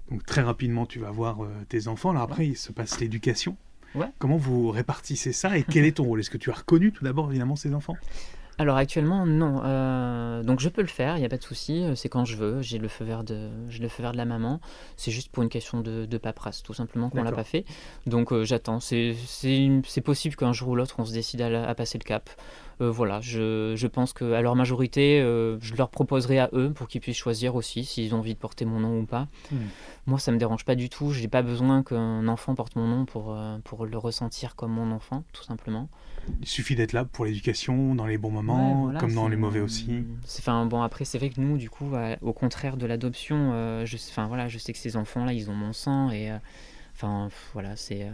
Donc 0.09 0.25
très 0.25 0.41
rapidement, 0.41 0.85
tu 0.85 0.99
vas 0.99 1.11
voir 1.11 1.39
tes 1.67 1.89
enfants. 1.89 2.13
Là, 2.13 2.21
après, 2.21 2.47
il 2.47 2.55
se 2.55 2.71
passe 2.71 3.01
l'éducation. 3.01 3.57
Ouais. 3.93 4.07
Comment 4.19 4.37
vous 4.37 4.71
répartissez 4.71 5.33
ça 5.33 5.57
et 5.57 5.63
quel 5.63 5.85
est 5.85 5.97
ton 5.97 6.05
rôle? 6.05 6.21
Est-ce 6.21 6.29
que 6.29 6.37
tu 6.37 6.49
as 6.49 6.55
reconnu 6.55 6.91
tout 6.91 7.03
d'abord 7.03 7.29
évidemment 7.29 7.55
ces 7.55 7.73
enfants? 7.75 7.97
Alors 8.59 8.77
actuellement 8.77 9.25
non, 9.25 9.61
euh, 9.63 10.43
donc 10.43 10.59
je 10.59 10.69
peux 10.69 10.81
le 10.81 10.87
faire, 10.87 11.17
il 11.17 11.19
n'y 11.21 11.25
a 11.25 11.29
pas 11.29 11.37
de 11.37 11.43
souci, 11.43 11.83
euh, 11.83 11.95
c'est 11.95 12.09
quand 12.09 12.23
je 12.23 12.37
veux, 12.37 12.61
j'ai 12.61 12.77
le 12.77 12.87
feu 12.87 13.03
vert 13.03 13.23
de, 13.23 13.49
le 13.79 13.87
feu 13.87 14.03
vert 14.03 14.11
de 14.11 14.17
la 14.17 14.25
maman, 14.25 14.61
c'est 14.95 15.11
juste 15.11 15.31
pour 15.31 15.41
une 15.41 15.49
question 15.49 15.81
de, 15.81 16.05
de 16.05 16.17
paperasse 16.17 16.61
tout 16.61 16.73
simplement 16.73 17.09
qu'on 17.09 17.23
l'a 17.23 17.31
pas 17.31 17.43
fait, 17.43 17.65
donc 18.05 18.31
euh, 18.31 18.43
j'attends, 18.43 18.79
c'est 18.79 19.15
possible 20.03 20.35
qu'un 20.35 20.53
jour 20.53 20.69
ou 20.69 20.75
l'autre 20.75 20.95
on 20.99 21.05
se 21.05 21.13
décide 21.13 21.41
à, 21.41 21.73
passer 21.73 21.97
le 21.97 22.03
cap, 22.03 22.29
voilà, 22.79 23.21
je, 23.21 23.73
je, 23.75 23.87
pense 23.87 24.13
qu'à 24.13 24.41
leur 24.41 24.55
majorité, 24.55 25.19
je 25.19 25.75
leur 25.75 25.89
proposerai 25.89 26.39
à 26.39 26.49
eux 26.53 26.71
pour 26.73 26.87
qu'ils 26.87 27.01
puissent 27.01 27.17
choisir 27.17 27.55
aussi 27.55 27.85
s'ils 27.85 28.13
ont 28.15 28.19
envie 28.19 28.33
de 28.33 28.39
porter 28.39 28.65
mon 28.65 28.79
nom 28.79 28.99
ou 28.99 29.05
pas. 29.05 29.27
Hmm. 29.51 29.57
Moi 30.05 30.19
ça 30.19 30.31
me 30.31 30.37
dérange 30.37 30.65
pas 30.65 30.75
du 30.75 30.89
tout, 30.89 31.11
j'ai 31.11 31.27
pas 31.27 31.41
besoin 31.41 31.83
qu'un 31.83 32.27
enfant 32.27 32.55
porte 32.55 32.75
mon 32.75 32.87
nom 32.87 33.05
pour, 33.05 33.37
pour 33.63 33.85
le 33.85 33.97
ressentir 33.97 34.55
comme 34.55 34.71
mon 34.71 34.91
enfant 34.91 35.23
tout 35.31 35.43
simplement. 35.43 35.89
Il 36.41 36.47
suffit 36.47 36.75
d'être 36.75 36.93
là 36.93 37.05
pour 37.05 37.25
l'éducation, 37.25 37.95
dans 37.95 38.05
les 38.05 38.17
bons 38.17 38.31
moments, 38.31 38.91
comme 38.99 39.13
dans 39.13 39.27
les 39.27 39.35
mauvais 39.35 39.59
aussi. 39.59 40.03
Enfin 40.39 40.65
bon, 40.65 40.81
après 40.81 41.05
c'est 41.05 41.17
vrai 41.17 41.29
que 41.29 41.39
nous, 41.39 41.57
du 41.57 41.69
coup, 41.69 41.91
au 42.21 42.33
contraire 42.33 42.77
de 42.77 42.85
l'adoption, 42.85 43.51
euh, 43.53 43.85
je, 43.85 43.97
voilà, 44.27 44.47
je 44.47 44.57
sais 44.57 44.73
que 44.73 44.79
ces 44.79 44.95
enfants-là, 44.95 45.33
ils 45.33 45.49
ont 45.49 45.55
mon 45.55 45.73
sang 45.73 46.11
et, 46.11 46.31
euh, 46.31 46.37
enfin 46.95 47.29
voilà, 47.53 47.75
c'est, 47.75 48.07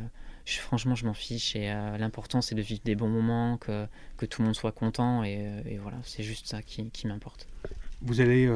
euh, 0.48 0.62
franchement, 0.62 0.96
je 0.96 1.06
m'en 1.06 1.14
fiche 1.14 1.56
et 1.56 1.68
l'important 1.98 2.42
c'est 2.42 2.56
de 2.56 2.62
vivre 2.62 2.82
des 2.84 2.96
bons 2.96 3.10
moments, 3.10 3.58
que, 3.58 3.86
que 4.18 4.26
tout 4.26 4.42
le 4.42 4.48
monde 4.48 4.56
soit 4.56 4.72
content 4.72 5.24
et, 5.24 5.78
voilà, 5.82 5.98
c'est 6.04 6.24
juste 6.24 6.48
ça 6.48 6.62
qui, 6.62 6.90
qui 6.92 7.08
m'importe. 7.08 7.48
Vous 8.02 8.22
allez 8.22 8.50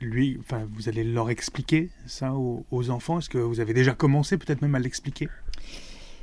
lui, 0.00 0.36
enfin, 0.40 0.66
vous 0.72 0.88
allez 0.88 1.04
leur 1.04 1.30
expliquer 1.30 1.90
ça 2.06 2.34
aux, 2.34 2.66
aux 2.70 2.90
enfants? 2.90 3.18
Est-ce 3.18 3.30
que 3.30 3.38
vous 3.38 3.60
avez 3.60 3.74
déjà 3.74 3.94
commencé 3.94 4.36
peut-être 4.38 4.62
même 4.62 4.74
à 4.74 4.78
l'expliquer? 4.78 5.28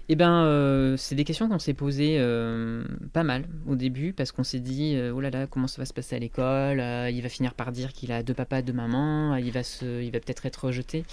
Eh 0.10 0.15
ben, 0.15 0.43
euh, 0.43 0.98
c'est 0.98 1.15
des 1.15 1.24
questions 1.24 1.48
qu'on 1.48 1.60
s'est 1.60 1.74
posées 1.74 2.17
euh, 2.19 2.84
pas 3.13 3.24
mal 3.24 3.46
au 3.67 3.76
début 3.76 4.12
parce 4.12 4.34
qu'on 4.34 4.43
s'est 4.43 4.60
dit 4.60 4.96
euh, 4.96 5.13
oh 5.13 5.22
là 5.22 5.30
là 5.30 5.48
comment 5.48 5.67
ça 5.67 5.82
va 5.82 5.86
se 5.86 5.93
passer 5.93 6.17
à 6.17 6.19
l'école? 6.19 6.84
Il 7.10 7.22
va 7.22 7.30
finir 7.30 7.54
par 7.54 7.72
dire 7.72 7.93
qu'il 7.93 8.12
a 8.12 8.22
deux 8.22 8.34
papas 8.34 8.62
deux 8.62 8.74
mamans 8.74 9.38
il 9.38 9.52
va 9.52 9.63
se 9.63 10.04
il 10.04 10.12
va 10.12 10.19
peut-être 10.19 10.46
être 10.46 10.65
rejeté 10.65 11.06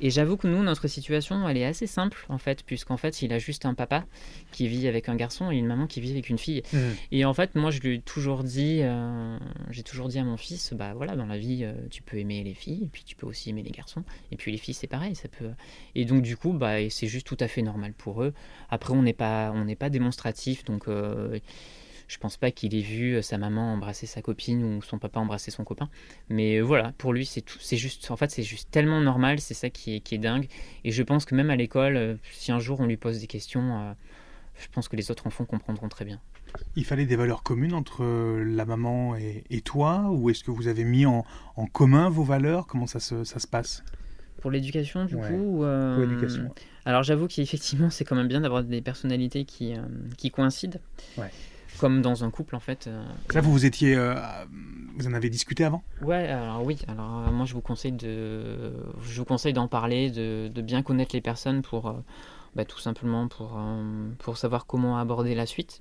et 0.00 0.10
j'avoue 0.10 0.36
que 0.36 0.46
nous, 0.46 0.62
notre 0.62 0.88
situation, 0.88 1.48
elle 1.48 1.56
est 1.56 1.64
assez 1.64 1.86
simple, 1.86 2.24
en 2.28 2.38
fait, 2.38 2.62
puisqu'en 2.64 2.96
fait, 2.96 3.22
il 3.22 3.32
a 3.32 3.38
juste 3.38 3.66
un 3.66 3.74
papa 3.74 4.04
qui 4.52 4.68
vit 4.68 4.88
avec 4.88 5.08
un 5.08 5.16
garçon 5.16 5.50
et 5.50 5.56
une 5.56 5.66
maman 5.66 5.86
qui 5.86 6.00
vit 6.00 6.12
avec 6.12 6.28
une 6.28 6.38
fille. 6.38 6.62
Mmh. 6.72 6.78
Et 7.12 7.24
en 7.24 7.34
fait, 7.34 7.54
moi, 7.54 7.70
je 7.70 7.80
lui 7.80 7.96
ai 7.96 8.00
toujours 8.00 8.44
dit, 8.44 8.80
euh, 8.82 9.38
j'ai 9.70 9.82
toujours 9.82 10.08
dit 10.08 10.18
à 10.18 10.24
mon 10.24 10.36
fils, 10.36 10.72
bah 10.72 10.92
voilà, 10.94 11.16
dans 11.16 11.26
la 11.26 11.38
vie, 11.38 11.64
euh, 11.64 11.74
tu 11.90 12.02
peux 12.02 12.18
aimer 12.18 12.42
les 12.42 12.54
filles, 12.54 12.84
et 12.84 12.88
puis 12.88 13.04
tu 13.04 13.16
peux 13.16 13.26
aussi 13.26 13.50
aimer 13.50 13.62
les 13.62 13.70
garçons. 13.70 14.04
Et 14.32 14.36
puis 14.36 14.52
les 14.52 14.58
filles, 14.58 14.74
c'est 14.74 14.86
pareil, 14.86 15.14
ça 15.14 15.28
peut. 15.28 15.50
Et 15.94 16.04
donc, 16.04 16.22
du 16.22 16.36
coup, 16.36 16.52
bah, 16.52 16.88
c'est 16.88 17.08
juste 17.08 17.26
tout 17.26 17.38
à 17.40 17.48
fait 17.48 17.62
normal 17.62 17.92
pour 17.92 18.22
eux. 18.22 18.32
Après, 18.70 18.92
on 18.92 19.02
n'est 19.02 19.12
pas, 19.12 19.52
on 19.54 19.64
n'est 19.64 19.76
pas 19.76 19.90
démonstratif, 19.90 20.64
donc. 20.64 20.88
Euh, 20.88 21.38
je 22.10 22.18
pense 22.18 22.36
pas 22.36 22.50
qu'il 22.50 22.74
ait 22.74 22.80
vu 22.80 23.14
euh, 23.14 23.22
sa 23.22 23.38
maman 23.38 23.72
embrasser 23.72 24.06
sa 24.06 24.20
copine 24.20 24.64
ou 24.64 24.82
son 24.82 24.98
papa 24.98 25.20
embrasser 25.20 25.52
son 25.52 25.62
copain. 25.62 25.88
Mais 26.28 26.56
euh, 26.56 26.62
voilà, 26.62 26.92
pour 26.98 27.12
lui, 27.12 27.24
c'est 27.24 27.44
c'est 27.60 27.76
juste, 27.76 28.10
en 28.10 28.16
fait, 28.16 28.32
c'est 28.32 28.42
juste 28.42 28.68
tellement 28.72 29.00
normal, 29.00 29.38
c'est 29.38 29.54
ça 29.54 29.70
qui 29.70 29.94
est, 29.94 30.00
qui 30.00 30.16
est 30.16 30.18
dingue. 30.18 30.48
Et 30.82 30.90
je 30.90 31.02
pense 31.04 31.24
que 31.24 31.36
même 31.36 31.50
à 31.50 31.56
l'école, 31.56 31.96
euh, 31.96 32.16
si 32.32 32.50
un 32.50 32.58
jour 32.58 32.80
on 32.80 32.86
lui 32.86 32.96
pose 32.96 33.20
des 33.20 33.28
questions, 33.28 33.94
je 34.58 34.66
pense 34.72 34.88
que 34.88 34.96
les 34.96 35.12
autres 35.12 35.28
enfants 35.28 35.44
comprendront 35.44 35.88
très 35.88 36.04
bien. 36.04 36.20
Il 36.74 36.84
fallait 36.84 37.06
des 37.06 37.14
valeurs 37.14 37.44
communes 37.44 37.74
entre 37.74 38.04
la 38.04 38.64
maman 38.64 39.14
et, 39.14 39.60
toi 39.60 40.10
Ou 40.10 40.30
est-ce 40.30 40.42
que 40.42 40.50
vous 40.50 40.66
avez 40.66 40.82
mis 40.82 41.06
en, 41.06 41.24
en, 41.54 41.66
commun 41.66 42.10
vos 42.10 42.24
valeurs? 42.24 42.66
Comment 42.66 42.88
ça 42.88 42.98
se, 42.98 43.22
ça 43.22 43.38
se 43.38 43.46
passe? 43.46 43.84
Pour 44.40 44.50
l'éducation, 44.50 45.04
du 45.04 45.14
coup 45.14 45.58
Pour 45.60 46.00
l'éducation. 46.00 46.52
Alors 46.84 47.04
j'avoue 47.04 47.28
qu'effectivement, 47.28 47.88
c'est 47.88 48.04
quand 48.04 48.16
même 48.16 48.26
bien 48.26 48.40
d'avoir 48.40 48.64
des 48.64 48.82
personnalités 48.82 49.44
qui, 49.44 49.74
qui 50.16 50.32
coïncident. 50.32 50.80
Ouais 51.16 51.30
comme 51.78 52.02
dans 52.02 52.24
un 52.24 52.30
couple 52.30 52.56
en 52.56 52.60
fait. 52.60 52.86
Euh, 52.86 53.02
Là, 53.34 53.40
vous 53.40 53.52
vous 53.52 53.64
étiez, 53.64 53.94
euh, 53.94 54.14
vous 54.96 55.06
en 55.06 55.14
avez 55.14 55.30
discuté 55.30 55.64
avant? 55.64 55.82
Ouais, 56.02 56.28
alors 56.28 56.64
oui. 56.64 56.78
Alors 56.88 57.26
euh, 57.26 57.30
moi, 57.30 57.46
je 57.46 57.54
vous 57.54 57.60
conseille 57.60 57.92
de, 57.92 58.72
je 59.02 59.18
vous 59.18 59.24
conseille 59.24 59.52
d'en 59.52 59.68
parler, 59.68 60.10
de, 60.10 60.50
de, 60.52 60.62
bien 60.62 60.82
connaître 60.82 61.14
les 61.14 61.20
personnes 61.20 61.62
pour, 61.62 61.94
bah, 62.54 62.64
tout 62.64 62.78
simplement 62.78 63.28
pour, 63.28 63.58
pour 64.18 64.36
savoir 64.36 64.66
comment 64.66 64.98
aborder 64.98 65.34
la 65.34 65.46
suite, 65.46 65.78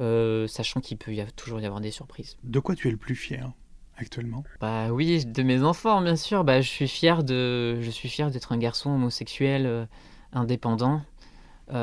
sachant 0.48 0.82
qu'il 0.82 0.98
peut 0.98 1.14
y 1.14 1.20
avoir, 1.20 1.34
toujours 1.34 1.60
y 1.60 1.66
avoir 1.66 1.82
des 1.82 1.92
surprises. 1.92 2.38
De 2.44 2.60
quoi 2.60 2.76
tu 2.76 2.88
es 2.88 2.92
le 2.92 2.98
plus 2.98 3.16
fier 3.16 3.52
actuellement? 3.98 4.44
Bah 4.62 4.92
oui, 4.92 5.26
de 5.26 5.44
mes 5.44 5.64
enfants, 5.64 6.02
bien 6.02 6.16
sûr. 6.16 6.44
Bah, 6.44 6.62
je 6.62 6.70
suis 6.70 6.88
fier 6.88 7.24
de, 7.24 7.82
je 7.82 7.90
suis 7.90 8.10
fier 8.10 8.32
d'être 8.32 8.52
un 8.52 8.58
garçon 8.58 8.92
homosexuel 8.92 9.88
indépendant. 10.32 11.02
qui 11.68 11.76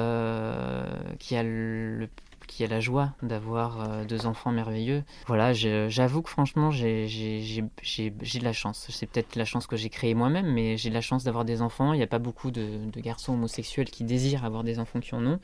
a 1.37 1.42
le 1.42 2.09
qui 2.47 2.65
a 2.65 2.67
la 2.67 2.81
joie 2.81 3.15
d'avoir 3.23 3.81
euh, 3.81 4.05
deux 4.05 4.27
enfants 4.27 4.53
merveilleux. 4.53 5.05
Voilà, 5.27 5.53
j'avoue 5.53 6.23
que 6.23 6.31
franchement, 6.31 6.71
j'ai 6.71 7.07
de 7.07 8.45
la 8.45 8.53
chance. 8.53 8.87
C'est 8.91 9.07
peut-être 9.07 9.37
la 9.37 9.45
chance 9.45 9.67
que 9.67 9.77
j'ai 9.77 9.91
créée 9.91 10.15
moi-même, 10.15 10.53
mais 10.53 10.77
j'ai 10.77 10.89
de 10.89 10.95
la 10.95 11.01
chance 11.01 11.25
d'avoir 11.25 11.45
des 11.45 11.63
enfants. 11.63 11.93
Il 11.93 11.99
n'y 11.99 12.03
a 12.03 12.09
pas 12.09 12.19
beaucoup 12.19 12.51
de, 12.51 12.81
garçons 12.97 13.35
homosexuels 13.35 13.91
qui 13.91 14.05
désirent 14.05 14.45
avoir 14.45 14.65
des 14.65 14.79
enfants 14.79 15.01
qui 15.01 15.15
en 15.15 15.27
ont. 15.27 15.41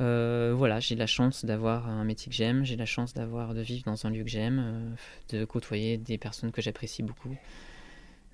Euh, 0.00 0.52
voilà, 0.56 0.80
j'ai 0.80 0.96
la 0.96 1.06
chance 1.06 1.44
d'avoir 1.44 1.88
un 1.88 2.02
métier 2.02 2.28
que 2.28 2.34
j'aime, 2.34 2.64
j'ai 2.64 2.74
la 2.74 2.86
chance 2.86 3.14
d'avoir 3.14 3.54
de 3.54 3.60
vivre 3.60 3.84
dans 3.84 4.06
un 4.06 4.10
lieu 4.10 4.24
que 4.24 4.30
j'aime, 4.30 4.60
euh, 4.60 4.94
de 5.38 5.44
côtoyer 5.44 5.98
des 5.98 6.18
personnes 6.18 6.50
que 6.50 6.60
j'apprécie 6.60 7.04
beaucoup. 7.04 7.36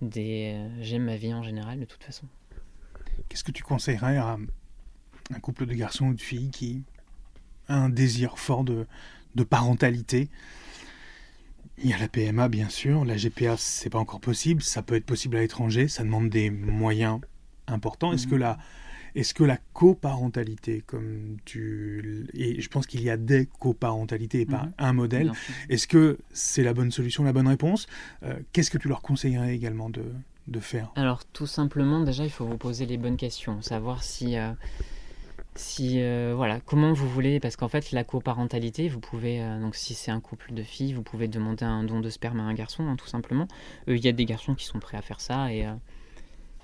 J'aime 0.00 1.04
ma 1.04 1.16
vie 1.16 1.34
en 1.34 1.42
général 1.42 1.78
de 1.78 1.84
toute 1.84 2.02
façon. 2.02 2.26
Qu'est-ce 3.28 3.44
que 3.44 3.52
tu 3.52 3.62
conseillerais 3.62 4.16
à 4.16 4.38
un 5.34 5.40
couple 5.40 5.66
de 5.66 5.74
garçons 5.74 6.06
ou 6.06 6.14
de 6.14 6.20
filles 6.20 6.50
qui 6.50 6.82
un 7.70 7.88
désir 7.88 8.38
fort 8.38 8.64
de, 8.64 8.86
parentalité. 9.48 10.28
Il 11.78 11.88
y 11.88 11.94
a 11.94 11.98
la 11.98 12.08
PMA, 12.08 12.48
bien 12.48 12.68
sûr. 12.68 13.06
La 13.06 13.16
GPA, 13.16 13.56
c'est 13.56 13.88
pas 13.88 13.98
encore 13.98 14.20
possible. 14.20 14.62
Ça 14.62 14.82
peut 14.82 14.96
être 14.96 15.06
possible 15.06 15.36
à 15.36 15.40
l'étranger. 15.40 15.88
Ça 15.88 16.02
demande 16.02 16.28
des 16.28 16.50
moyens 16.50 17.20
importants. 17.66 18.12
Est-ce 18.12 18.26
que 18.26 18.34
mhm. 18.34 18.40
la, 18.40 18.58
est-ce 19.14 19.32
que 19.32 19.44
la 19.44 19.56
coparentalité, 19.72 20.82
comme 20.86 21.38
tu, 21.44 22.26
et 22.34 22.60
je 22.60 22.68
pense 22.68 22.86
qu'il 22.86 23.02
y 23.02 23.08
a 23.08 23.16
des 23.16 23.46
coparentalités 23.46 24.42
et 24.42 24.46
pas 24.46 24.64
mhm. 24.64 24.72
un 24.78 24.92
modèle. 24.92 25.32
Est-ce 25.68 25.86
que 25.86 26.18
c'est 26.32 26.62
la 26.62 26.74
bonne 26.74 26.90
solution, 26.90 27.24
la 27.24 27.32
bonne 27.32 27.48
réponse? 27.48 27.86
Euh, 28.24 28.34
Qu'est-ce 28.52 28.70
que 28.70 28.78
tu 28.78 28.88
leur 28.88 29.00
conseillerais 29.00 29.54
également 29.54 29.88
de, 29.90 30.02
faire? 30.60 30.90
Alors, 30.96 31.24
tout 31.24 31.46
simplement, 31.46 32.00
déjà, 32.00 32.24
il 32.24 32.30
faut 32.30 32.44
vous 32.44 32.58
poser 32.58 32.84
les 32.84 32.98
bonnes 32.98 33.16
questions, 33.16 33.62
savoir 33.62 34.02
si 34.02 34.36
euh, 34.36 34.50
si 35.56 36.00
euh, 36.00 36.32
voilà 36.36 36.60
comment 36.60 36.92
vous 36.92 37.08
voulez 37.08 37.40
parce 37.40 37.56
qu'en 37.56 37.68
fait 37.68 37.90
la 37.90 38.04
coparentalité 38.04 38.88
vous 38.88 39.00
pouvez 39.00 39.42
euh, 39.42 39.60
donc 39.60 39.74
si 39.74 39.94
c'est 39.94 40.12
un 40.12 40.20
couple 40.20 40.54
de 40.54 40.62
filles 40.62 40.92
vous 40.92 41.02
pouvez 41.02 41.26
demander 41.26 41.64
un 41.64 41.82
don 41.82 42.00
de 42.00 42.08
sperme 42.08 42.40
à 42.40 42.44
un 42.44 42.54
garçon 42.54 42.86
hein, 42.86 42.96
tout 42.96 43.08
simplement. 43.08 43.48
Il 43.86 43.98
y 44.04 44.08
a 44.08 44.12
des 44.12 44.24
garçons 44.24 44.54
qui 44.54 44.64
sont 44.64 44.78
prêts 44.78 44.96
à 44.96 45.02
faire 45.02 45.20
ça 45.20 45.52
et 45.52 45.66
euh, 45.66 45.74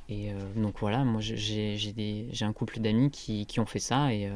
et 0.09 0.31
donc 0.55 0.79
voilà 0.79 1.03
moi 1.03 1.20
j'ai 1.20 1.77
j'ai 1.77 2.44
un 2.44 2.53
couple 2.53 2.79
d'amis 2.79 3.11
qui, 3.11 3.44
qui, 3.44 3.59
ont 3.59 3.66
fait 3.66 3.81
ça 3.81 4.14
et 4.14 4.31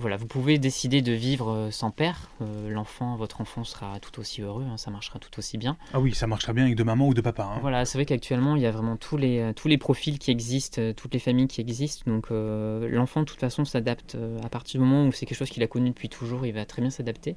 voilà, 0.00 0.16
vous 0.16 0.26
pouvez 0.26 0.58
décider 0.58 1.02
de 1.02 1.12
vivre 1.12 1.50
euh, 1.50 1.70
sans 1.72 1.90
père. 1.90 2.30
Euh, 2.40 2.70
l'enfant, 2.70 3.16
votre 3.16 3.40
enfant 3.40 3.64
sera 3.64 3.98
tout 3.98 4.20
aussi 4.20 4.42
heureux, 4.42 4.64
hein, 4.64 4.76
ça 4.76 4.92
marchera 4.92 5.18
tout 5.18 5.36
aussi 5.38 5.58
bien. 5.58 5.76
Ah 5.92 5.98
oui, 5.98 6.14
ça 6.14 6.28
marchera 6.28 6.52
bien 6.52 6.64
avec 6.64 6.76
de 6.76 6.84
maman 6.84 7.08
ou 7.08 7.14
de 7.14 7.20
papa. 7.20 7.42
Hein. 7.42 7.58
Voilà, 7.62 7.84
c'est 7.84 7.98
vrai 7.98 8.06
qu'actuellement, 8.06 8.54
il 8.54 8.62
y 8.62 8.66
a 8.66 8.70
vraiment 8.70 8.96
tous 8.96 9.16
les, 9.16 9.40
euh, 9.40 9.52
tous 9.52 9.66
les 9.66 9.76
profils 9.76 10.20
qui 10.20 10.30
existent, 10.30 10.80
toutes 10.96 11.12
les 11.14 11.18
familles 11.18 11.48
qui 11.48 11.60
existent. 11.60 12.08
Donc 12.10 12.28
l'enfant, 12.30 13.20
de 13.20 13.26
toute 13.26 13.40
façon, 13.40 13.64
s'adapte 13.64 14.16
à 14.44 14.48
partir 14.48 14.80
du 14.80 14.86
moment 14.86 15.06
où 15.06 15.12
c'est 15.12 15.26
quelque 15.26 15.38
chose 15.38 15.50
qu'il 15.50 15.62
a 15.62 15.66
connu 15.66 15.90
depuis 15.90 16.08
toujours, 16.08 16.46
il 16.46 16.52
va 16.52 16.64
très 16.64 16.80
bien 16.80 16.90
s'adapter. 16.90 17.36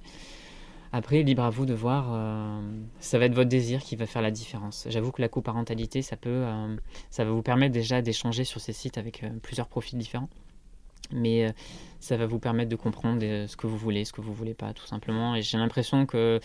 Après, 0.94 1.24
libre 1.24 1.44
à 1.44 1.50
vous 1.50 1.66
de 1.66 1.74
voir, 1.74 2.10
euh, 2.12 2.62
ça 3.00 3.18
va 3.18 3.26
être 3.26 3.34
votre 3.34 3.50
désir 3.50 3.82
qui 3.82 3.96
va 3.96 4.06
faire 4.06 4.22
la 4.22 4.32
différence. 4.32 4.88
J'avoue 4.90 5.12
que 5.12 5.22
la 5.22 5.30
coparentalité, 5.30 6.02
ça 6.02 6.18
peut, 6.18 6.44
ça 7.10 7.24
va 7.24 7.32
vous 7.32 7.42
permettre 7.42 7.74
déjà 7.74 8.02
d'échanger 8.02 8.44
sur 8.44 8.60
ces 8.60 8.74
sites 8.74 8.98
avec 8.98 9.24
plusieurs 9.42 9.68
profils 9.68 9.98
différents. 9.98 10.30
Mais 11.14 11.54
ça 12.00 12.18
va 12.18 12.26
vous 12.26 12.40
permettre 12.40 12.70
de 12.70 12.76
comprendre 12.76 13.22
ce 13.22 13.56
que 13.56 13.68
vous 13.68 13.78
voulez, 13.78 14.06
ce 14.06 14.14
que 14.14 14.22
vous 14.22 14.34
voulez 14.34 14.54
pas, 14.54 14.74
tout 14.74 14.86
simplement. 14.86 15.36
Et 15.36 15.42
j'ai 15.42 15.58
l'impression 15.58 16.06
que 16.06 16.40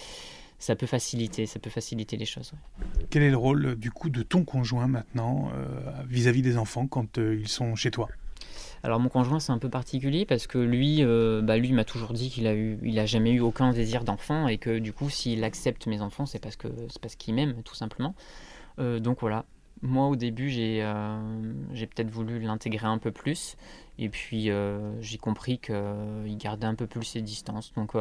ça 0.58 0.74
peut 0.74 0.86
faciliter, 0.86 1.46
ça 1.46 1.58
peut 1.58 1.70
faciliter 1.70 2.16
les 2.16 2.24
choses. 2.24 2.52
Quel 3.10 3.22
est 3.22 3.30
le 3.30 3.36
rôle 3.36 3.76
du 3.76 3.90
coup 3.90 4.10
de 4.10 4.22
ton 4.22 4.44
conjoint 4.44 4.86
maintenant 4.86 5.50
vis-à-vis 6.08 6.42
des 6.42 6.56
enfants 6.56 6.86
quand 6.86 7.18
ils 7.18 7.48
sont 7.48 7.74
chez 7.74 7.90
toi? 7.90 8.08
Alors 8.82 9.00
mon 9.00 9.08
conjoint 9.08 9.40
c'est 9.40 9.52
un 9.52 9.58
peu 9.58 9.68
particulier 9.68 10.24
parce 10.24 10.46
que 10.46 10.58
lui, 10.58 11.02
euh, 11.02 11.42
bah, 11.42 11.56
lui 11.56 11.72
m'a 11.72 11.84
toujours 11.84 12.12
dit 12.12 12.30
qu'il 12.30 12.46
a 12.46 12.54
eu, 12.54 12.78
il 12.82 12.98
a 12.98 13.06
jamais 13.06 13.32
eu 13.32 13.40
aucun 13.40 13.72
désir 13.72 14.04
d'enfant 14.04 14.48
et 14.48 14.58
que 14.58 14.78
du 14.78 14.92
coup 14.92 15.10
s'il 15.10 15.42
accepte 15.44 15.86
mes 15.86 16.02
enfants 16.02 16.26
c'est 16.26 16.38
parce 16.38 16.56
que 16.56 16.68
c'est 16.88 17.00
parce 17.00 17.16
qu'il 17.16 17.34
m'aime 17.34 17.62
tout 17.64 17.74
simplement. 17.74 18.14
Euh, 18.78 19.00
donc 19.00 19.20
voilà. 19.20 19.44
Moi 19.82 20.06
au 20.06 20.16
début 20.16 20.48
j'ai 20.48 20.82
euh, 20.82 21.18
j'ai 21.72 21.86
peut-être 21.86 22.10
voulu 22.10 22.40
l'intégrer 22.40 22.86
un 22.86 22.98
peu 22.98 23.12
plus 23.12 23.56
et 23.98 24.08
puis 24.08 24.50
j'ai 25.00 25.18
compris 25.18 25.58
qu'il 25.58 26.36
gardait 26.38 26.66
un 26.66 26.74
peu 26.74 26.86
plus 26.86 27.04
ses 27.04 27.22
distances. 27.22 27.72
Donc 27.74 27.92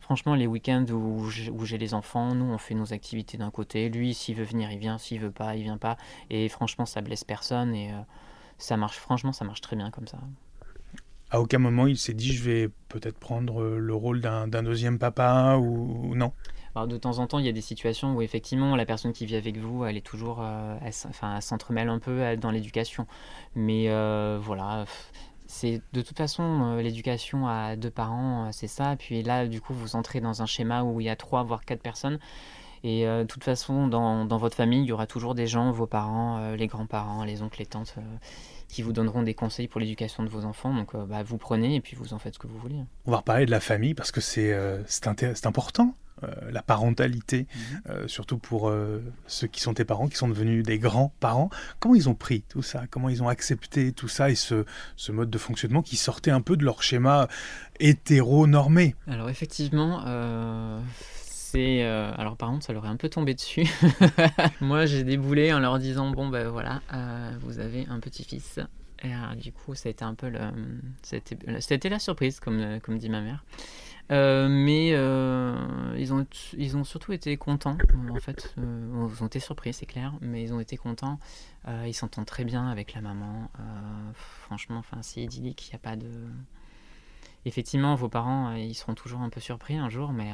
franchement 0.00 0.34
les 0.34 0.46
week-ends 0.46 0.86
où 0.90 1.28
j'ai 1.28 1.78
les 1.78 1.94
enfants, 1.94 2.34
nous 2.34 2.46
on 2.46 2.58
fait 2.58 2.74
nos 2.74 2.92
activités 2.92 3.38
d'un 3.38 3.50
côté. 3.50 3.88
Lui 3.88 4.14
s'il 4.14 4.36
veut 4.36 4.44
venir 4.44 4.70
il 4.70 4.78
vient, 4.78 4.98
s'il 4.98 5.20
veut 5.20 5.30
pas 5.30 5.56
il 5.56 5.62
vient 5.62 5.78
pas. 5.78 5.96
Et 6.30 6.48
franchement 6.48 6.86
ça 6.86 7.00
blesse 7.02 7.24
personne 7.24 7.74
et 7.74 7.92
ça 8.58 8.76
marche, 8.76 8.98
franchement, 8.98 9.32
ça 9.32 9.44
marche 9.44 9.60
très 9.60 9.76
bien 9.76 9.90
comme 9.90 10.06
ça. 10.06 10.18
À 11.30 11.40
aucun 11.40 11.58
moment 11.58 11.86
il 11.86 11.98
s'est 11.98 12.14
dit 12.14 12.32
je 12.32 12.42
vais 12.42 12.68
peut-être 12.88 13.18
prendre 13.18 13.60
euh, 13.60 13.78
le 13.78 13.94
rôle 13.94 14.20
d'un 14.20 14.62
deuxième 14.62 14.98
papa 14.98 15.56
ou, 15.56 16.14
non? 16.14 16.32
Alors, 16.74 16.88
de 16.88 16.96
temps 16.96 17.18
en 17.18 17.26
temps, 17.26 17.38
il 17.38 17.46
y 17.46 17.48
a 17.48 17.52
des 17.52 17.60
situations 17.60 18.16
où 18.16 18.22
effectivement 18.22 18.76
la 18.76 18.84
personne 18.84 19.12
qui 19.12 19.26
vit 19.26 19.36
avec 19.36 19.56
vous, 19.58 19.84
elle 19.84 19.96
est 19.96 20.06
toujours, 20.06 20.38
euh, 20.40 20.76
enfin, 21.08 21.40
s'entremêle 21.40 21.88
un 21.88 21.98
peu 21.98 22.36
dans 22.36 22.50
l'éducation. 22.50 23.06
Mais 23.54 23.88
euh, 23.88 24.38
voilà, 24.40 24.84
c'est 25.46 25.82
de 25.92 26.02
toute 26.02 26.16
façon 26.16 26.76
l'éducation 26.76 27.46
à 27.46 27.76
deux 27.76 27.90
parents, 27.90 28.50
c'est 28.52 28.68
ça. 28.68 28.96
Puis 28.96 29.22
là, 29.22 29.46
du 29.46 29.60
coup, 29.60 29.74
vous 29.74 29.96
entrez 29.96 30.20
dans 30.20 30.42
un 30.42 30.46
schéma 30.46 30.82
où 30.82 31.00
il 31.00 31.04
y 31.04 31.10
a 31.10 31.16
trois 31.16 31.42
voire 31.44 31.64
quatre 31.64 31.82
personnes. 31.82 32.18
Et 32.82 33.06
de 33.06 33.24
toute 33.24 33.44
façon, 33.44 33.88
dans, 33.88 34.26
dans, 34.26 34.36
votre 34.36 34.56
famille, 34.56 34.82
il 34.82 34.86
y 34.86 34.92
aura 34.92 35.06
toujours 35.06 35.34
des 35.34 35.46
gens, 35.46 35.70
vos 35.70 35.86
parents, 35.86 36.54
les 36.54 36.66
grands-parents, 36.66 37.24
les 37.24 37.40
oncles, 37.40 37.60
les 37.60 37.66
tantes, 37.66 37.96
qui 38.74 38.82
vous 38.82 38.92
donneront 38.92 39.22
des 39.22 39.34
conseils 39.34 39.68
pour 39.68 39.80
l'éducation 39.80 40.24
de 40.24 40.28
vos 40.28 40.44
enfants. 40.44 40.74
Donc 40.74 40.94
euh, 40.94 41.06
bah, 41.06 41.22
vous 41.22 41.38
prenez 41.38 41.76
et 41.76 41.80
puis 41.80 41.96
vous 41.96 42.12
en 42.12 42.18
faites 42.18 42.34
ce 42.34 42.38
que 42.38 42.46
vous 42.46 42.58
voulez. 42.58 42.76
On 43.06 43.12
va 43.12 43.18
reparler 43.18 43.46
de 43.46 43.50
la 43.50 43.60
famille 43.60 43.94
parce 43.94 44.10
que 44.10 44.20
euh, 44.38 44.82
c'est 44.86 45.46
important. 45.46 45.94
Euh, 46.24 46.50
la 46.50 46.62
parentalité, 46.62 47.46
mhm. 47.86 48.08
surtout 48.08 48.38
pour 48.38 48.72
ceux 49.26 49.46
qui 49.46 49.60
sont 49.60 49.74
tes 49.74 49.84
parents, 49.84 50.08
qui 50.08 50.16
sont 50.16 50.28
devenus 50.28 50.64
des 50.64 50.78
grands-parents. 50.78 51.50
Comment 51.80 51.94
ils 51.94 52.08
ont 52.08 52.14
pris 52.14 52.42
tout 52.42 52.62
ça? 52.62 52.84
Comment 52.90 53.08
ils 53.08 53.22
ont 53.22 53.28
accepté 53.28 53.92
tout 53.92 54.08
ça 54.08 54.30
et 54.30 54.34
ce, 54.34 54.64
ce 54.96 55.12
mode 55.12 55.30
de 55.30 55.38
fonctionnement 55.38 55.82
qui 55.82 55.96
sortait 55.96 56.30
un 56.30 56.40
peu 56.40 56.56
de 56.56 56.64
leur 56.64 56.82
schéma 56.82 57.28
hétéro-normé? 57.80 58.94
Alors 59.06 59.30
effectivement, 59.30 60.02
euh, 61.56 62.12
alors 62.16 62.36
par 62.36 62.50
contre, 62.50 62.64
ça 62.64 62.72
leur 62.72 62.84
est 62.84 62.88
un 62.88 62.96
peu 62.96 63.08
tombé 63.08 63.34
dessus. 63.34 63.66
Moi, 64.60 64.86
j'ai 64.86 65.04
déboulé 65.04 65.52
en 65.52 65.60
leur 65.60 65.78
disant 65.78 66.10
bon 66.10 66.28
ben 66.28 66.48
voilà, 66.48 66.82
euh, 66.92 67.32
vous 67.42 67.58
avez 67.58 67.86
un 67.88 68.00
petit-fils. 68.00 68.60
Et 69.02 69.12
euh, 69.12 69.34
du 69.36 69.52
coup, 69.52 69.74
ça 69.74 69.88
a 69.88 69.90
été 69.90 70.04
un 70.04 70.14
peu 70.14 70.28
le, 70.28 70.40
c'était 71.02 71.88
la 71.88 71.98
surprise, 71.98 72.40
comme 72.40 72.80
comme 72.80 72.98
dit 72.98 73.10
ma 73.10 73.20
mère. 73.20 73.44
Mais 74.10 74.88
ils 74.88 76.12
ont 76.12 76.26
ils 76.56 76.76
ont 76.76 76.84
surtout 76.84 77.12
été 77.12 77.36
contents. 77.36 77.78
En 78.10 78.20
fait, 78.20 78.54
ils 78.56 79.22
ont 79.22 79.26
été 79.26 79.40
surpris, 79.40 79.72
c'est 79.72 79.86
clair, 79.86 80.14
mais 80.20 80.42
ils 80.42 80.52
ont 80.52 80.60
été 80.60 80.76
contents. 80.76 81.18
ils 81.86 81.94
s'entendent 81.94 82.26
très 82.26 82.44
bien 82.44 82.68
avec 82.68 82.94
la 82.94 83.00
maman. 83.00 83.50
franchement, 84.14 84.82
c'est 85.02 85.22
idyllique. 85.22 85.68
Il 85.68 85.70
n'y 85.70 85.76
a 85.76 85.78
pas 85.78 85.96
de 85.96 86.10
effectivement, 87.44 87.94
vos 87.94 88.08
parents, 88.08 88.54
ils 88.54 88.74
seront 88.74 88.94
toujours 88.94 89.20
un 89.20 89.28
peu 89.28 89.40
surpris 89.40 89.76
un 89.76 89.90
jour, 89.90 90.12
mais 90.12 90.32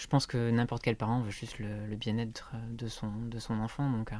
je 0.00 0.06
pense 0.06 0.26
que 0.26 0.50
n'importe 0.50 0.82
quel 0.82 0.96
parent 0.96 1.20
veut 1.20 1.30
juste 1.30 1.58
le, 1.58 1.94
bien-être 1.96 2.52
de 2.70 2.88
son, 2.88 3.12
de 3.26 3.38
son 3.38 3.60
enfant, 3.60 3.90
donc 3.90 4.12
euh, 4.12 4.16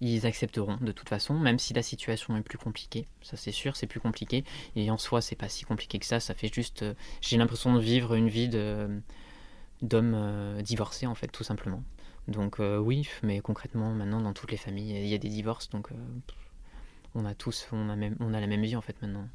ils 0.00 0.26
accepteront 0.26 0.76
de 0.80 0.92
toute 0.92 1.08
façon, 1.08 1.34
même 1.34 1.58
si 1.58 1.74
la 1.74 1.82
situation 1.82 2.36
est 2.36 2.42
plus 2.42 2.58
compliquée. 2.58 3.06
Ça 3.22 3.36
c'est 3.36 3.52
sûr, 3.52 3.76
c'est 3.76 3.86
plus 3.86 4.00
compliqué. 4.00 4.44
Et 4.76 4.90
en 4.90 4.98
soi, 4.98 5.20
c'est 5.20 5.36
pas 5.36 5.48
si 5.48 5.64
compliqué 5.64 5.98
que 5.98 6.06
ça. 6.06 6.20
Ça 6.20 6.34
fait 6.34 6.52
juste, 6.52 6.82
euh, 6.82 6.94
j'ai 7.20 7.36
l'impression 7.36 7.74
de 7.74 7.80
vivre 7.80 8.14
une 8.14 8.28
vie 8.28 8.48
d'homme 8.48 9.02
euh, 10.14 10.62
divorcé 10.62 11.06
en 11.06 11.14
fait, 11.14 11.28
tout 11.28 11.44
simplement. 11.44 11.82
Donc 12.26 12.58
oui, 12.58 13.06
mais 13.22 13.40
concrètement, 13.40 13.92
maintenant 13.92 14.22
dans 14.22 14.32
toutes 14.32 14.50
les 14.50 14.56
familles, 14.56 14.96
il 14.96 15.06
y 15.06 15.14
a 15.14 15.18
des 15.18 15.28
divorces, 15.28 15.68
donc 15.68 15.90
on 17.14 17.26
a 17.26 17.34
tous, 17.34 17.68
on 17.70 17.90
a 17.90 17.96
on 18.18 18.32
a 18.32 18.40
la 18.40 18.46
même 18.46 18.62
vie 18.62 18.76
en 18.76 18.80
fait 18.80 18.96
maintenant. 19.02 19.28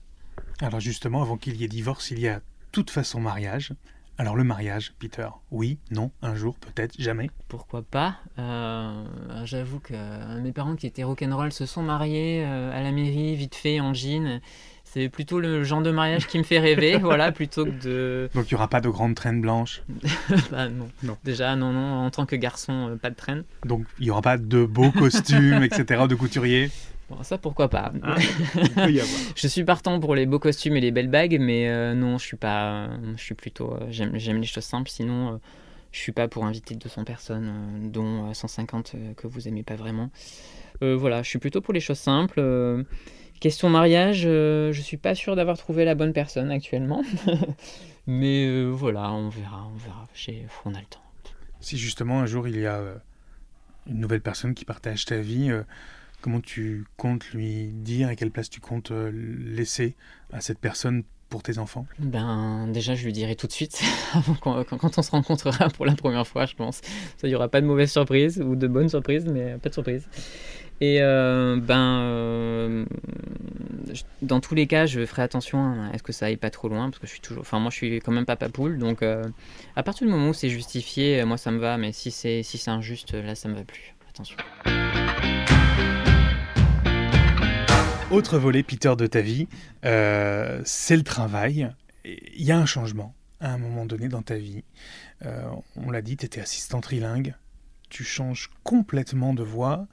Alors 0.60 0.80
justement, 0.80 1.22
avant 1.22 1.38
qu'il 1.38 1.56
y 1.56 1.63
ait 1.63 1.67
divorce, 1.67 2.10
il 2.10 2.19
y 2.19 2.28
a 2.28 2.41
toute 2.72 2.89
façon 2.89 3.19
mariage. 3.19 3.74
Alors 4.20 4.36
le 4.36 4.44
mariage, 4.44 4.92
Peter, 5.00 5.30
oui, 5.50 5.78
non, 5.92 6.12
un 6.22 6.36
jour, 6.36 6.58
peut-être, 6.58 6.94
jamais 7.00 7.32
Pourquoi 7.48 7.84
pas 7.84 8.18
euh, 8.38 9.06
J'avoue 9.46 9.80
que 9.80 9.94
mes 10.42 10.52
parents 10.52 10.76
qui 10.76 10.88
étaient 10.88 11.04
rock'n'roll 11.04 11.54
se 11.54 11.66
sont 11.66 11.84
mariés 11.84 12.44
euh, 12.46 12.78
à 12.78 12.84
la 12.84 12.92
mairie, 12.92 13.38
vite 13.38 13.56
fait, 13.56 13.80
en 13.80 13.94
jean. 13.94 14.42
C'est 14.84 15.08
plutôt 15.08 15.40
le 15.40 15.64
genre 15.64 15.82
de 15.82 15.92
mariage 15.92 16.28
qui 16.28 16.38
me 16.38 16.44
fait 16.44 16.60
rêver, 16.60 16.98
voilà, 17.02 17.32
plutôt 17.32 17.64
que 17.64 17.70
de... 17.70 18.30
Donc 18.36 18.52
il 18.52 18.56
n'y 18.56 18.58
aura 18.58 18.68
pas 18.68 18.82
de 18.82 18.90
grande 18.90 19.16
traîne 19.16 19.40
blanche 19.40 19.84
Bah 20.52 20.68
non. 20.68 20.90
non. 21.02 21.16
Déjà, 21.24 21.56
non, 21.56 21.72
non, 21.72 22.06
en 22.06 22.10
tant 22.10 22.26
que 22.26 22.36
garçon, 22.36 22.90
euh, 22.90 22.96
pas 22.98 23.12
de 23.12 23.16
traîne. 23.16 23.46
Donc 23.66 23.86
il 24.00 24.04
n'y 24.04 24.12
aura 24.12 24.22
pas 24.22 24.38
de 24.38 24.66
beaux 24.66 24.92
costumes, 24.92 25.64
etc., 25.64 26.08
de 26.10 26.16
couturier 26.16 26.72
Bon, 27.10 27.24
ça 27.24 27.38
pourquoi 27.38 27.69
pas. 27.69 27.91
Ah, 28.04 28.17
je 29.36 29.48
suis 29.48 29.63
partant 29.63 30.00
pour 30.00 30.13
les 30.13 30.26
beaux 30.28 30.38
costumes 30.38 30.78
et 30.78 30.82
les 30.82 30.91
belles 30.91 31.10
bagues, 31.10 31.38
mais 31.39 31.67
euh, 31.67 31.95
non, 31.95 32.17
je 32.19 32.26
suis 32.26 32.38
pas. 32.38 32.89
je 33.15 33.22
suis 33.22 33.36
plutôt. 33.36 33.74
Euh, 33.74 33.88
j'aime, 33.89 34.13
les 34.13 34.43
choses 34.43 34.63
simples. 34.63 34.89
Sinon, 34.89 35.34
euh, 35.34 35.38
je 35.91 36.00
suis 36.00 36.12
pas 36.12 36.28
pour 36.28 36.45
inviter 36.45 36.76
200 36.76 37.06
personnes, 37.06 37.89
dont 37.91 38.32
150 38.32 38.95
que 39.17 39.26
vous 39.26 39.48
aimez 39.48 39.63
pas 39.63 39.76
vraiment. 39.76 40.12
voilà, 40.82 41.24
je 41.24 41.30
suis 41.30 41.39
plutôt 41.39 41.62
pour 41.62 41.74
les 41.74 41.80
choses 41.80 41.98
simples. 41.98 42.86
question 43.39 43.69
mariage, 43.69 44.22
je 44.22 44.82
suis 44.82 44.98
pas 44.98 45.15
sûr 45.15 45.36
d'avoir 45.36 45.58
trouvé 45.58 45.86
la 45.86 45.95
bonne 45.95 46.13
personne 46.13 46.52
actuellement, 46.52 47.04
mais 48.08 48.65
voilà, 48.65 49.12
on 49.12 49.30
verra, 49.30 49.67
on 49.74 49.78
verra. 49.78 50.08
on 50.65 50.76
a 50.76 50.80
le 50.80 50.86
temps. 50.86 51.02
Si 51.60 51.76
justement 51.80 52.19
un 52.19 52.28
jour 52.28 52.48
il 52.48 52.60
y 52.60 52.67
a 52.67 52.80
une 53.88 54.00
nouvelle 54.00 54.22
personne 54.22 54.54
qui 54.54 54.65
partage 54.65 55.06
ta 55.06 55.17
vie 55.17 55.52
Comment 56.22 56.42
tu 56.42 56.86
comptes 56.98 57.30
lui 57.32 57.68
dire 57.68 58.10
et 58.10 58.16
quelle 58.18 58.32
place 58.32 58.50
tu 58.50 58.60
comptes 58.60 58.92
euh, 58.92 59.10
laisser 59.14 59.96
à 60.34 60.42
cette 60.42 60.60
personne 60.60 61.04
pour 61.30 61.44
tes 61.44 61.60
enfants? 61.60 61.86
Ben 62.00 62.68
déjà 62.68 62.94
je 62.94 63.06
lui 63.06 63.14
dirai 63.14 63.36
tout 63.36 63.48
de 63.48 63.52
suite 63.54 63.82
quand, 64.42 64.98
on 64.98 65.02
se 65.02 65.12
rencontrera 65.12 65.70
pour 65.70 65.86
la 65.86 65.96
première 65.96 66.28
fois, 66.28 66.46
je 66.46 66.56
pense. 66.56 66.82
Ça 67.18 67.28
il 67.28 67.30
y 67.30 67.36
aura 67.36 67.48
pas 67.48 67.62
de 67.62 67.66
mauvaise 67.66 67.92
surprise 67.92 68.42
ou 68.42 68.56
de 68.56 68.68
bonne 68.68 68.90
surprise, 68.90 69.26
mais 69.26 69.58
pas 69.60 69.70
de 69.70 69.74
surprise. 69.74 70.10
Et 70.82 71.02
euh, 71.02 71.58
ben 71.58 72.00
euh, 72.00 72.86
dans 74.22 74.42
tous 74.42 74.56
les 74.56 74.68
cas, 74.68 74.86
je 74.86 75.06
ferai 75.06 75.22
attention 75.22 75.90
à 75.94 75.98
ce 75.98 76.04
que 76.04 76.12
ça 76.12 76.26
aille 76.26 76.38
pas 76.38 76.50
trop 76.50 76.68
loin 76.68 76.90
parce 76.90 77.00
que 77.00 77.08
je 77.08 77.12
suis 77.12 77.22
toujours, 77.22 77.42
enfin 77.42 77.60
moi 77.60 77.70
je 77.70 77.76
suis 77.76 78.00
quand 78.00 78.12
même 78.12 78.26
papa 78.26 78.50
poule, 78.50 78.78
donc 78.78 79.04
à 79.04 79.84
partir 79.84 80.06
du 80.06 80.12
moment 80.12 80.30
où 80.30 80.34
c'est 80.34 80.50
justifié, 80.50 81.24
moi 81.24 81.38
ça 81.38 81.52
me 81.52 81.60
va, 81.60 81.78
mais 81.78 81.94
si 81.94 82.12
c'est 82.12 82.44
si 82.44 82.58
c'est 82.58 82.72
injuste, 82.72 83.14
là 83.14 83.36
ça 83.36 83.48
me 83.48 83.56
va 83.56 83.64
plus. 83.64 83.96
Attention. 84.10 84.36
Autre 88.12 88.39
volet, 88.39 88.63
Peter, 88.63 88.95
de 88.98 89.06
ta 89.06 89.22
vie, 89.22 89.48
euh, 89.86 90.62
c'est 90.65 90.98
le 90.98 91.04
travail. 91.04 91.72
Il 92.06 92.43
y 92.43 92.52
a 92.52 92.58
un 92.58 92.65
changement 92.65 93.13
à 93.39 93.54
un 93.54 93.60
moment 93.60 93.86
donné 93.86 94.08
dans 94.10 94.24
ta 94.24 94.36
vie. 94.36 94.63
Euh, 95.26 95.48
on 95.76 95.91
l'a 95.91 96.02
dit, 96.02 96.17
tu 96.17 96.26
étais 96.26 96.41
assistant 96.41 96.82
trilingue. 96.82 97.36
Tu 97.89 98.04
changes 98.04 98.50
complètement 98.63 99.36
de 99.36 99.43
voix. 99.43 99.88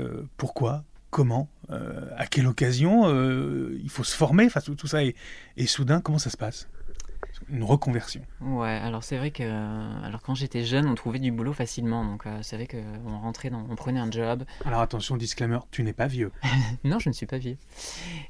Euh, 0.00 0.24
pourquoi? 0.36 0.84
Comment? 1.10 1.48
À 1.70 2.26
quelle 2.26 2.46
occasion? 2.46 3.08
Il 3.72 3.88
faut 3.88 4.04
se 4.04 4.16
former 4.16 4.44
Enfin, 4.46 4.60
tout, 4.60 4.74
tout 4.74 4.86
ça 4.88 5.02
et 5.02 5.14
soudain, 5.66 6.00
comment 6.00 6.18
ça 6.18 6.30
se 6.30 6.36
passe? 6.36 6.68
Une 7.50 7.64
reconversion. 7.64 8.20
Ouais, 8.40 8.68
alors 8.68 9.02
c'est 9.04 9.16
vrai 9.16 9.30
que 9.30 9.42
alors 10.04 10.20
quand 10.22 10.34
j'étais 10.34 10.64
jeune, 10.64 10.86
on 10.86 10.94
trouvait 10.94 11.18
du 11.18 11.32
boulot 11.32 11.52
facilement, 11.52 12.04
donc 12.04 12.26
euh, 12.26 12.38
c'est 12.42 12.56
vrai 12.56 12.66
qu'on 12.66 13.18
rentrait 13.18 13.50
dans, 13.50 13.64
on 13.70 13.76
prenait 13.76 14.00
un 14.00 14.10
job. 14.10 14.44
Alors 14.64 14.80
attention, 14.80 15.16
disclaimer, 15.16 15.58
tu 15.70 15.82
n'es 15.82 15.92
pas 15.92 16.06
vieux. 16.06 16.30
non, 16.84 16.98
je 16.98 17.08
ne 17.08 17.14
suis 17.14 17.26
pas 17.26 17.38
vieux. 17.38 17.56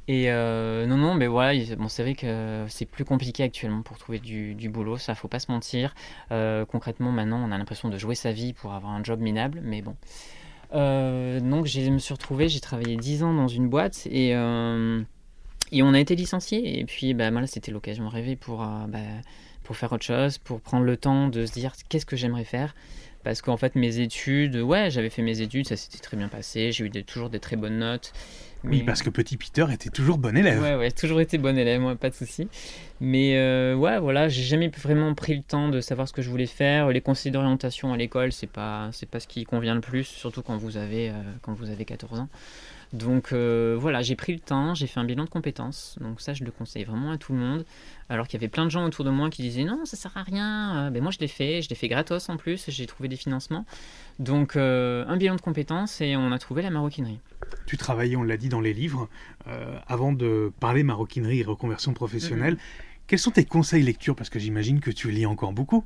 Et 0.06 0.30
euh, 0.30 0.86
non, 0.86 0.96
non, 0.96 1.14
mais 1.14 1.26
voilà, 1.26 1.58
bon, 1.76 1.88
c'est 1.88 2.02
vrai 2.02 2.14
que 2.14 2.64
c'est 2.68 2.86
plus 2.86 3.04
compliqué 3.04 3.42
actuellement 3.42 3.82
pour 3.82 3.98
trouver 3.98 4.18
du, 4.18 4.54
du 4.54 4.68
boulot, 4.68 4.98
ça 4.98 5.14
faut 5.14 5.28
pas 5.28 5.40
se 5.40 5.50
mentir. 5.50 5.94
Euh, 6.30 6.64
concrètement, 6.64 7.10
maintenant, 7.12 7.42
on 7.44 7.50
a 7.50 7.58
l'impression 7.58 7.88
de 7.88 7.98
jouer 7.98 8.14
sa 8.14 8.32
vie 8.32 8.52
pour 8.52 8.72
avoir 8.72 8.92
un 8.92 9.02
job 9.02 9.20
minable, 9.20 9.60
mais 9.62 9.82
bon. 9.82 9.96
donc 10.72 11.66
je 11.66 11.90
me 11.90 11.98
suis 11.98 12.14
retrouvé, 12.14 12.48
j'ai 12.48 12.60
travaillé 12.60 12.96
10 12.96 13.22
ans 13.22 13.34
dans 13.34 13.48
une 13.48 13.68
boîte 13.68 14.06
et 14.10 14.34
Et 15.72 15.82
on 15.82 15.94
a 15.94 16.00
été 16.00 16.14
licencié. 16.14 16.78
Et 16.78 16.84
puis, 16.84 17.14
bah, 17.14 17.30
là, 17.30 17.46
c'était 17.46 17.70
l'occasion 17.70 18.08
rêvée 18.08 18.36
pour, 18.36 18.62
euh, 18.62 18.86
bah, 18.88 18.98
pour 19.64 19.76
faire 19.76 19.92
autre 19.92 20.04
chose, 20.04 20.38
pour 20.38 20.60
prendre 20.60 20.84
le 20.84 20.96
temps 20.96 21.28
de 21.28 21.46
se 21.46 21.52
dire 21.52 21.72
qu'est-ce 21.88 22.06
que 22.06 22.16
j'aimerais 22.16 22.44
faire? 22.44 22.74
Parce 23.24 23.42
qu'en 23.42 23.56
fait, 23.56 23.74
mes 23.74 23.98
études, 23.98 24.56
ouais, 24.56 24.90
j'avais 24.90 25.10
fait 25.10 25.22
mes 25.22 25.40
études, 25.40 25.66
ça 25.66 25.76
s'était 25.76 25.98
très 25.98 26.16
bien 26.16 26.28
passé. 26.28 26.72
J'ai 26.72 26.84
eu 26.84 26.88
des, 26.88 27.02
toujours 27.02 27.30
des 27.30 27.40
très 27.40 27.56
bonnes 27.56 27.78
notes. 27.78 28.12
Oui, 28.64 28.82
parce 28.82 29.02
que 29.02 29.10
petit 29.10 29.36
Peter 29.36 29.66
était 29.72 29.90
toujours 29.90 30.18
bon 30.18 30.36
élève. 30.36 30.60
Ouais, 30.60 30.74
ouais, 30.74 30.90
toujours 30.90 31.20
été 31.20 31.38
bon 31.38 31.56
élève, 31.56 31.80
moi, 31.80 31.94
pas 31.94 32.10
de 32.10 32.14
souci. 32.14 32.48
Mais 33.00 33.36
euh, 33.36 33.74
ouais, 33.74 33.98
voilà, 33.98 34.28
j'ai 34.28 34.42
jamais 34.42 34.68
vraiment 34.68 35.14
pris 35.14 35.36
le 35.36 35.42
temps 35.42 35.68
de 35.68 35.80
savoir 35.80 36.08
ce 36.08 36.12
que 36.12 36.22
je 36.22 36.30
voulais 36.30 36.46
faire. 36.46 36.88
Les 36.88 37.00
conseils 37.00 37.30
d'orientation 37.30 37.92
à 37.92 37.96
l'école, 37.96 38.32
c'est 38.32 38.48
pas, 38.48 38.88
c'est 38.92 39.08
pas 39.08 39.20
ce 39.20 39.28
qui 39.28 39.44
convient 39.44 39.74
le 39.74 39.80
plus, 39.80 40.04
surtout 40.04 40.42
quand 40.42 40.56
vous 40.56 40.76
avez, 40.76 41.10
euh, 41.10 41.12
quand 41.42 41.52
vous 41.52 41.70
avez 41.70 41.84
14 41.84 42.20
ans. 42.20 42.28
Donc 42.92 43.32
euh, 43.32 43.76
voilà, 43.78 44.00
j'ai 44.00 44.16
pris 44.16 44.32
le 44.32 44.40
temps, 44.40 44.74
j'ai 44.74 44.86
fait 44.86 44.98
un 44.98 45.04
bilan 45.04 45.24
de 45.24 45.28
compétences. 45.28 45.98
Donc 46.00 46.20
ça, 46.20 46.32
je 46.32 46.44
le 46.44 46.50
conseille 46.50 46.84
vraiment 46.84 47.10
à 47.10 47.18
tout 47.18 47.32
le 47.32 47.38
monde. 47.38 47.64
Alors 48.08 48.26
qu'il 48.26 48.40
y 48.40 48.42
avait 48.42 48.50
plein 48.50 48.64
de 48.64 48.70
gens 48.70 48.84
autour 48.86 49.04
de 49.04 49.10
moi 49.10 49.28
qui 49.28 49.42
disaient 49.42 49.64
non, 49.64 49.84
ça 49.84 49.96
sert 49.96 50.16
à 50.16 50.22
rien. 50.22 50.86
Euh, 50.86 50.90
ben 50.90 51.02
moi, 51.02 51.12
je 51.12 51.18
l'ai 51.18 51.28
fait, 51.28 51.60
je 51.60 51.68
l'ai 51.68 51.74
fait 51.74 51.88
gratos 51.88 52.28
en 52.28 52.36
plus, 52.36 52.64
j'ai 52.68 52.86
trouvé 52.86 53.08
des 53.08 53.16
financements. 53.16 53.66
Donc 54.18 54.56
euh, 54.56 55.04
un 55.06 55.16
bilan 55.16 55.36
de 55.36 55.40
compétences 55.40 56.00
et 56.00 56.16
on 56.16 56.32
a 56.32 56.38
trouvé 56.38 56.62
la 56.62 56.70
maroquinerie. 56.70 57.20
Tu 57.66 57.76
travaillais, 57.76 58.16
on 58.16 58.22
l'a 58.22 58.36
dit 58.36 58.48
dans 58.48 58.60
les 58.60 58.72
livres, 58.72 59.08
avant 59.86 60.12
de 60.12 60.52
parler 60.60 60.82
maroquinerie 60.82 61.40
et 61.40 61.44
reconversion 61.44 61.94
professionnelle. 61.94 62.54
Mhm. 62.54 62.60
Quels 63.06 63.18
sont 63.18 63.30
tes 63.30 63.44
conseils 63.44 63.82
lecture? 63.82 64.14
Parce 64.14 64.28
que 64.28 64.38
j'imagine 64.38 64.80
que 64.80 64.90
tu 64.90 65.10
lis 65.10 65.24
encore 65.24 65.52
beaucoup. 65.52 65.84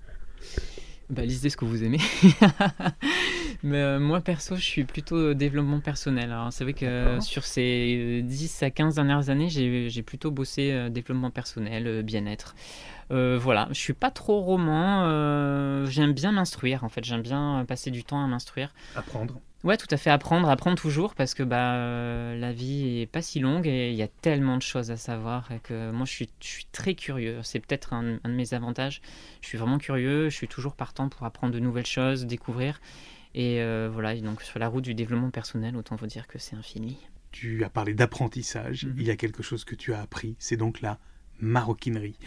Bah, 1.10 1.24
lisez 1.24 1.50
ce 1.50 1.56
que 1.56 1.64
vous 1.64 1.84
aimez. 1.84 2.00
Mais 3.62 3.78
euh, 3.78 4.00
moi, 4.00 4.20
perso, 4.20 4.56
je 4.56 4.62
suis 4.62 4.84
plutôt 4.84 5.34
développement 5.34 5.80
personnel. 5.80 6.34
c'est 6.50 6.64
vrai 6.64 6.72
que 6.72 7.18
sur 7.20 7.44
ces 7.44 8.22
10 8.24 8.62
à 8.62 8.70
15 8.70 8.96
dernières 8.96 9.28
années, 9.30 9.48
j'ai 9.48 10.02
plutôt 10.02 10.30
bossé 10.30 10.72
euh, 10.72 10.88
développement 10.88 11.30
personnel, 11.30 11.86
euh, 11.86 12.02
bien-être. 12.02 12.54
voilà, 13.10 13.68
je 13.70 13.78
suis 13.78 13.92
pas 13.92 14.10
trop 14.10 14.40
roman. 14.40 15.84
j'aime 15.86 16.12
bien 16.12 16.32
m'instruire, 16.32 16.82
en 16.84 16.88
fait. 16.88 17.04
J'aime 17.04 17.22
bien 17.22 17.64
passer 17.68 17.90
du 17.90 18.04
temps 18.04 18.22
à 18.22 18.26
m'instruire. 18.26 18.72
Apprendre. 18.96 19.40
Ouais, 19.64 19.76
tout 19.76 19.86
à 19.90 19.96
fait. 19.96 20.10
Apprendre, 20.10 20.48
apprendre 20.48 20.76
toujours, 20.76 21.14
parce 21.14 21.34
que 21.34 21.44
bah, 21.44 21.74
euh, 21.74 22.36
la 22.36 22.52
vie 22.52 23.00
est 23.00 23.06
pas 23.06 23.22
si 23.22 23.38
longue 23.38 23.66
et 23.66 23.90
il 23.90 23.96
y 23.96 24.02
a 24.02 24.08
tellement 24.08 24.56
de 24.56 24.62
choses 24.62 24.90
à 24.90 24.96
savoir 24.96 25.48
que 25.62 25.92
moi, 25.92 26.04
je 26.04 26.10
suis, 26.10 26.30
je 26.40 26.48
suis 26.48 26.66
très 26.72 26.94
curieux. 26.94 27.38
C'est 27.44 27.60
peut-être 27.60 27.92
un, 27.92 28.18
de 28.24 28.30
mes 28.30 28.54
avantages. 28.54 29.00
Je 29.40 29.48
suis 29.48 29.58
vraiment 29.58 29.78
curieux. 29.78 30.30
Je 30.30 30.34
suis 30.34 30.48
toujours 30.48 30.74
partant 30.74 31.08
pour 31.08 31.24
apprendre 31.24 31.54
de 31.54 31.60
nouvelles 31.60 31.86
choses, 31.86 32.26
découvrir. 32.26 32.80
Et 33.34 33.62
euh, 33.62 33.88
voilà, 33.90 34.16
donc 34.16 34.42
sur 34.42 34.58
la 34.58 34.68
route 34.68 34.84
du 34.84 34.94
développement 34.94 35.30
personnel, 35.30 35.76
autant 35.76 35.94
vous 35.96 36.06
dire 36.06 36.26
que 36.26 36.38
c'est 36.38 36.56
infini. 36.56 36.98
Tu 37.30 37.64
as 37.64 37.70
parlé 37.70 37.94
d'apprentissage. 37.94 38.84
Mhm. 38.84 38.94
Il 38.98 39.04
y 39.04 39.10
a 39.10 39.16
quelque 39.16 39.44
chose 39.44 39.64
que 39.64 39.76
tu 39.76 39.94
as 39.94 40.00
appris. 40.00 40.34
C'est 40.40 40.56
donc 40.56 40.80
la 40.80 40.98
maroquinerie. 41.40 42.18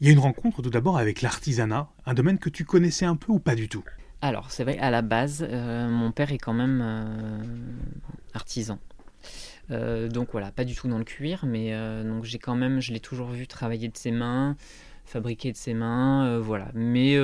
Il 0.00 0.06
y 0.06 0.10
a 0.10 0.12
une 0.12 0.18
rencontre 0.18 0.60
tout 0.60 0.70
d'abord 0.70 0.98
avec 0.98 1.22
l'artisanat, 1.22 1.88
un 2.04 2.14
domaine 2.14 2.38
que 2.38 2.50
tu 2.50 2.64
connaissais 2.64 3.06
un 3.06 3.16
peu 3.16 3.32
ou 3.32 3.38
pas 3.38 3.54
du 3.54 3.68
tout? 3.68 3.84
Alors, 4.24 4.50
c'est 4.50 4.64
vrai, 4.64 4.78
à 4.78 4.90
la 4.90 5.02
base, 5.02 5.46
euh, 5.46 5.86
mon 5.86 6.10
père 6.10 6.32
est 6.32 6.38
quand 6.38 6.54
même 6.54 6.80
euh, 6.82 7.42
artisan. 8.32 8.78
Euh, 9.70 10.08
donc 10.08 10.28
voilà, 10.32 10.50
pas 10.50 10.64
du 10.64 10.74
tout 10.74 10.88
dans 10.88 10.96
le 10.96 11.04
cuir, 11.04 11.44
mais 11.44 11.72
donc 12.04 12.24
j'ai 12.24 12.38
quand 12.38 12.54
même, 12.54 12.80
je 12.80 12.92
l'ai 12.92 13.00
toujours 13.00 13.28
vu 13.28 13.46
travailler 13.46 13.88
de 13.88 13.96
ses 13.98 14.10
mains, 14.12 14.56
fabriquer 15.04 15.52
de 15.52 15.58
ses 15.58 15.74
mains, 15.74 16.38
voilà. 16.38 16.68
Mais 16.72 17.18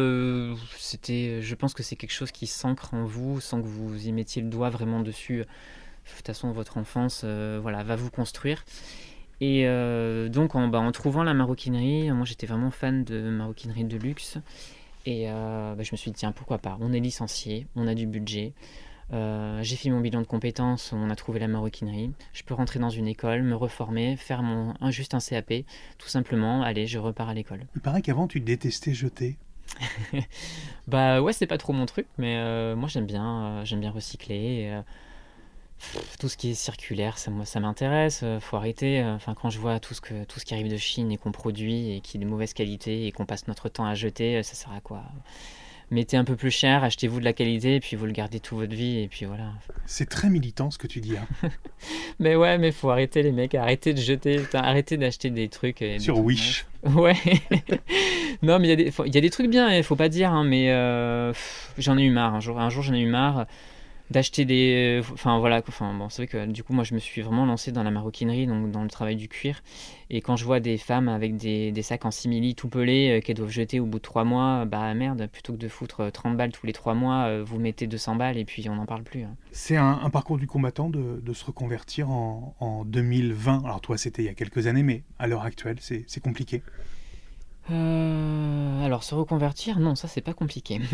c'était, 0.77 1.41
je 1.41 1.55
pense 1.55 1.73
que 1.73 1.83
c'est 1.83 1.97
quelque 1.97 2.13
chose 2.13 2.33
qui 2.33 2.47
s'ancre 2.47 2.93
en 2.93 3.05
vous 3.05 3.41
sans 3.41 3.63
que 3.63 3.67
vous 3.67 4.07
y 4.07 4.13
mettiez 4.13 4.43
le 4.43 4.51
doigt 4.51 4.69
vraiment 4.69 5.01
dessus. 5.01 5.39
De 5.39 6.17
toute 6.17 6.27
façon, 6.27 6.53
votre 6.53 6.77
enfance, 6.77 7.25
voilà, 7.25 7.83
va 7.83 7.97
vous 7.97 8.11
construire. 8.11 8.63
Et 9.41 9.65
donc 10.29 10.53
bah, 10.53 10.81
en 10.81 10.93
trouvant 10.93 11.23
la 11.23 11.33
maroquinerie, 11.33 12.11
moi 12.13 12.27
j'étais 12.27 12.47
vraiment 12.47 12.71
fan 12.71 13.05
de 13.05 13.31
maroquinerie 13.31 13.85
de 13.85 13.97
luxe. 13.97 14.39
Et 15.07 15.31
euh, 15.31 15.75
bah, 15.75 15.83
je 15.83 15.91
me 15.93 15.97
suis 15.97 16.11
dit, 16.11 16.19
tiens, 16.19 16.33
pourquoi 16.33 16.59
pas? 16.59 16.77
On 16.81 16.93
est 16.93 17.01
licencié, 17.01 17.67
on 17.77 17.87
a 17.87 17.95
du 17.95 18.07
budget. 18.07 18.53
Euh, 19.13 19.61
j'ai 19.63 19.77
fait 19.77 19.91
mon 19.91 20.01
bilan 20.01 20.21
de 20.21 20.27
compétences, 20.27 20.93
on 20.93 21.11
a 21.11 21.17
trouvé 21.17 21.41
la 21.41 21.49
maroquinerie. 21.49 22.13
Je 22.33 22.43
peux 22.45 22.55
rentrer 22.55 22.79
dans 22.79 22.91
une 22.91 23.09
école, 23.09 23.43
me 23.43 23.57
reformer, 23.57 24.17
faire 24.17 24.43
mon, 24.43 24.75
un, 24.81 24.91
juste 24.91 25.15
un 25.15 25.21
CAP, 25.21 25.53
tout 25.99 26.09
simplement. 26.09 26.63
Allez, 26.63 26.87
je 26.87 26.99
repars 26.99 27.29
à 27.29 27.35
l'école. 27.35 27.67
Il 27.75 27.81
paraît 27.81 28.03
qu'avant, 28.03 28.29
tu 28.29 28.41
détestais 28.41 28.95
jeter. 28.95 29.39
bah 30.89 31.23
ouais, 31.23 31.33
c'est 31.33 31.47
pas 31.47 31.59
trop 31.59 31.73
mon 31.73 31.87
truc, 31.87 32.07
mais 32.19 32.37
euh, 32.39 32.75
moi 32.75 32.89
j'aime 32.89 33.07
bien, 33.07 33.63
j'aime 33.65 33.81
bien 33.81 33.93
recycler 33.93 34.83
tout 36.19 36.29
ce 36.29 36.37
qui 36.37 36.51
est 36.51 36.55
circulaire, 36.55 37.19
ça, 37.19 37.31
moi, 37.31 37.45
ça 37.45 37.61
m'intéresse. 37.61 38.21
Euh, 38.23 38.41
faut 38.41 38.57
arrêter. 38.57 39.01
Euh, 39.01 39.15
enfin, 39.15 39.35
quand 39.35 39.51
je 39.51 39.59
vois 39.59 39.81
tout 39.81 39.95
ce, 39.95 40.01
que, 40.01 40.25
tout 40.25 40.41
ce 40.41 40.45
qui 40.45 40.55
arrive 40.55 40.71
de 40.71 40.77
Chine 40.77 41.11
et 41.11 41.17
qu'on 41.17 41.33
produit 41.33 41.93
et 41.97 42.01
qui 42.01 42.17
est 42.17 42.21
de 42.21 42.27
mauvaise 42.27 42.53
qualité 42.53 43.07
et 43.07 43.13
qu'on 43.13 43.27
passe 43.27 43.49
notre 43.49 43.69
temps 43.69 43.87
à 43.87 43.95
jeter, 43.95 44.37
euh, 44.37 44.43
ça 44.43 44.55
sert 44.55 44.73
à 44.73 44.81
quoi? 44.81 45.03
Mettez 45.91 46.17
un 46.17 46.25
peu 46.25 46.37
plus 46.37 46.53
cher, 46.53 46.85
achetez-vous 46.85 47.19
de 47.19 47.25
la 47.25 47.33
qualité 47.33 47.75
et 47.75 47.81
puis 47.81 47.97
vous 47.97 48.07
le 48.07 48.13
gardez 48.13 48.39
toute 48.39 48.57
votre 48.57 48.75
vie 48.75 49.01
et 49.01 49.09
puis 49.09 49.25
voilà. 49.25 49.51
C'est 49.87 50.09
très 50.09 50.31
militant 50.31 50.71
ce 50.71 50.79
que 50.79 50.87
tu 50.87 51.01
dis. 51.01 51.17
Hein. 51.17 51.49
mais 52.21 52.37
ouais, 52.37 52.59
mais 52.59 52.71
faut 52.71 52.91
arrêter 52.91 53.25
les 53.25 53.33
mecs, 53.33 53.57
arrêtez 53.57 53.93
de 53.93 53.99
jeter, 53.99 54.41
arrêtez 54.55 54.97
d'acheter 54.97 55.31
des 55.31 55.49
trucs. 55.49 55.85
Sur 55.99 56.21
Wish. 56.21 56.67
Ouais. 56.85 57.17
non, 58.43 58.61
mais 58.61 58.73
il 58.73 58.81
y, 58.81 59.11
y, 59.11 59.19
a 59.19 59.21
des 59.21 59.31
trucs 59.31 59.51
bien, 59.51 59.75
il 59.75 59.83
faut 59.83 59.97
pas 59.97 60.09
dire, 60.09 60.33
hein, 60.33 60.45
mais 60.45 60.69
j'en 61.77 61.99
ai 61.99 62.03
eu 62.03 62.11
marre. 62.11 62.37
Un 62.37 62.41
jour, 62.41 62.61
un 62.61 62.71
jour 62.71 62.85
j'en 62.85 62.95
ai 62.95 63.01
eu 63.01 63.11
marre 63.11 63.47
d'acheter 64.11 64.45
des 64.45 65.01
enfin 65.13 65.39
voilà 65.39 65.63
enfin 65.69 65.95
bon 65.95 66.09
c'est 66.09 66.23
vrai 66.23 66.27
que 66.27 66.51
du 66.51 66.65
coup 66.65 66.73
moi 66.73 66.85
je 66.85 66.95
me 66.95 66.99
suis 66.99 67.23
vraiment 67.23 67.47
lancé 67.47 67.71
dans 67.71 67.83
la 67.83 67.91
maroquinerie 67.91 68.47
donc 68.47 68.71
dans 68.71 68.83
le 68.83 68.91
travail 68.91 69.17
du 69.17 69.29
cuir. 69.29 69.63
Et 70.13 70.21
quand 70.21 70.37
je 70.37 70.45
vois 70.45 70.59
des 70.59 70.77
femmes 70.77 71.09
avec 71.09 71.37
des, 71.37 71.71
des 71.71 71.83
sacs 71.83 72.05
en 72.05 72.11
simili 72.11 72.57
tout 72.57 72.69
pelés 72.69 73.19
euh, 73.19 73.21
qu'elles 73.21 73.37
doivent 73.37 73.51
jeter 73.51 73.79
au 73.79 73.87
bout 73.87 73.99
de 73.99 74.03
trois 74.03 74.25
mois 74.25 74.65
bah 74.65 74.93
merde 74.95 75.29
plutôt 75.33 75.53
que 75.53 75.59
de 75.59 75.69
foutre 75.69 76.11
30 76.13 76.37
balles 76.37 76.53
tous 76.53 76.67
les 76.67 76.73
trois 76.73 76.95
mois 76.95 77.27
euh, 77.27 77.45
vous 77.47 77.59
mettez 77.59 77.87
200 77.87 78.17
balles 78.17 78.37
et 78.37 78.45
puis 78.45 78.69
on 78.69 78.75
n'en 78.75 78.87
parle 78.87 79.05
plus 79.05 79.23
hein. 79.23 79.37
c'est 79.53 79.77
un, 79.77 80.11
parcours 80.11 80.39
du 80.39 80.49
combattant 80.49 80.91
de, 80.91 81.21
de 81.23 81.33
se 81.33 81.45
reconvertir 81.45 82.11
en, 82.11 82.57
en 82.59 82.85
2020 82.85 83.63
alors 83.65 83.81
toi 83.81 83.97
c'était 83.97 84.23
il 84.23 84.27
y 84.27 84.29
a 84.29 84.35
quelques 84.35 84.67
années 84.67 84.83
mais 84.83 85.05
à 85.21 85.29
l'heure 85.29 85.45
actuelle 85.45 85.77
c'est 85.81 86.21
compliqué 86.21 86.63
euh, 87.71 88.85
alors 88.85 89.05
se 89.05 89.15
reconvertir, 89.15 89.79
non, 89.79 89.95
ça 89.95 90.09
c'est 90.09 90.21
pas 90.21 90.35
compliqué. 90.35 90.81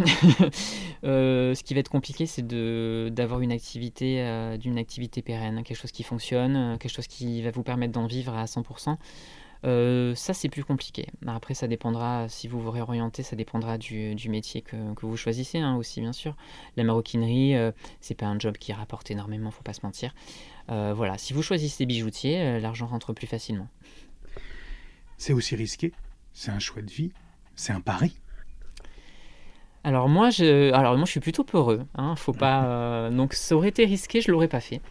Euh, 1.05 1.55
ce 1.55 1.63
qui 1.63 1.75
va 1.75 1.81
être 1.81 1.91
compliqué, 1.91 2.27
c'est 2.27 2.47
d'avoir 2.47 3.41
une 3.41 3.53
activité, 3.53 4.23
euh, 4.23 4.57
d'une 4.57 4.77
activité 4.77 5.23
pérenne, 5.23 5.63
quelque 5.63 5.77
chose 5.77 5.93
qui 5.93 6.03
fonctionne, 6.03 6.79
quelque 6.79 6.93
chose 6.93 7.07
qui 7.07 7.43
va 7.43 7.53
vous 7.53 7.63
permettre 7.63 7.93
d'en 7.93 8.07
vivre 8.07 8.35
à 8.35 8.47
100%. 8.47 8.97
ça 10.15 10.35
c'est 10.35 10.49
plus 10.49 10.65
compliqué. 10.65 11.07
Après 11.27 11.55
ça 11.55 11.69
dépendra, 11.69 12.29
si 12.29 12.49
vous 12.49 12.61
vous 12.61 12.71
réorientez, 12.71 13.23
ça 13.23 13.37
dépendra 13.37 13.79
du, 13.79 14.17
métier 14.29 14.63
que, 14.63 14.77
vous 15.01 15.17
choisissez 15.17 15.59
hein, 15.59 15.77
aussi 15.77 16.01
bien 16.01 16.13
sûr. 16.13 16.35
La 16.77 16.83
maroquinerie, 16.83 17.55
c'est 18.01 18.17
pas 18.17 18.27
un 18.27 18.39
job 18.39 18.57
qui 18.57 18.73
rapporte 18.73 19.11
énormément, 19.11 19.51
faut 19.51 19.63
pas 19.63 19.75
se 19.75 19.83
mentir. 19.85 20.13
voilà, 20.69 21.19
si 21.19 21.35
vous 21.35 21.43
choisissez 21.43 21.87
bijoutier, 21.87 22.59
l'argent 22.59 22.87
rentre 22.87 23.13
plus 23.13 23.29
facilement. 23.29 23.69
C'est 25.19 25.33
aussi 25.33 25.55
risqué 25.55 25.93
c'est 26.37 26.51
un 26.51 26.59
choix 26.59 26.83
de 26.83 26.91
vie, 26.91 27.11
c'est 27.57 27.73
un 27.73 27.81
pari. 27.81 28.15
Alors 29.83 30.09
moi, 30.09 30.31
je, 30.31 30.71
alors 30.73 30.97
moi, 30.97 31.07
je 31.07 31.11
suis 31.13 31.21
plutôt 31.21 31.45
peureux. 31.45 31.87
Hein, 31.95 32.15
faut 32.15 32.35
pas. 32.35 32.67
Euh, 32.67 33.11
donc 33.11 33.33
ça 33.33 33.57
aurait 33.57 33.71
été 33.71 33.87
risqué, 33.87 34.21
je 34.21 34.31
l'aurais 34.31 34.49
pas 34.49 34.61
fait. 34.61 34.83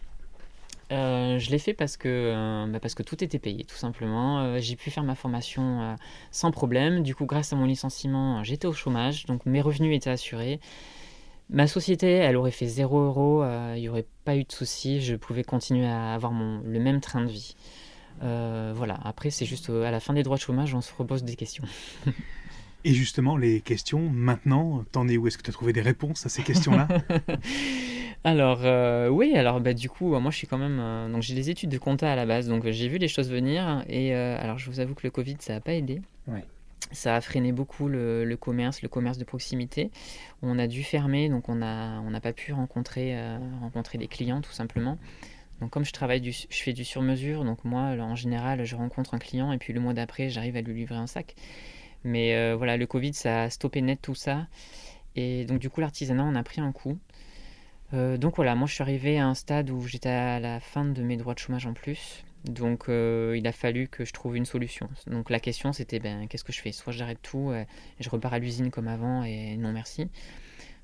Euh, 0.90 1.38
je 1.38 1.50
l'ai 1.50 1.58
fait 1.58 1.72
parce 1.72 1.96
que, 1.96 2.08
euh, 2.08 2.66
bah, 2.66 2.80
parce 2.80 2.94
que 2.94 3.02
tout 3.02 3.22
était 3.22 3.38
payé, 3.38 3.64
tout 3.64 3.76
simplement. 3.76 4.58
j'ai 4.58 4.74
pu 4.74 4.90
faire 4.90 5.04
ma 5.04 5.14
formation 5.14 5.96
sans 6.32 6.50
problème. 6.50 7.02
Du 7.02 7.14
coup, 7.14 7.26
grâce 7.26 7.52
à 7.52 7.56
mon 7.56 7.64
licenciement, 7.64 8.42
j'étais 8.42 8.66
au 8.66 8.72
chômage, 8.72 9.26
donc 9.26 9.46
mes 9.46 9.60
revenus 9.60 9.96
étaient 9.96 10.10
assurés. 10.10 10.60
Ma 11.48 11.68
société, 11.68 12.10
elle 12.10 12.36
aurait 12.36 12.50
fait 12.50 12.66
0 12.66 12.98
euros, 12.98 13.44
il 13.74 13.80
n'y 13.80 13.88
aurait 13.88 14.06
pas 14.24 14.34
eu 14.34 14.42
de 14.42 14.52
souci, 14.52 15.00
je 15.00 15.14
pouvais 15.14 15.44
continuer 15.44 15.86
à 15.86 16.12
avoir 16.12 16.32
mon, 16.32 16.60
le 16.64 16.80
même 16.80 17.00
train 17.00 17.22
de 17.22 17.30
vie. 17.30 17.54
Euh, 18.22 18.72
voilà, 18.74 18.98
après, 19.04 19.30
c'est 19.30 19.46
juste 19.46 19.70
euh, 19.70 19.84
à 19.84 19.90
la 19.90 20.00
fin 20.00 20.14
des 20.14 20.22
droits 20.22 20.36
de 20.36 20.42
chômage, 20.42 20.74
on 20.74 20.80
se 20.80 20.92
repose 20.94 21.24
des 21.24 21.36
questions. 21.36 21.64
Et 22.84 22.92
justement, 22.92 23.36
les 23.36 23.60
questions, 23.60 24.08
maintenant, 24.08 24.84
t'en 24.92 25.08
es 25.08 25.16
où? 25.16 25.26
Est-ce 25.26 25.38
que 25.38 25.42
tu 25.42 25.50
as 25.50 25.52
trouvé 25.52 25.72
des 25.72 25.80
réponses 25.80 26.24
à 26.24 26.28
ces 26.28 26.42
questions-là? 26.42 26.86
Alors, 28.24 28.60
euh, 28.64 29.08
oui, 29.08 29.36
alors 29.36 29.60
bah, 29.60 29.72
du 29.72 29.88
coup, 29.88 30.18
moi 30.18 30.32
je 30.32 30.36
suis 30.36 30.48
quand 30.48 30.58
même. 30.58 31.12
donc 31.12 31.22
j'ai 31.22 31.34
des 31.34 31.48
études 31.48 31.70
de 31.70 31.78
compta 31.78 32.10
à 32.10 32.16
la 32.16 32.26
base, 32.26 32.48
donc 32.48 32.68
j'ai 32.68 32.88
vu 32.88 32.98
les 32.98 33.06
choses 33.06 33.30
venir. 33.30 33.84
Et 33.88 34.14
alors, 34.14 34.58
je 34.58 34.68
vous 34.68 34.80
avoue 34.80 34.94
que 34.94 35.02
le 35.04 35.10
Covid, 35.12 35.36
ça 35.38 35.52
n'a 35.52 35.60
pas 35.60 35.74
aidé. 35.74 36.00
Ça 36.90 37.14
a 37.14 37.20
freiné 37.20 37.52
beaucoup 37.52 37.88
le, 37.88 38.34
commerce, 38.34 38.82
le 38.82 38.88
commerce 38.88 39.18
de 39.18 39.24
proximité. 39.24 39.90
On 40.42 40.58
a 40.58 40.66
dû 40.66 40.82
fermer, 40.82 41.28
donc 41.28 41.48
on 41.48 41.56
n'a 41.56 42.02
on 42.04 42.20
pas 42.20 42.32
pu 42.32 42.52
rencontrer, 42.52 43.16
rencontrer 43.60 43.96
des 43.98 44.08
clients 44.08 44.40
tout 44.40 44.52
simplement. 44.52 44.98
Donc 45.60 45.70
comme 45.70 45.84
je 45.84 45.92
travaille, 45.92 46.20
du, 46.20 46.32
je 46.32 46.62
fais 46.62 46.72
du 46.72 46.84
sur-mesure, 46.84 47.44
donc 47.44 47.64
moi 47.64 47.80
en 47.80 48.14
général 48.14 48.64
je 48.64 48.76
rencontre 48.76 49.14
un 49.14 49.18
client 49.18 49.52
et 49.52 49.58
puis 49.58 49.72
le 49.72 49.80
mois 49.80 49.94
d'après 49.94 50.28
j'arrive 50.28 50.56
à 50.56 50.60
lui 50.60 50.74
livrer 50.74 50.96
un 50.96 51.06
sac. 51.06 51.34
Mais 52.04 52.34
euh, 52.36 52.54
voilà, 52.56 52.76
le 52.76 52.86
Covid 52.86 53.14
ça 53.14 53.44
a 53.44 53.50
stoppé 53.50 53.80
net 53.80 54.00
tout 54.02 54.14
ça. 54.14 54.46
Et 55.14 55.44
donc 55.46 55.58
du 55.58 55.70
coup 55.70 55.80
l'artisanat 55.80 56.24
on 56.24 56.34
a 56.34 56.42
pris 56.42 56.60
un 56.60 56.72
coup. 56.72 56.98
Euh, 57.94 58.18
donc 58.18 58.36
voilà, 58.36 58.54
moi 58.54 58.66
je 58.66 58.74
suis 58.74 58.82
arrivé 58.82 59.18
à 59.18 59.26
un 59.26 59.34
stade 59.34 59.70
où 59.70 59.80
j'étais 59.82 60.10
à 60.10 60.40
la 60.40 60.60
fin 60.60 60.84
de 60.84 61.02
mes 61.02 61.16
droits 61.16 61.34
de 61.34 61.38
chômage 61.38 61.66
en 61.66 61.72
plus. 61.72 62.24
Donc 62.44 62.84
il 62.88 63.46
a 63.46 63.52
fallu 63.52 63.88
que 63.88 64.04
je 64.04 64.12
trouve 64.12 64.36
une 64.36 64.44
solution. 64.44 64.88
Donc 65.06 65.30
la 65.30 65.40
question 65.40 65.72
c'était 65.72 65.98
ben, 65.98 66.28
qu'est-ce 66.28 66.44
que 66.44 66.52
je 66.52 66.60
fais? 66.60 66.70
Soit 66.70 66.92
j'arrête 66.92 67.20
tout 67.22 67.50
je 67.98 68.10
repars 68.10 68.34
à 68.34 68.38
l'usine 68.38 68.70
comme 68.70 68.88
avant 68.88 69.24
et 69.24 69.56
non 69.56 69.72
merci. 69.72 70.08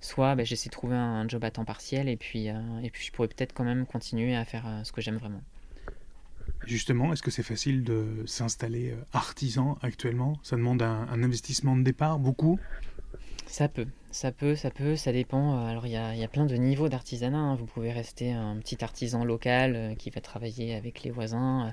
Soit 0.03 0.35
ben, 0.35 0.45
j'essaie 0.45 0.69
de 0.69 0.73
trouver 0.73 0.97
un 0.97 1.27
job 1.29 1.43
à 1.45 1.51
temps 1.51 1.65
partiel 1.65 2.09
et 2.09 2.17
puis, 2.17 2.49
et 2.49 2.91
puis 2.93 3.07
je 3.07 3.13
pourrais 3.13 3.29
peut-être 3.29 3.55
quand 3.55 3.65
même 3.65 3.87
continuer 3.87 4.37
à 4.37 4.45
faire 4.45 4.67
ce 4.85 4.93
que 4.93 5.01
j'aime 5.01 5.17
vraiment. 5.17 5.41
Justement, 6.67 7.13
est-ce 7.13 7.23
que 7.23 7.31
c'est 7.31 7.43
facile 7.43 7.85
de 7.85 8.25
s'installer 8.27 8.95
artisan 9.13 9.79
actuellement? 9.81 10.39
Ça 10.43 10.57
demande 10.57 10.83
un, 10.83 11.23
investissement 11.23 11.77
de 11.77 11.83
départ, 11.83 12.19
beaucoup? 12.19 12.59
Ça 13.47 13.69
peut, 13.69 13.87
ça 14.11 14.33
peut, 14.33 14.57
ça 14.57 14.71
peut, 14.71 14.97
ça 14.97 15.13
dépend. 15.13 15.67
Alors 15.67 15.87
il 15.87 15.93
y 15.93 15.97
a, 15.97 16.29
plein 16.29 16.47
de 16.47 16.55
niveaux 16.57 16.89
d'artisanat. 16.89 17.39
Hein. 17.39 17.55
Vous 17.57 17.67
pouvez 17.67 17.93
rester 17.93 18.33
un 18.33 18.57
petit 18.57 18.83
artisan 18.83 19.25
local 19.25 19.75
euh, 19.77 19.95
qui 19.95 20.11
va 20.11 20.21
travailler 20.21 20.75
avec 20.75 21.03
les 21.03 21.11
voisins. 21.11 21.73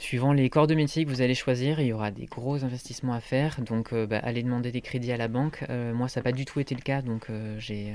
Euh, 0.00 0.02
suivant 0.02 0.32
les 0.32 0.48
corps 0.50 0.66
de 0.66 0.74
métier 0.74 1.04
que 1.04 1.10
vous 1.10 1.22
allez 1.22 1.34
choisir, 1.34 1.80
il 1.80 1.86
y 1.86 1.92
aura 1.92 2.10
des 2.10 2.26
gros 2.26 2.64
investissements 2.64 3.12
à 3.12 3.20
faire. 3.20 3.60
Donc, 3.60 3.92
euh, 3.92 4.06
bah, 4.06 4.18
allez 4.22 4.42
demander 4.42 4.72
des 4.72 4.80
crédits 4.80 5.12
à 5.12 5.16
la 5.16 5.28
banque. 5.28 5.64
moi, 5.68 6.08
ça 6.08 6.20
n'a 6.20 6.24
pas 6.24 6.32
du 6.32 6.44
tout 6.44 6.60
été 6.60 6.74
le 6.74 6.82
cas. 6.82 7.02
Donc, 7.02 7.28
j'ai, 7.58 7.94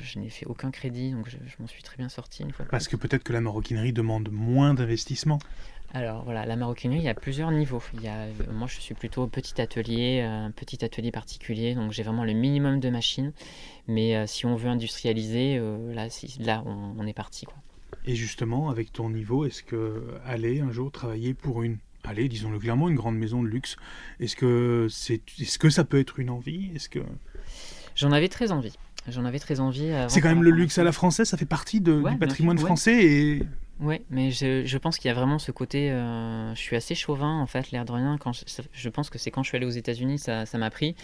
je 0.00 0.18
n'ai 0.18 0.30
fait 0.30 0.46
aucun 0.46 0.70
crédit. 0.70 1.12
Donc, 1.12 1.28
je, 1.28 1.36
m'en 1.58 1.66
suis 1.66 1.82
très 1.82 1.96
bien 1.96 2.08
sorti. 2.08 2.42
Une 2.42 2.52
fois 2.52 2.66
Parce 2.70 2.88
que 2.88 2.96
peut-être 2.96 3.22
que 3.22 3.32
la 3.32 3.40
maroquinerie 3.40 3.92
demande 3.92 4.28
moins 4.30 4.74
d'investissement. 4.74 5.38
Alors 5.94 6.24
voilà, 6.24 6.44
la 6.44 6.56
maroquinerie, 6.56 6.98
il 6.98 7.04
y 7.04 7.08
a 7.08 7.14
plusieurs 7.14 7.50
niveaux. 7.50 7.82
Il 7.94 8.02
y 8.02 8.08
a, 8.08 8.26
moi, 8.52 8.66
je 8.66 8.80
suis 8.80 8.94
plutôt 8.94 9.26
petit 9.28 9.60
atelier, 9.60 10.20
un 10.20 10.50
petit 10.50 10.84
atelier 10.84 11.10
particulier, 11.10 11.74
donc 11.74 11.92
j'ai 11.92 12.02
vraiment 12.02 12.24
le 12.24 12.32
minimum 12.32 12.80
de 12.80 12.90
machines. 12.90 13.32
Mais 13.88 14.16
euh, 14.16 14.26
si 14.26 14.46
on 14.46 14.56
veut 14.56 14.68
industrialiser, 14.68 15.58
euh, 15.58 15.94
là, 15.94 16.08
là 16.40 16.64
on, 16.66 17.06
est 17.06 17.12
parti. 17.12 17.46
Quoi. 17.46 17.56
Et 18.04 18.14
justement, 18.14 18.70
avec 18.70 18.92
ton 18.92 19.10
niveau, 19.10 19.44
est-ce 19.44 19.62
que 19.62 20.02
aller 20.24 20.60
un 20.60 20.70
jour 20.70 20.92
travailler 20.92 21.34
pour 21.34 21.62
une, 21.62 21.78
allez, 22.04 22.28
disons-le 22.28 22.58
clairement, 22.58 22.88
une 22.88 22.94
grande 22.94 23.16
maison 23.16 23.42
de 23.42 23.48
luxe, 23.48 23.76
est-ce 24.20 24.36
que, 24.36 24.86
c'est, 24.90 25.20
est-ce 25.40 25.58
que 25.58 25.70
ça 25.70 25.84
peut 25.84 25.98
être 25.98 26.18
une 26.20 26.30
envie? 26.30 26.70
Est-ce 26.74 26.88
que... 26.88 27.00
J'en 27.94 28.12
avais 28.12 28.28
très 28.28 28.52
envie. 28.52 28.74
J'en 29.08 29.24
avais 29.24 29.38
très 29.38 29.60
envie. 29.60 29.90
C'est 30.08 30.20
quand 30.20 30.28
même 30.28 30.42
le 30.42 30.50
luxe 30.50 30.78
à 30.78 30.84
la 30.84 30.92
française, 30.92 31.28
ça 31.28 31.36
fait 31.36 31.46
partie 31.46 31.80
de, 31.80 32.02
du 32.08 32.18
patrimoine 32.18 32.58
français 32.58 33.04
et 33.04 33.42
oui, 33.78 34.00
mais 34.08 34.30
je, 34.30 34.64
je, 34.64 34.78
pense 34.78 34.98
qu'il 34.98 35.08
y 35.08 35.12
a 35.12 35.14
vraiment 35.14 35.38
ce 35.38 35.52
côté. 35.52 35.90
Euh, 35.90 36.54
je 36.54 36.60
suis 36.60 36.76
assez 36.76 36.94
chauvin, 36.94 37.40
en 37.40 37.46
fait, 37.46 37.70
l'air 37.72 37.84
de 37.84 37.92
rien. 37.92 38.16
Quand 38.18 38.32
je, 38.32 38.88
pense 38.88 39.10
que 39.10 39.18
c'est 39.18 39.30
quand 39.30 39.42
je 39.42 39.48
suis 39.48 39.56
allé 39.56 39.66
aux 39.66 39.70
États-Unis, 39.70 40.18
ça 40.18 40.46
m'a 40.54 40.70
pris. 40.70 40.96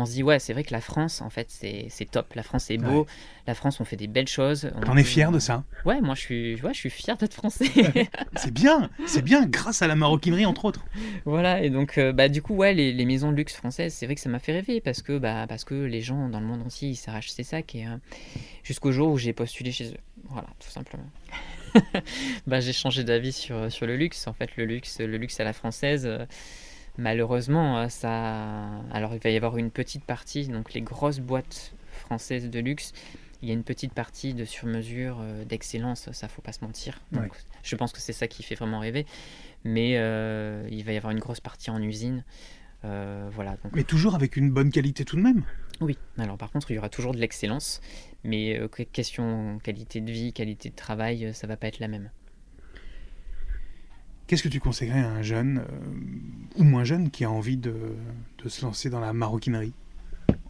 On 0.00 0.06
se 0.06 0.12
dit, 0.12 0.22
ouais, 0.22 0.38
c'est 0.38 0.52
vrai 0.52 0.62
que 0.62 0.72
la 0.72 0.80
France, 0.80 1.20
en 1.22 1.28
fait, 1.28 1.48
c'est 1.50 2.10
top. 2.10 2.32
La 2.34 2.44
France, 2.44 2.66
c'est 2.68 2.76
beau. 2.76 3.06
La 3.48 3.54
France, 3.54 3.80
on 3.80 3.84
fait 3.84 3.96
des 3.96 4.06
belles 4.06 4.28
choses. 4.28 4.70
T'en 4.86 4.96
es 4.96 5.02
fier 5.02 5.32
de 5.32 5.40
ça? 5.40 5.64
Ouais, 5.84 6.00
moi, 6.00 6.14
je 6.14 6.20
suis, 6.20 6.62
ouais, 6.62 6.72
je 6.72 6.78
suis 6.78 6.90
fier 6.90 7.16
d'être 7.16 7.34
français. 7.34 7.66
c'est 8.36 8.52
bien, 8.52 8.90
c'est 9.06 9.22
bien, 9.22 9.44
grâce 9.44 9.82
à 9.82 9.88
la 9.88 9.96
maroquinerie, 9.96 10.46
entre 10.46 10.66
autres. 10.66 10.84
Voilà, 11.24 11.64
et 11.64 11.70
donc, 11.70 11.98
euh, 11.98 12.12
bah, 12.12 12.28
du 12.28 12.42
coup, 12.42 12.54
ouais, 12.54 12.74
les, 12.74 12.92
les, 12.92 13.04
maisons 13.06 13.32
de 13.32 13.36
luxe 13.36 13.56
françaises, 13.56 13.92
c'est 13.92 14.06
vrai 14.06 14.14
que 14.14 14.20
ça 14.20 14.28
m'a 14.28 14.38
fait 14.38 14.52
rêver 14.52 14.80
parce 14.80 15.02
que, 15.02 15.18
bah, 15.18 15.46
parce 15.48 15.64
que 15.64 15.74
les 15.74 16.00
gens 16.00 16.28
dans 16.28 16.38
le 16.38 16.46
monde 16.46 16.62
entier, 16.62 16.90
ils 16.90 16.96
s'arrachent 16.96 17.30
ces 17.30 17.42
sacs. 17.42 17.74
Et, 17.74 17.84
euh, 17.84 17.96
jusqu'au 18.62 18.92
jour 18.92 19.10
où 19.10 19.18
j'ai 19.18 19.32
postulé 19.32 19.72
chez 19.72 19.88
eux. 19.88 19.98
Voilà, 20.28 20.48
tout 20.60 20.70
simplement. 20.70 21.10
bah, 22.46 22.60
j'ai 22.60 22.72
changé 22.72 23.02
d'avis 23.02 23.32
sur, 23.32 23.72
sur 23.72 23.86
le 23.86 23.96
luxe. 23.96 24.28
En 24.28 24.32
fait, 24.32 24.56
le 24.56 24.64
luxe, 24.64 25.00
le 25.00 25.16
luxe 25.16 25.40
à 25.40 25.44
la 25.44 25.52
française, 25.52 26.04
euh, 26.06 26.24
malheureusement, 26.98 27.78
euh, 27.78 27.88
ça. 27.88 28.82
Alors, 28.92 29.14
il 29.14 29.20
va 29.20 29.30
y 29.30 29.36
avoir 29.36 29.56
une 29.56 29.70
petite 29.70 30.04
partie, 30.04 30.48
donc 30.48 30.74
les 30.74 30.82
grosses 30.82 31.20
boîtes 31.20 31.72
françaises 31.92 32.50
de 32.50 32.60
luxe. 32.60 32.92
Il 33.40 33.48
y 33.48 33.52
a 33.52 33.54
une 33.54 33.64
petite 33.64 33.94
partie 33.94 34.34
de 34.34 34.44
sur-mesure, 34.44 35.18
euh, 35.20 35.44
d'excellence, 35.44 36.10
ça 36.12 36.28
faut 36.28 36.42
pas 36.42 36.52
se 36.52 36.64
mentir. 36.64 37.00
Je 37.62 37.76
pense 37.76 37.92
que 37.92 38.00
c'est 38.00 38.12
ça 38.12 38.26
qui 38.26 38.42
fait 38.42 38.56
vraiment 38.56 38.80
rêver. 38.80 39.06
Mais 39.64 39.92
il 39.92 40.84
va 40.84 40.92
y 40.92 40.96
avoir 40.96 41.12
une 41.12 41.18
grosse 41.18 41.40
partie 41.40 41.70
en 41.70 41.82
usine. 41.82 42.24
voilà, 42.82 43.56
Mais 43.72 43.84
toujours 43.84 44.14
avec 44.14 44.36
une 44.36 44.50
bonne 44.50 44.70
qualité 44.70 45.04
tout 45.04 45.16
de 45.16 45.22
même 45.22 45.44
Oui, 45.80 45.96
alors 46.18 46.36
par 46.36 46.50
contre, 46.50 46.70
il 46.70 46.74
y 46.74 46.78
aura 46.78 46.88
toujours 46.88 47.12
de 47.12 47.18
l'excellence. 47.18 47.80
Mais 48.24 48.58
euh, 48.58 48.68
question 48.68 49.58
qualité 49.62 50.00
de 50.00 50.10
vie, 50.10 50.32
qualité 50.32 50.70
de 50.70 50.74
travail, 50.74 51.26
euh, 51.26 51.32
ça 51.32 51.46
va 51.46 51.56
pas 51.56 51.68
être 51.68 51.78
la 51.78 51.88
même. 51.88 52.10
Qu'est-ce 54.28 54.44
que 54.44 54.48
tu 54.48 54.60
conseillerais 54.60 55.00
à 55.00 55.10
un 55.10 55.22
jeune, 55.22 55.58
euh, 55.58 56.60
ou 56.60 56.62
moins 56.62 56.84
jeune, 56.84 57.10
qui 57.10 57.24
a 57.24 57.30
envie 57.30 57.56
de, 57.56 57.74
se 58.46 58.64
lancer 58.64 58.90
dans 58.90 59.00
la 59.00 59.12
maroquinerie 59.12 59.72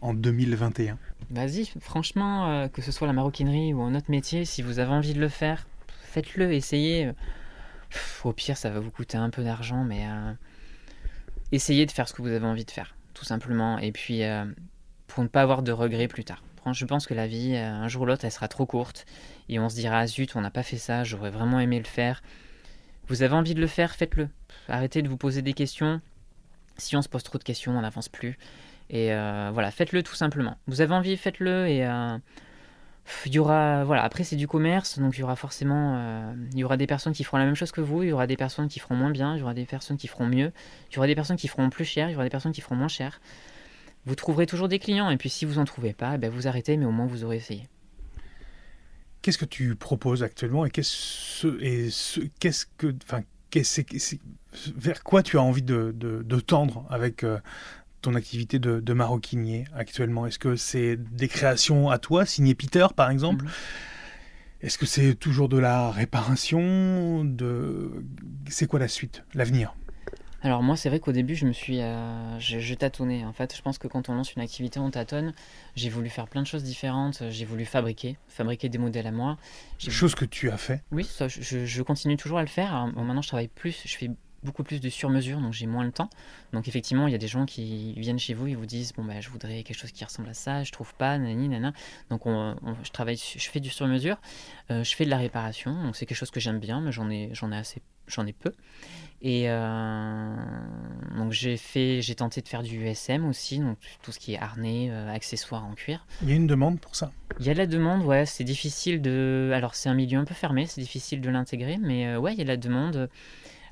en 0.01 0.13
2021 0.13 0.99
Vas-y, 1.31 1.65
franchement, 1.79 2.69
que 2.69 2.81
ce 2.81 2.91
soit 2.91 3.07
la 3.07 3.13
maroquinerie 3.13 3.73
ou 3.73 3.81
un 3.81 3.95
autre 3.95 4.09
métier, 4.11 4.45
si 4.45 4.61
vous 4.61 4.79
avez 4.79 4.91
envie 4.91 5.13
de 5.13 5.19
le 5.19 5.29
faire, 5.29 5.67
faites-le, 6.01 6.53
essayez. 6.53 7.11
au 8.23 8.33
pire, 8.33 8.57
ça 8.57 8.69
va 8.69 8.79
vous 8.79 8.91
coûter 8.91 9.17
un 9.17 9.29
peu 9.29 9.43
d'argent, 9.43 9.83
mais 9.83 10.05
essayez 11.51 11.85
de 11.85 11.91
faire 11.91 12.07
ce 12.07 12.13
que 12.13 12.21
vous 12.21 12.29
avez 12.29 12.45
envie 12.45 12.65
de 12.65 12.71
faire, 12.71 12.95
tout 13.13 13.25
simplement. 13.25 13.79
Et 13.79 13.91
puis, 13.91 14.21
pour 15.07 15.23
ne 15.23 15.27
pas 15.27 15.41
avoir 15.41 15.61
de 15.61 15.71
regrets 15.71 16.07
plus 16.07 16.23
tard 16.23 16.41
je 16.73 16.85
pense 16.85 17.07
que 17.07 17.13
la 17.13 17.27
vie, 17.27 17.55
euh, 17.55 17.71
un 17.71 17.87
jour 17.87 18.03
ou 18.03 18.05
l'autre, 18.05 18.25
elle 18.25 18.31
sera 18.31 18.47
trop 18.47 18.65
courte. 18.65 19.05
Et 19.47 19.59
on 19.59 19.69
se 19.69 19.75
dira, 19.75 19.99
ah, 19.99 20.07
zut, 20.07 20.35
on 20.35 20.41
n'a 20.41 20.51
pas 20.51 20.63
fait 20.63 20.77
ça, 20.77 21.03
j'aurais 21.03 21.31
vraiment 21.31 21.59
aimé 21.59 21.77
le 21.79 21.85
faire. 21.85 22.21
Vous 23.09 23.23
avez 23.23 23.33
envie 23.33 23.53
de 23.53 23.61
le 23.61 23.67
faire, 23.67 23.95
faites-le. 23.95 24.29
Arrêtez 24.67 25.01
de 25.01 25.09
vous 25.09 25.17
poser 25.17 25.41
des 25.41 25.53
questions. 25.53 26.01
Si 26.77 26.95
on 26.95 27.01
se 27.01 27.09
pose 27.09 27.23
trop 27.23 27.37
de 27.37 27.43
questions, 27.43 27.77
on 27.77 27.81
n'avance 27.81 28.07
plus. 28.07 28.37
Et 28.89 29.13
euh, 29.13 29.49
voilà, 29.53 29.71
faites-le 29.71 30.01
tout 30.03 30.15
simplement. 30.15 30.57
Vous 30.67 30.81
avez 30.81 30.93
envie, 30.93 31.17
faites-le. 31.17 31.67
Et 31.67 31.85
euh, 31.85 32.17
il 33.25 33.33
y 33.33 33.39
aura, 33.39 33.83
voilà, 33.83 34.03
après 34.03 34.23
c'est 34.23 34.35
du 34.35 34.47
commerce, 34.47 34.99
donc 34.99 35.17
il 35.17 35.21
y 35.21 35.23
aura 35.23 35.35
forcément, 35.35 36.33
il 36.53 36.59
y 36.59 36.63
aura 36.63 36.77
des 36.77 36.85
personnes 36.85 37.13
qui 37.13 37.23
feront 37.23 37.37
la 37.37 37.45
même 37.45 37.55
chose 37.55 37.71
que 37.71 37.81
vous, 37.81 38.03
il 38.03 38.09
y 38.09 38.11
aura 38.11 38.27
des 38.27 38.37
personnes 38.37 38.67
qui 38.67 38.79
feront 38.79 38.95
moins 38.95 39.09
bien, 39.09 39.35
il 39.35 39.39
y 39.39 39.41
aura 39.41 39.55
des 39.55 39.65
personnes 39.65 39.97
qui 39.97 40.07
feront 40.07 40.27
mieux, 40.27 40.51
il 40.91 40.95
y 40.95 40.97
aura 40.99 41.07
des 41.07 41.15
personnes 41.15 41.35
qui 41.35 41.47
feront 41.47 41.71
plus 41.71 41.85
cher, 41.85 42.09
il 42.09 42.11
y 42.13 42.15
aura 42.15 42.23
des 42.23 42.29
personnes 42.29 42.51
qui 42.51 42.61
feront 42.61 42.75
moins 42.75 42.87
cher 42.87 43.19
vous 44.05 44.15
trouverez 44.15 44.45
toujours 44.45 44.67
des 44.67 44.79
clients. 44.79 45.09
Et 45.09 45.17
puis 45.17 45.29
si 45.29 45.45
vous 45.45 45.55
n'en 45.55 45.65
trouvez 45.65 45.93
pas, 45.93 46.17
ben 46.17 46.29
vous 46.29 46.47
arrêtez, 46.47 46.77
mais 46.77 46.85
au 46.85 46.91
moins 46.91 47.05
vous 47.05 47.23
aurez 47.23 47.37
essayé. 47.37 47.67
Qu'est-ce 49.21 49.37
que 49.37 49.45
tu 49.45 49.75
proposes 49.75 50.23
actuellement 50.23 50.65
et 50.65 50.69
qu'est-ce 50.69 51.47
et 51.61 51.89
ce, 51.89 52.21
qu'est-ce 52.39 52.65
que 52.77 52.95
enfin 53.03 53.23
qu'est-ce, 53.49 53.81
vers 54.75 55.03
quoi 55.03 55.23
tu 55.23 55.37
as 55.37 55.41
envie 55.41 55.61
de, 55.61 55.93
de, 55.95 56.39
tendre 56.39 56.85
avec 56.89 57.23
euh, 57.23 57.39
ton 58.01 58.15
activité 58.15 58.59
de, 58.59 58.79
de, 58.79 58.93
maroquinier 58.93 59.65
actuellement? 59.73 60.25
Est-ce 60.25 60.39
que 60.39 60.55
c'est 60.55 60.95
des 60.95 61.27
créations 61.27 61.89
à 61.89 61.97
toi, 61.97 62.25
signé 62.25 62.55
Peter 62.55 62.87
par 62.95 63.09
exemple? 63.09 63.45
Mhm. 63.45 63.51
Est-ce 64.61 64.77
que 64.77 64.85
c'est 64.85 65.15
toujours 65.15 65.47
de 65.47 65.57
la 65.57 65.89
réparation 65.89 67.23
de... 67.23 68.03
C'est 68.49 68.67
quoi 68.67 68.79
la 68.79 68.89
suite, 68.89 69.23
l'avenir? 69.33 69.73
Alors 70.41 70.63
moi, 70.63 70.77
c'est 70.77 70.89
vrai 70.89 70.99
qu'au 70.99 71.11
début, 71.11 71.35
je 71.35 71.45
me 71.45 71.51
suis, 71.51 71.81
euh, 71.81 72.39
je, 72.39 72.73
tâtonnais. 72.73 73.25
En 73.25 73.33
fait, 73.33 73.55
je 73.55 73.61
pense 73.61 73.77
que 73.77 73.87
quand 73.87 74.09
on 74.09 74.13
lance 74.13 74.33
une 74.33 74.41
activité, 74.41 74.79
on 74.79 74.89
tâtonne. 74.89 75.33
J'ai 75.75 75.89
voulu 75.89 76.09
faire 76.09 76.27
plein 76.27 76.41
de 76.41 76.47
choses 76.47 76.63
différentes. 76.63 77.23
J'ai 77.29 77.45
voulu 77.45 77.65
fabriquer, 77.65 78.17
fabriquer 78.27 78.69
des 78.69 78.77
modèles 78.77 79.07
à 79.07 79.11
moi. 79.11 79.37
Chose 79.77 80.15
que 80.15 80.25
tu 80.25 80.49
as 80.49 80.57
fait. 80.57 80.81
Oui, 80.91 81.03
ça, 81.03 81.27
je, 81.27 81.81
continue 81.81 82.15
toujours 82.15 82.37
à 82.37 82.41
le 82.41 82.47
faire. 82.47 82.87
maintenant, 82.95 83.21
je 83.21 83.27
travaille 83.27 83.49
plus. 83.49 83.81
Je 83.85 83.97
fais 83.97 84.11
beaucoup 84.43 84.63
plus 84.63 84.79
de 84.79 84.89
sur-mesure, 84.89 85.39
donc 85.39 85.53
j'ai 85.53 85.67
moins 85.67 85.83
le 85.83 85.91
temps. 85.91 86.09
Donc 86.53 86.67
effectivement, 86.67 87.07
il 87.07 87.11
y 87.11 87.15
a 87.15 87.19
des 87.19 87.27
gens 87.27 87.45
qui 87.45 87.93
viennent 87.93 88.19
chez 88.19 88.33
vous 88.33 88.47
et 88.47 88.55
vous 88.55 88.65
disent 88.65 88.93
bon 88.93 89.03
bah 89.03 89.19
je 89.21 89.29
voudrais 89.29 89.63
quelque 89.63 89.77
chose 89.77 89.91
qui 89.91 90.03
ressemble 90.03 90.29
à 90.29 90.33
ça, 90.33 90.63
je 90.63 90.71
trouve 90.71 90.93
pas, 90.95 91.17
nani 91.17 91.49
nana. 91.49 91.73
Donc 92.09 92.25
on, 92.25 92.55
je 92.83 92.91
travaille, 92.91 93.17
je 93.17 93.49
fais 93.49 93.59
du 93.59 93.69
sur-mesure, 93.69 94.17
euh, 94.71 94.83
je 94.83 94.95
fais 94.95 95.05
de 95.05 95.09
la 95.09 95.17
réparation, 95.17 95.83
donc 95.83 95.95
c'est 95.95 96.05
quelque 96.05 96.17
chose 96.17 96.31
que 96.31 96.39
j'aime 96.39 96.59
bien, 96.59 96.81
mais 96.81 96.91
j'en 96.91 97.09
ai 97.09 97.29
j'en 97.33 97.51
ai 97.51 97.57
assez, 97.57 97.81
j'en 98.07 98.25
ai 98.25 98.33
peu. 98.33 98.53
Et 99.21 99.49
euh, 99.49 100.35
donc 101.17 101.33
j'ai 101.33 101.57
fait, 101.57 102.01
j'ai 102.01 102.15
tenté 102.15 102.41
de 102.41 102.47
faire 102.47 102.63
du 102.63 102.77
USM 102.85 103.25
aussi, 103.25 103.59
donc 103.59 103.77
tout 104.01 104.13
ce 104.13 104.19
qui 104.19 104.33
est 104.33 104.39
harnais, 104.39 104.87
euh, 104.89 105.13
accessoires 105.13 105.65
en 105.65 105.73
cuir. 105.73 106.05
Il 106.21 106.29
y 106.29 106.31
a 106.31 106.35
une 106.35 106.47
demande 106.47 106.79
pour 106.79 106.95
ça? 106.95 107.11
Il 107.41 107.45
y 107.45 107.49
a 107.49 107.53
de 107.53 107.57
la 107.57 107.67
demande, 107.67 108.03
ouais. 108.03 108.25
C'est 108.25 108.45
difficile 108.45 109.01
de. 109.01 109.51
Alors 109.53 109.75
c'est 109.75 109.89
un 109.89 109.93
milieu 109.93 110.17
un 110.17 110.25
peu 110.25 110.33
fermé, 110.33 110.65
c'est 110.65 110.79
difficile 110.81 111.19
de 111.19 111.29
l'intégrer, 111.29 111.77
mais 111.77 112.15
ouais, 112.15 112.33
il 112.33 112.37
y 112.37 112.41
a 112.41 112.45
de 112.45 112.49
la 112.49 112.57
demande. 112.57 113.09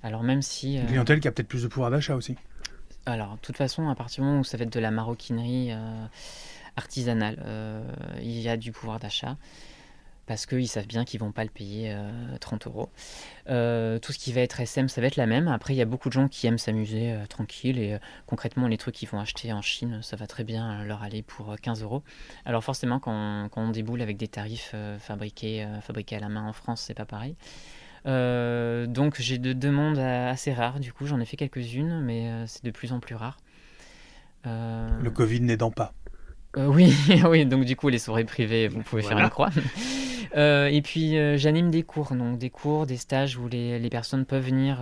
Alors 0.08 0.24
même 0.24 0.42
si. 0.42 0.78
Une 0.78 0.88
clientèle 0.88 1.20
qui 1.20 1.28
a 1.28 1.32
peut-être 1.32 1.48
plus 1.48 1.64
de 1.64 1.68
pouvoir 1.68 1.92
d'achat 1.92 2.16
aussi. 2.16 2.36
Alors, 3.06 3.36
de 3.36 3.40
toute 3.40 3.56
façon, 3.56 3.88
à 3.88 3.96
partir 3.96 4.24
du 4.24 4.28
moment 4.28 4.42
où 4.42 4.44
ça 4.44 4.58
va 4.58 4.64
être 4.64 4.74
de 4.74 4.80
la 4.80 4.92
maroquinerie 4.92 5.72
artisanale, 6.76 7.38
il 8.22 8.40
y 8.40 8.50
a 8.50 8.58
du 8.58 8.74
pouvoir 8.74 9.00
d'achat 9.00 9.38
parce 10.28 10.46
qu'ils 10.46 10.68
savent 10.68 10.88
bien 10.88 11.06
qu'ils 11.06 11.22
vont 11.22 11.32
pas 11.32 11.44
le 11.44 11.50
payer 11.50 11.96
30 12.42 12.68
euh, 12.68 12.70
euros. 12.70 12.90
Euh, 13.50 13.98
tout 13.98 14.12
ce 14.12 14.20
qui 14.20 14.34
va 14.34 14.42
être 14.42 14.60
SM, 14.60 14.90
ça 14.90 15.02
va 15.02 15.08
être 15.08 15.16
la 15.16 15.26
même. 15.26 15.48
Après, 15.48 15.74
il 15.74 15.78
y 15.78 15.82
a 15.82 15.86
beaucoup 15.86 16.10
de 16.10 16.14
gens 16.14 16.28
qui 16.28 16.46
aiment 16.46 16.58
s'amuser 16.58 17.14
euh, 17.14 17.26
tranquille 17.26 17.80
et 17.80 17.98
concrètement, 18.28 18.68
les 18.68 18.78
trucs 18.78 18.94
qu'ils 18.94 19.10
vont 19.10 19.20
acheter 19.20 19.52
en 19.54 19.62
Chine, 19.62 20.02
ça 20.04 20.18
va 20.18 20.28
très 20.28 20.44
bien 20.44 20.84
leur 20.84 21.02
aller 21.02 21.24
pour 21.24 21.56
15 21.60 21.82
euros. 21.82 22.04
Alors 22.46 22.64
forcément, 22.64 23.00
quand, 23.00 23.50
on 23.56 23.70
déboule 23.70 24.02
avec 24.02 24.18
des 24.18 24.28
tarifs 24.28 24.76
fabriqués, 25.00 25.66
fabriqués 25.82 26.18
à 26.18 26.20
la 26.20 26.30
main 26.30 26.46
en 26.46 26.54
France, 26.54 26.82
c'est 26.82 26.94
pas 26.94 27.06
pareil. 27.06 27.36
Donc 28.08 29.16
j'ai 29.20 29.38
de 29.38 29.54
demandes 29.54 30.00
assez 30.00 30.54
rares, 30.54 30.80
du 30.80 30.94
coup 30.94 31.06
j'en 31.06 31.20
ai 31.20 31.26
fait 31.26 31.38
quelques-unes, 31.38 32.02
mais 32.02 32.32
c'est 32.48 32.64
de 32.64 32.72
plus 32.72 32.94
en 32.94 33.00
plus 33.00 33.16
rare. 33.16 33.38
Le 34.46 35.10
Covid 35.10 35.42
n'aidant 35.42 35.72
pas. 35.72 35.94
oui, 36.56 36.96
oui, 37.30 37.46
donc 37.46 37.66
du 37.66 37.76
coup 37.76 37.90
les 37.90 38.00
soirées 38.00 38.26
privées, 38.26 38.68
vous 38.68 38.82
pouvez 38.82 39.02
faire 39.02 39.18
une 39.20 39.30
croix. 39.30 39.50
Euh, 40.36 40.68
et 40.68 40.82
puis 40.82 41.18
euh, 41.18 41.38
j'anime 41.38 41.72
des 41.72 41.84
cours, 41.84 42.14
donc 42.14 42.38
des 42.38 42.50
cours, 42.50 42.86
des 42.86 42.98
stages 42.98 43.38
où 43.38 43.48
les, 43.48 43.80
les 43.80 43.90
personnes 43.90 44.26
peuvent 44.26 44.44
venir. 44.44 44.80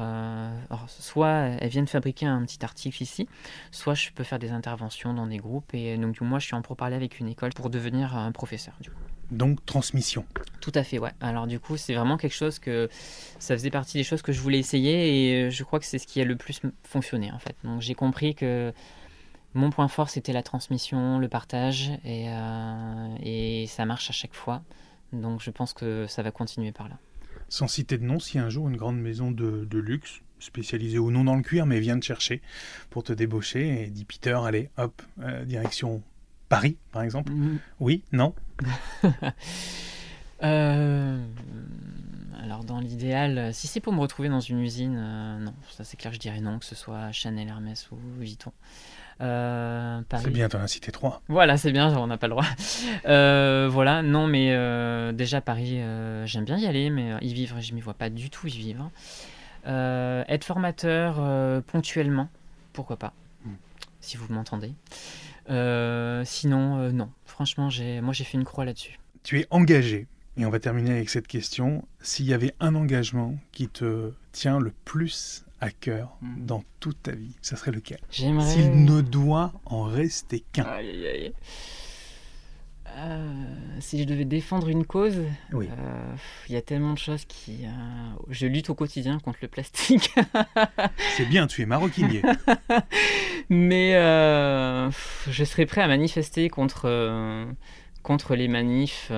soit 0.88 1.50
elles 1.60 1.70
viennent 1.70 1.88
fabriquer 1.88 2.26
un 2.26 2.44
petit 2.44 2.64
article 2.64 3.02
ici, 3.02 3.28
soit 3.72 3.94
je 3.94 4.10
peux 4.12 4.24
faire 4.24 4.40
des 4.40 4.52
interventions 4.52 5.14
dans 5.14 5.28
des 5.28 5.38
groupes. 5.38 5.74
Et 5.74 5.98
donc 5.98 6.20
moi 6.22 6.40
je 6.40 6.46
suis 6.46 6.56
en 6.56 6.62
pro 6.62 6.76
parler 6.76 6.96
avec 6.96 7.20
une 7.20 7.28
école 7.28 7.52
pour 7.54 7.70
devenir 7.70 8.16
un 8.16 8.32
professeur. 8.32 8.76
Du 8.82 8.90
coup. 8.90 8.98
Donc 9.32 9.66
transmission. 9.66 10.26
Tout 10.62 10.72
à 10.76 10.84
fait, 10.84 11.00
ouais. 11.00 11.12
Alors 11.20 11.48
du 11.48 11.60
coup, 11.60 11.78
c'est 11.78 11.94
vraiment 11.94 12.18
quelque 12.18 12.36
chose 12.36 12.60
que 12.60 12.90
ça 13.40 13.56
faisait 13.56 13.72
partie 13.72 13.98
des 13.98 14.04
choses 14.04 14.22
que 14.22 14.32
je 14.32 14.40
voulais 14.40 14.60
essayer 14.60 15.46
et 15.46 15.52
je 15.52 15.64
crois 15.64 15.80
que 15.80 15.86
c'est 15.86 16.00
ce 16.00 16.08
qui 16.08 16.22
a 16.22 16.26
le 16.26 16.36
plus 16.36 16.62
fonctionné 16.84 17.32
en 17.32 17.40
fait. 17.40 17.56
Donc 17.64 17.82
j'ai 17.82 17.96
compris 17.96 18.36
que 18.36 18.74
mon 19.54 19.70
point 19.70 19.88
fort 19.88 20.10
c'était 20.10 20.34
la 20.34 20.44
transmission, 20.44 21.20
le 21.20 21.28
partage 21.28 21.92
et, 22.04 22.30
euh, 22.30 23.16
et 23.22 23.68
ça 23.68 23.86
marche 23.86 24.10
à 24.10 24.14
chaque 24.14 24.34
fois. 24.34 24.64
Donc 25.14 25.42
je 25.42 25.50
pense 25.50 25.74
que 25.74 26.06
ça 26.08 26.22
va 26.24 26.32
continuer 26.32 26.72
par 26.72 26.90
là. 26.90 26.98
Sans 27.50 27.68
citer 27.68 27.98
de 27.98 28.04
nom, 28.04 28.20
si 28.20 28.40
un 28.40 28.50
jour 28.50 28.68
une 28.68 28.78
grande 28.78 29.00
maison 29.00 29.32
de, 29.32 29.68
luxe 29.78 30.22
spécialisée 30.40 31.00
ou 31.00 31.12
non 31.12 31.24
dans 31.24 31.36
le 31.36 31.42
cuir, 31.42 31.66
mais 31.66 31.80
vient 31.80 31.98
te 32.00 32.06
chercher 32.06 32.42
pour 32.90 33.04
te 33.04 33.14
débaucher 33.14 33.84
et 33.84 33.88
dit 33.88 34.06
Peter, 34.06 34.38
allez, 34.44 34.70
hop, 34.78 35.02
euh, 35.20 35.46
direction 35.46 36.04
Paris, 36.50 36.78
par 36.92 37.02
exemple 37.02 37.32
mm. 37.32 37.60
Oui 37.80 38.04
Non 38.12 38.34
euh, 40.44 41.24
Alors, 42.44 42.64
dans 42.64 42.80
l'idéal, 42.80 43.54
si 43.54 43.68
c'est 43.68 43.80
pour 43.80 43.94
me 43.94 44.00
retrouver 44.00 44.30
dans 44.30 44.40
une 44.40 44.60
usine, 44.60 44.98
euh, 44.98 45.40
non, 45.40 45.54
ça 45.70 45.84
c'est 45.84 45.98
clair, 45.98 46.14
je 46.14 46.20
dirais 46.20 46.42
non, 46.42 46.60
que 46.60 46.66
ce 46.66 46.76
soit 46.76 47.12
Chanel, 47.12 47.48
Hermès 47.48 47.90
ou 47.92 47.98
Vuitton. 48.20 48.52
Euh, 49.22 50.02
c'est 50.12 50.30
bien, 50.30 50.50
t'en 50.50 50.60
as 50.60 50.68
cité 50.68 50.92
trois. 50.92 51.22
Voilà, 51.30 51.56
c'est 51.56 51.72
bien, 51.72 51.96
on 51.98 52.08
n'a 52.08 52.18
pas 52.18 52.28
le 52.28 52.32
droit. 52.32 52.46
voilà, 53.72 54.02
non, 54.02 54.28
mais 54.28 54.52
déjà 55.14 55.42
Paris, 55.42 55.80
j'aime 56.26 56.46
bien 56.46 56.58
y 56.58 56.68
aller, 56.68 56.90
mais 56.90 57.14
y 57.22 57.34
vivre, 57.34 57.62
je 57.62 57.74
m'y 57.74 57.82
vois 57.82 57.94
pas 57.94 58.10
du 58.10 58.30
tout 58.30 58.48
y 58.48 58.58
vivre. 58.58 58.92
être 59.66 60.44
formateur 60.44 61.64
ponctuellement, 61.64 62.30
pourquoi 62.74 62.98
pas, 62.98 63.14
hmm. 63.46 63.54
si 64.02 64.18
vous 64.18 64.32
m'entendez. 64.34 64.74
Euh, 65.50 66.24
sinon, 66.26 66.80
euh, 66.80 66.92
non. 66.92 67.10
Franchement, 67.26 67.70
moi, 68.02 68.14
j'ai 68.14 68.24
fait 68.24 68.38
une 68.38 68.46
croix 68.46 68.66
là-dessus. 68.66 69.00
Tu 69.24 69.40
es 69.40 69.48
engagé. 69.50 70.08
Et 70.38 70.46
on 70.46 70.50
va 70.50 70.60
terminer 70.60 70.92
avec 70.92 71.10
cette 71.10 71.28
question. 71.28 71.88
S'il 72.02 72.26
y 72.26 72.34
avait 72.34 72.54
un 72.60 72.76
engagement 72.76 73.38
qui 73.52 73.70
te 73.70 74.12
tient 74.34 74.60
le 74.60 74.74
plus 74.84 75.46
à 75.62 75.72
cœur 75.72 76.18
hmm. 76.22 76.46
dans 76.46 76.64
toute 76.82 77.04
ta 77.04 77.12
vie, 77.12 77.36
ça 77.42 77.56
serait 77.56 77.72
lequel? 77.72 78.00
S'il 78.10 78.36
ne 78.36 79.02
doit 79.02 79.54
en 79.66 79.84
rester 79.84 80.44
qu'un. 80.52 80.64
Aïe, 80.64 81.08
aïe. 81.08 81.34
Euh, 82.98 83.26
si 83.80 84.00
je 84.00 84.06
devais 84.06 84.24
défendre 84.24 84.70
une 84.70 84.86
cause, 84.86 85.20
oui. 85.52 85.68
Euh, 85.70 86.16
il 86.48 86.54
y 86.54 86.58
a 86.58 86.62
tellement 86.62 86.94
de 86.94 86.98
choses 86.98 87.26
qui. 87.26 87.66
Euh, 87.66 87.70
je 88.30 88.48
lutte 88.48 88.70
au 88.70 88.76
quotidien 88.76 89.20
contre 89.20 89.40
le 89.42 89.50
plastique. 89.50 90.16
C'est 91.18 91.26
bien, 91.26 91.46
tu 91.48 91.62
es 91.62 91.66
maroquinier. 91.66 92.22
Mais 93.50 93.92
je 93.92 95.44
serais 95.44 95.66
prêt 95.66 95.82
à 95.82 95.88
manifester 95.88 96.50
contre, 96.50 97.46
contre 98.02 98.36
les 98.36 98.48
manifs. 98.48 99.12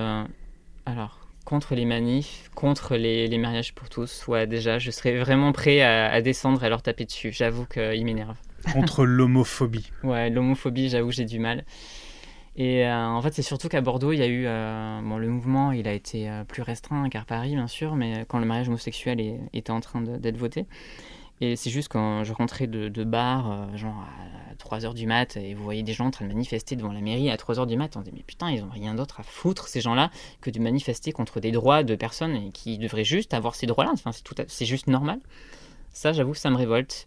alors, 0.84 1.20
contre 1.44 1.76
les 1.76 1.84
manifs, 1.84 2.50
contre 2.54 2.96
les, 2.96 3.28
les, 3.28 3.38
mariages 3.38 3.74
pour 3.74 3.88
tous. 3.88 4.26
Ouais, 4.26 4.46
déjà, 4.48 4.78
je 4.78 4.90
serais 4.90 5.18
vraiment 5.18 5.52
prêt 5.52 5.82
à, 5.82 6.10
à 6.10 6.20
descendre 6.20 6.64
et 6.64 6.68
leur 6.68 6.82
taper 6.82 7.04
dessus. 7.04 7.32
J'avoue 7.32 7.64
qu'il 7.64 8.04
m'énerve. 8.04 8.36
contre 8.72 9.04
l'homophobie. 9.06 9.92
Ouais, 10.02 10.30
l'homophobie, 10.30 10.88
j'avoue, 10.88 11.12
j'ai 11.12 11.24
du 11.24 11.38
mal. 11.38 11.64
Et 12.58 12.84
euh, 12.84 13.06
en 13.06 13.22
fait, 13.22 13.32
c'est 13.32 13.42
surtout 13.42 13.68
qu'à 13.68 13.80
Bordeaux, 13.80 14.12
il 14.12 14.18
y 14.18 14.22
a 14.22 14.26
eu. 14.26 14.44
Euh, 14.46 15.00
bon, 15.00 15.16
le 15.16 15.28
mouvement, 15.28 15.70
il 15.70 15.86
a 15.86 15.92
été 15.92 16.28
euh, 16.28 16.42
plus 16.42 16.62
restreint 16.62 17.08
qu'à 17.08 17.22
Paris, 17.22 17.54
bien 17.54 17.68
sûr, 17.68 17.94
mais 17.94 18.24
quand 18.26 18.40
le 18.40 18.46
mariage 18.46 18.68
homosexuel 18.68 19.20
était 19.52 19.70
en 19.70 19.80
train 19.80 20.02
d'être 20.02 20.36
voté. 20.36 20.66
Et 21.40 21.54
c'est 21.54 21.70
juste 21.70 21.88
quand 21.88 22.24
je 22.24 22.32
rentrais 22.32 22.66
de, 22.66 23.04
bar, 23.04 23.68
genre 23.76 24.04
à 24.50 24.54
3h 24.56 24.92
du 24.92 25.06
mat, 25.06 25.36
et 25.36 25.54
vous 25.54 25.62
voyez 25.62 25.84
des 25.84 25.92
gens 25.92 26.06
en 26.06 26.10
train 26.10 26.24
de 26.24 26.32
manifester 26.32 26.74
devant 26.74 26.90
la 26.90 27.00
mairie 27.00 27.30
à 27.30 27.36
3h 27.36 27.64
du 27.68 27.76
mat, 27.76 27.96
on 27.96 28.00
se 28.00 28.06
dit, 28.06 28.10
mais 28.12 28.24
putain, 28.26 28.50
ils 28.50 28.64
ont 28.64 28.70
rien 28.70 28.96
d'autre 28.96 29.20
à 29.20 29.22
foutre, 29.22 29.68
ces 29.68 29.80
gens-là, 29.80 30.10
que 30.40 30.50
de 30.50 30.58
manifester 30.58 31.12
contre 31.12 31.38
des 31.38 31.52
droits 31.52 31.84
de 31.84 31.94
personnes 31.94 32.50
qui 32.50 32.76
devraient 32.76 33.04
juste 33.04 33.34
avoir 33.34 33.54
ces 33.54 33.66
droits-là. 33.66 33.92
Enfin, 33.92 34.10
c'est 34.48 34.66
juste 34.66 34.88
normal. 34.88 35.20
Ça, 35.92 36.12
j'avoue, 36.12 36.34
ça 36.34 36.50
me 36.50 36.56
révolte. 36.56 37.06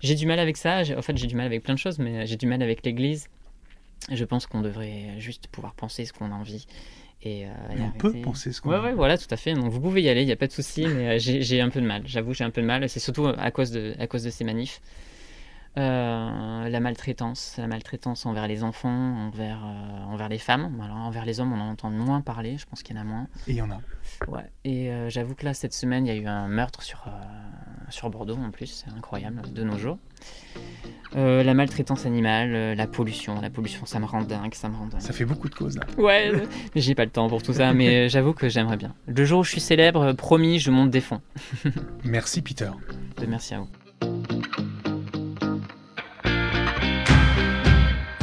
J'ai 0.00 0.16
du 0.16 0.26
mal 0.26 0.40
avec 0.40 0.56
ça. 0.56 0.82
En 0.98 1.02
fait, 1.02 1.16
j'ai 1.16 1.28
du 1.28 1.36
mal 1.36 1.46
avec 1.46 1.62
plein 1.62 1.74
de 1.74 1.78
choses, 1.78 2.00
mais 2.00 2.26
j'ai 2.26 2.36
du 2.36 2.46
mal 2.46 2.60
avec 2.64 2.84
l'Église 2.84 3.28
je 4.10 4.24
pense 4.24 4.46
qu'on 4.46 4.62
devrait 4.62 5.18
juste 5.18 5.48
pouvoir 5.48 5.74
penser 5.74 6.04
ce 6.04 6.12
qu'on 6.12 6.30
a 6.30 6.34
envie. 6.34 6.66
Et, 7.22 7.44
euh, 7.44 7.50
on 7.78 7.98
peut 7.98 8.12
penser 8.22 8.50
ce 8.50 8.62
qu'on 8.62 8.70
ouais, 8.70 8.78
ouais, 8.78 8.94
voilà, 8.94 9.18
tout 9.18 9.26
à 9.30 9.36
fait. 9.36 9.52
Donc 9.52 9.70
vous 9.70 9.80
pouvez 9.80 10.00
y 10.02 10.08
aller, 10.08 10.22
il 10.22 10.26
n'y 10.26 10.32
a 10.32 10.36
pas 10.36 10.46
de 10.46 10.52
souci, 10.52 10.86
mais 10.86 11.08
euh, 11.08 11.18
j'ai 11.18 11.60
un 11.60 11.68
peu 11.68 11.80
de 11.80 11.86
mal. 11.86 12.02
J'avoue, 12.06 12.32
j'ai 12.32 12.44
un 12.44 12.50
peu 12.50 12.62
de 12.62 12.66
mal. 12.66 12.88
C'est 12.88 13.00
surtout 13.00 13.26
à 13.26 13.50
cause 13.50 13.70
de, 13.70 13.94
à 13.98 14.06
cause 14.06 14.22
de 14.22 14.30
ces 14.30 14.44
manifs. 14.44 14.80
Euh, 15.78 16.68
la 16.68 16.80
maltraitance, 16.80 17.54
la 17.58 17.66
maltraitance 17.66 18.26
envers 18.26 18.48
les 18.48 18.64
enfants, 18.64 19.28
envers, 19.28 19.64
envers 20.08 20.28
les 20.28 20.38
femmes. 20.38 20.80
Alors, 20.82 20.96
envers 20.96 21.24
les 21.24 21.40
hommes, 21.40 21.52
on 21.52 21.60
en 21.60 21.70
entend 21.70 21.90
moins 21.90 22.20
parler, 22.20 22.58
je 22.58 22.66
pense 22.66 22.82
qu'il 22.82 22.96
y 22.96 22.98
en 22.98 23.02
a 23.02 23.04
moins. 23.04 23.28
Et 23.46 23.52
il 23.52 23.56
y 23.56 23.62
en 23.62 23.70
a. 23.70 23.80
Ouais. 24.28 24.50
Et 24.64 24.90
j'avoue 25.08 25.34
que 25.34 25.44
là, 25.44 25.54
cette 25.54 25.74
semaine, 25.74 26.06
il 26.06 26.14
y 26.14 26.18
a 26.18 26.20
eu 26.20 26.26
un 26.26 26.48
meurtre 26.48 26.82
sur, 26.82 27.04
sur 27.88 28.10
Bordeaux 28.10 28.36
en 28.36 28.50
plus, 28.50 28.66
c'est 28.66 28.90
incroyable, 28.90 29.42
de 29.52 29.62
nos 29.62 29.78
jours. 29.78 29.98
Euh, 31.16 31.42
la 31.42 31.54
maltraitance 31.54 32.06
animale, 32.06 32.54
euh, 32.54 32.74
la 32.74 32.86
pollution. 32.86 33.40
La 33.40 33.50
pollution, 33.50 33.84
ça 33.84 33.98
me 33.98 34.04
rend 34.04 34.22
dingue, 34.22 34.54
ça 34.54 34.68
me 34.68 34.76
rend 34.76 34.86
dingue. 34.86 35.00
Ça 35.00 35.12
fait 35.12 35.24
beaucoup 35.24 35.48
de 35.48 35.54
causes 35.54 35.76
là. 35.76 35.84
Ouais, 35.98 36.30
mais 36.74 36.80
j'ai 36.80 36.94
pas 36.94 37.04
le 37.04 37.10
temps 37.10 37.28
pour 37.28 37.42
tout 37.42 37.52
ça, 37.52 37.72
mais 37.74 38.08
j'avoue 38.08 38.32
que 38.32 38.48
j'aimerais 38.48 38.76
bien. 38.76 38.94
Le 39.08 39.24
jour 39.24 39.40
où 39.40 39.44
je 39.44 39.50
suis 39.50 39.60
célèbre, 39.60 40.12
promis, 40.12 40.60
je 40.60 40.70
monte 40.70 40.90
des 40.90 41.00
fonds. 41.00 41.20
Merci 42.04 42.42
Peter. 42.42 42.70
Merci 43.26 43.54
à 43.54 43.60
vous. 43.60 44.69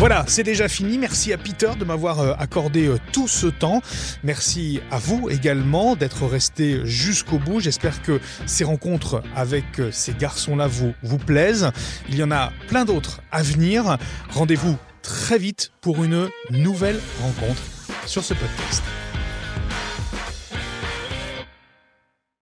Voilà, 0.10 0.24
c'est 0.26 0.44
déjà 0.44 0.70
fini. 0.70 0.98
Merci 0.98 1.34
à 1.34 1.38
Peter 1.38 1.72
de 1.78 1.84
m'avoir 1.84 2.22
euh, 2.22 2.34
accordé 2.40 2.88
euh, 2.88 2.98
tout 3.12 3.28
ce 3.28 3.48
temps. 3.48 3.82
Merci 4.24 4.80
à 4.90 5.00
vous 5.00 5.30
également 5.30 5.98
d'être 5.98 6.26
resté 6.26 6.80
jusqu'au 6.86 7.40
bout. 7.40 7.60
J'espère 7.60 8.02
que 8.02 8.22
ces 8.46 8.64
rencontres 8.64 9.22
avec 9.36 9.66
euh, 9.80 9.92
ces 9.92 10.14
garçons-là 10.14 10.68
vous, 10.68 10.94
vous 11.04 11.18
plaisent. 11.18 11.72
Il 12.08 12.16
y 12.16 12.24
en 12.24 12.32
a 12.32 12.54
plein 12.70 12.86
d'autres 12.86 13.20
à 13.34 13.44
venir. 13.44 13.98
Rendez-vous 14.30 14.78
très 15.02 15.38
vite 15.38 15.74
pour 15.82 16.02
une 16.06 16.30
nouvelle 16.52 17.02
rencontre 17.22 17.62
sur 18.06 18.24
ce 18.24 18.34
podcast. 18.34 18.84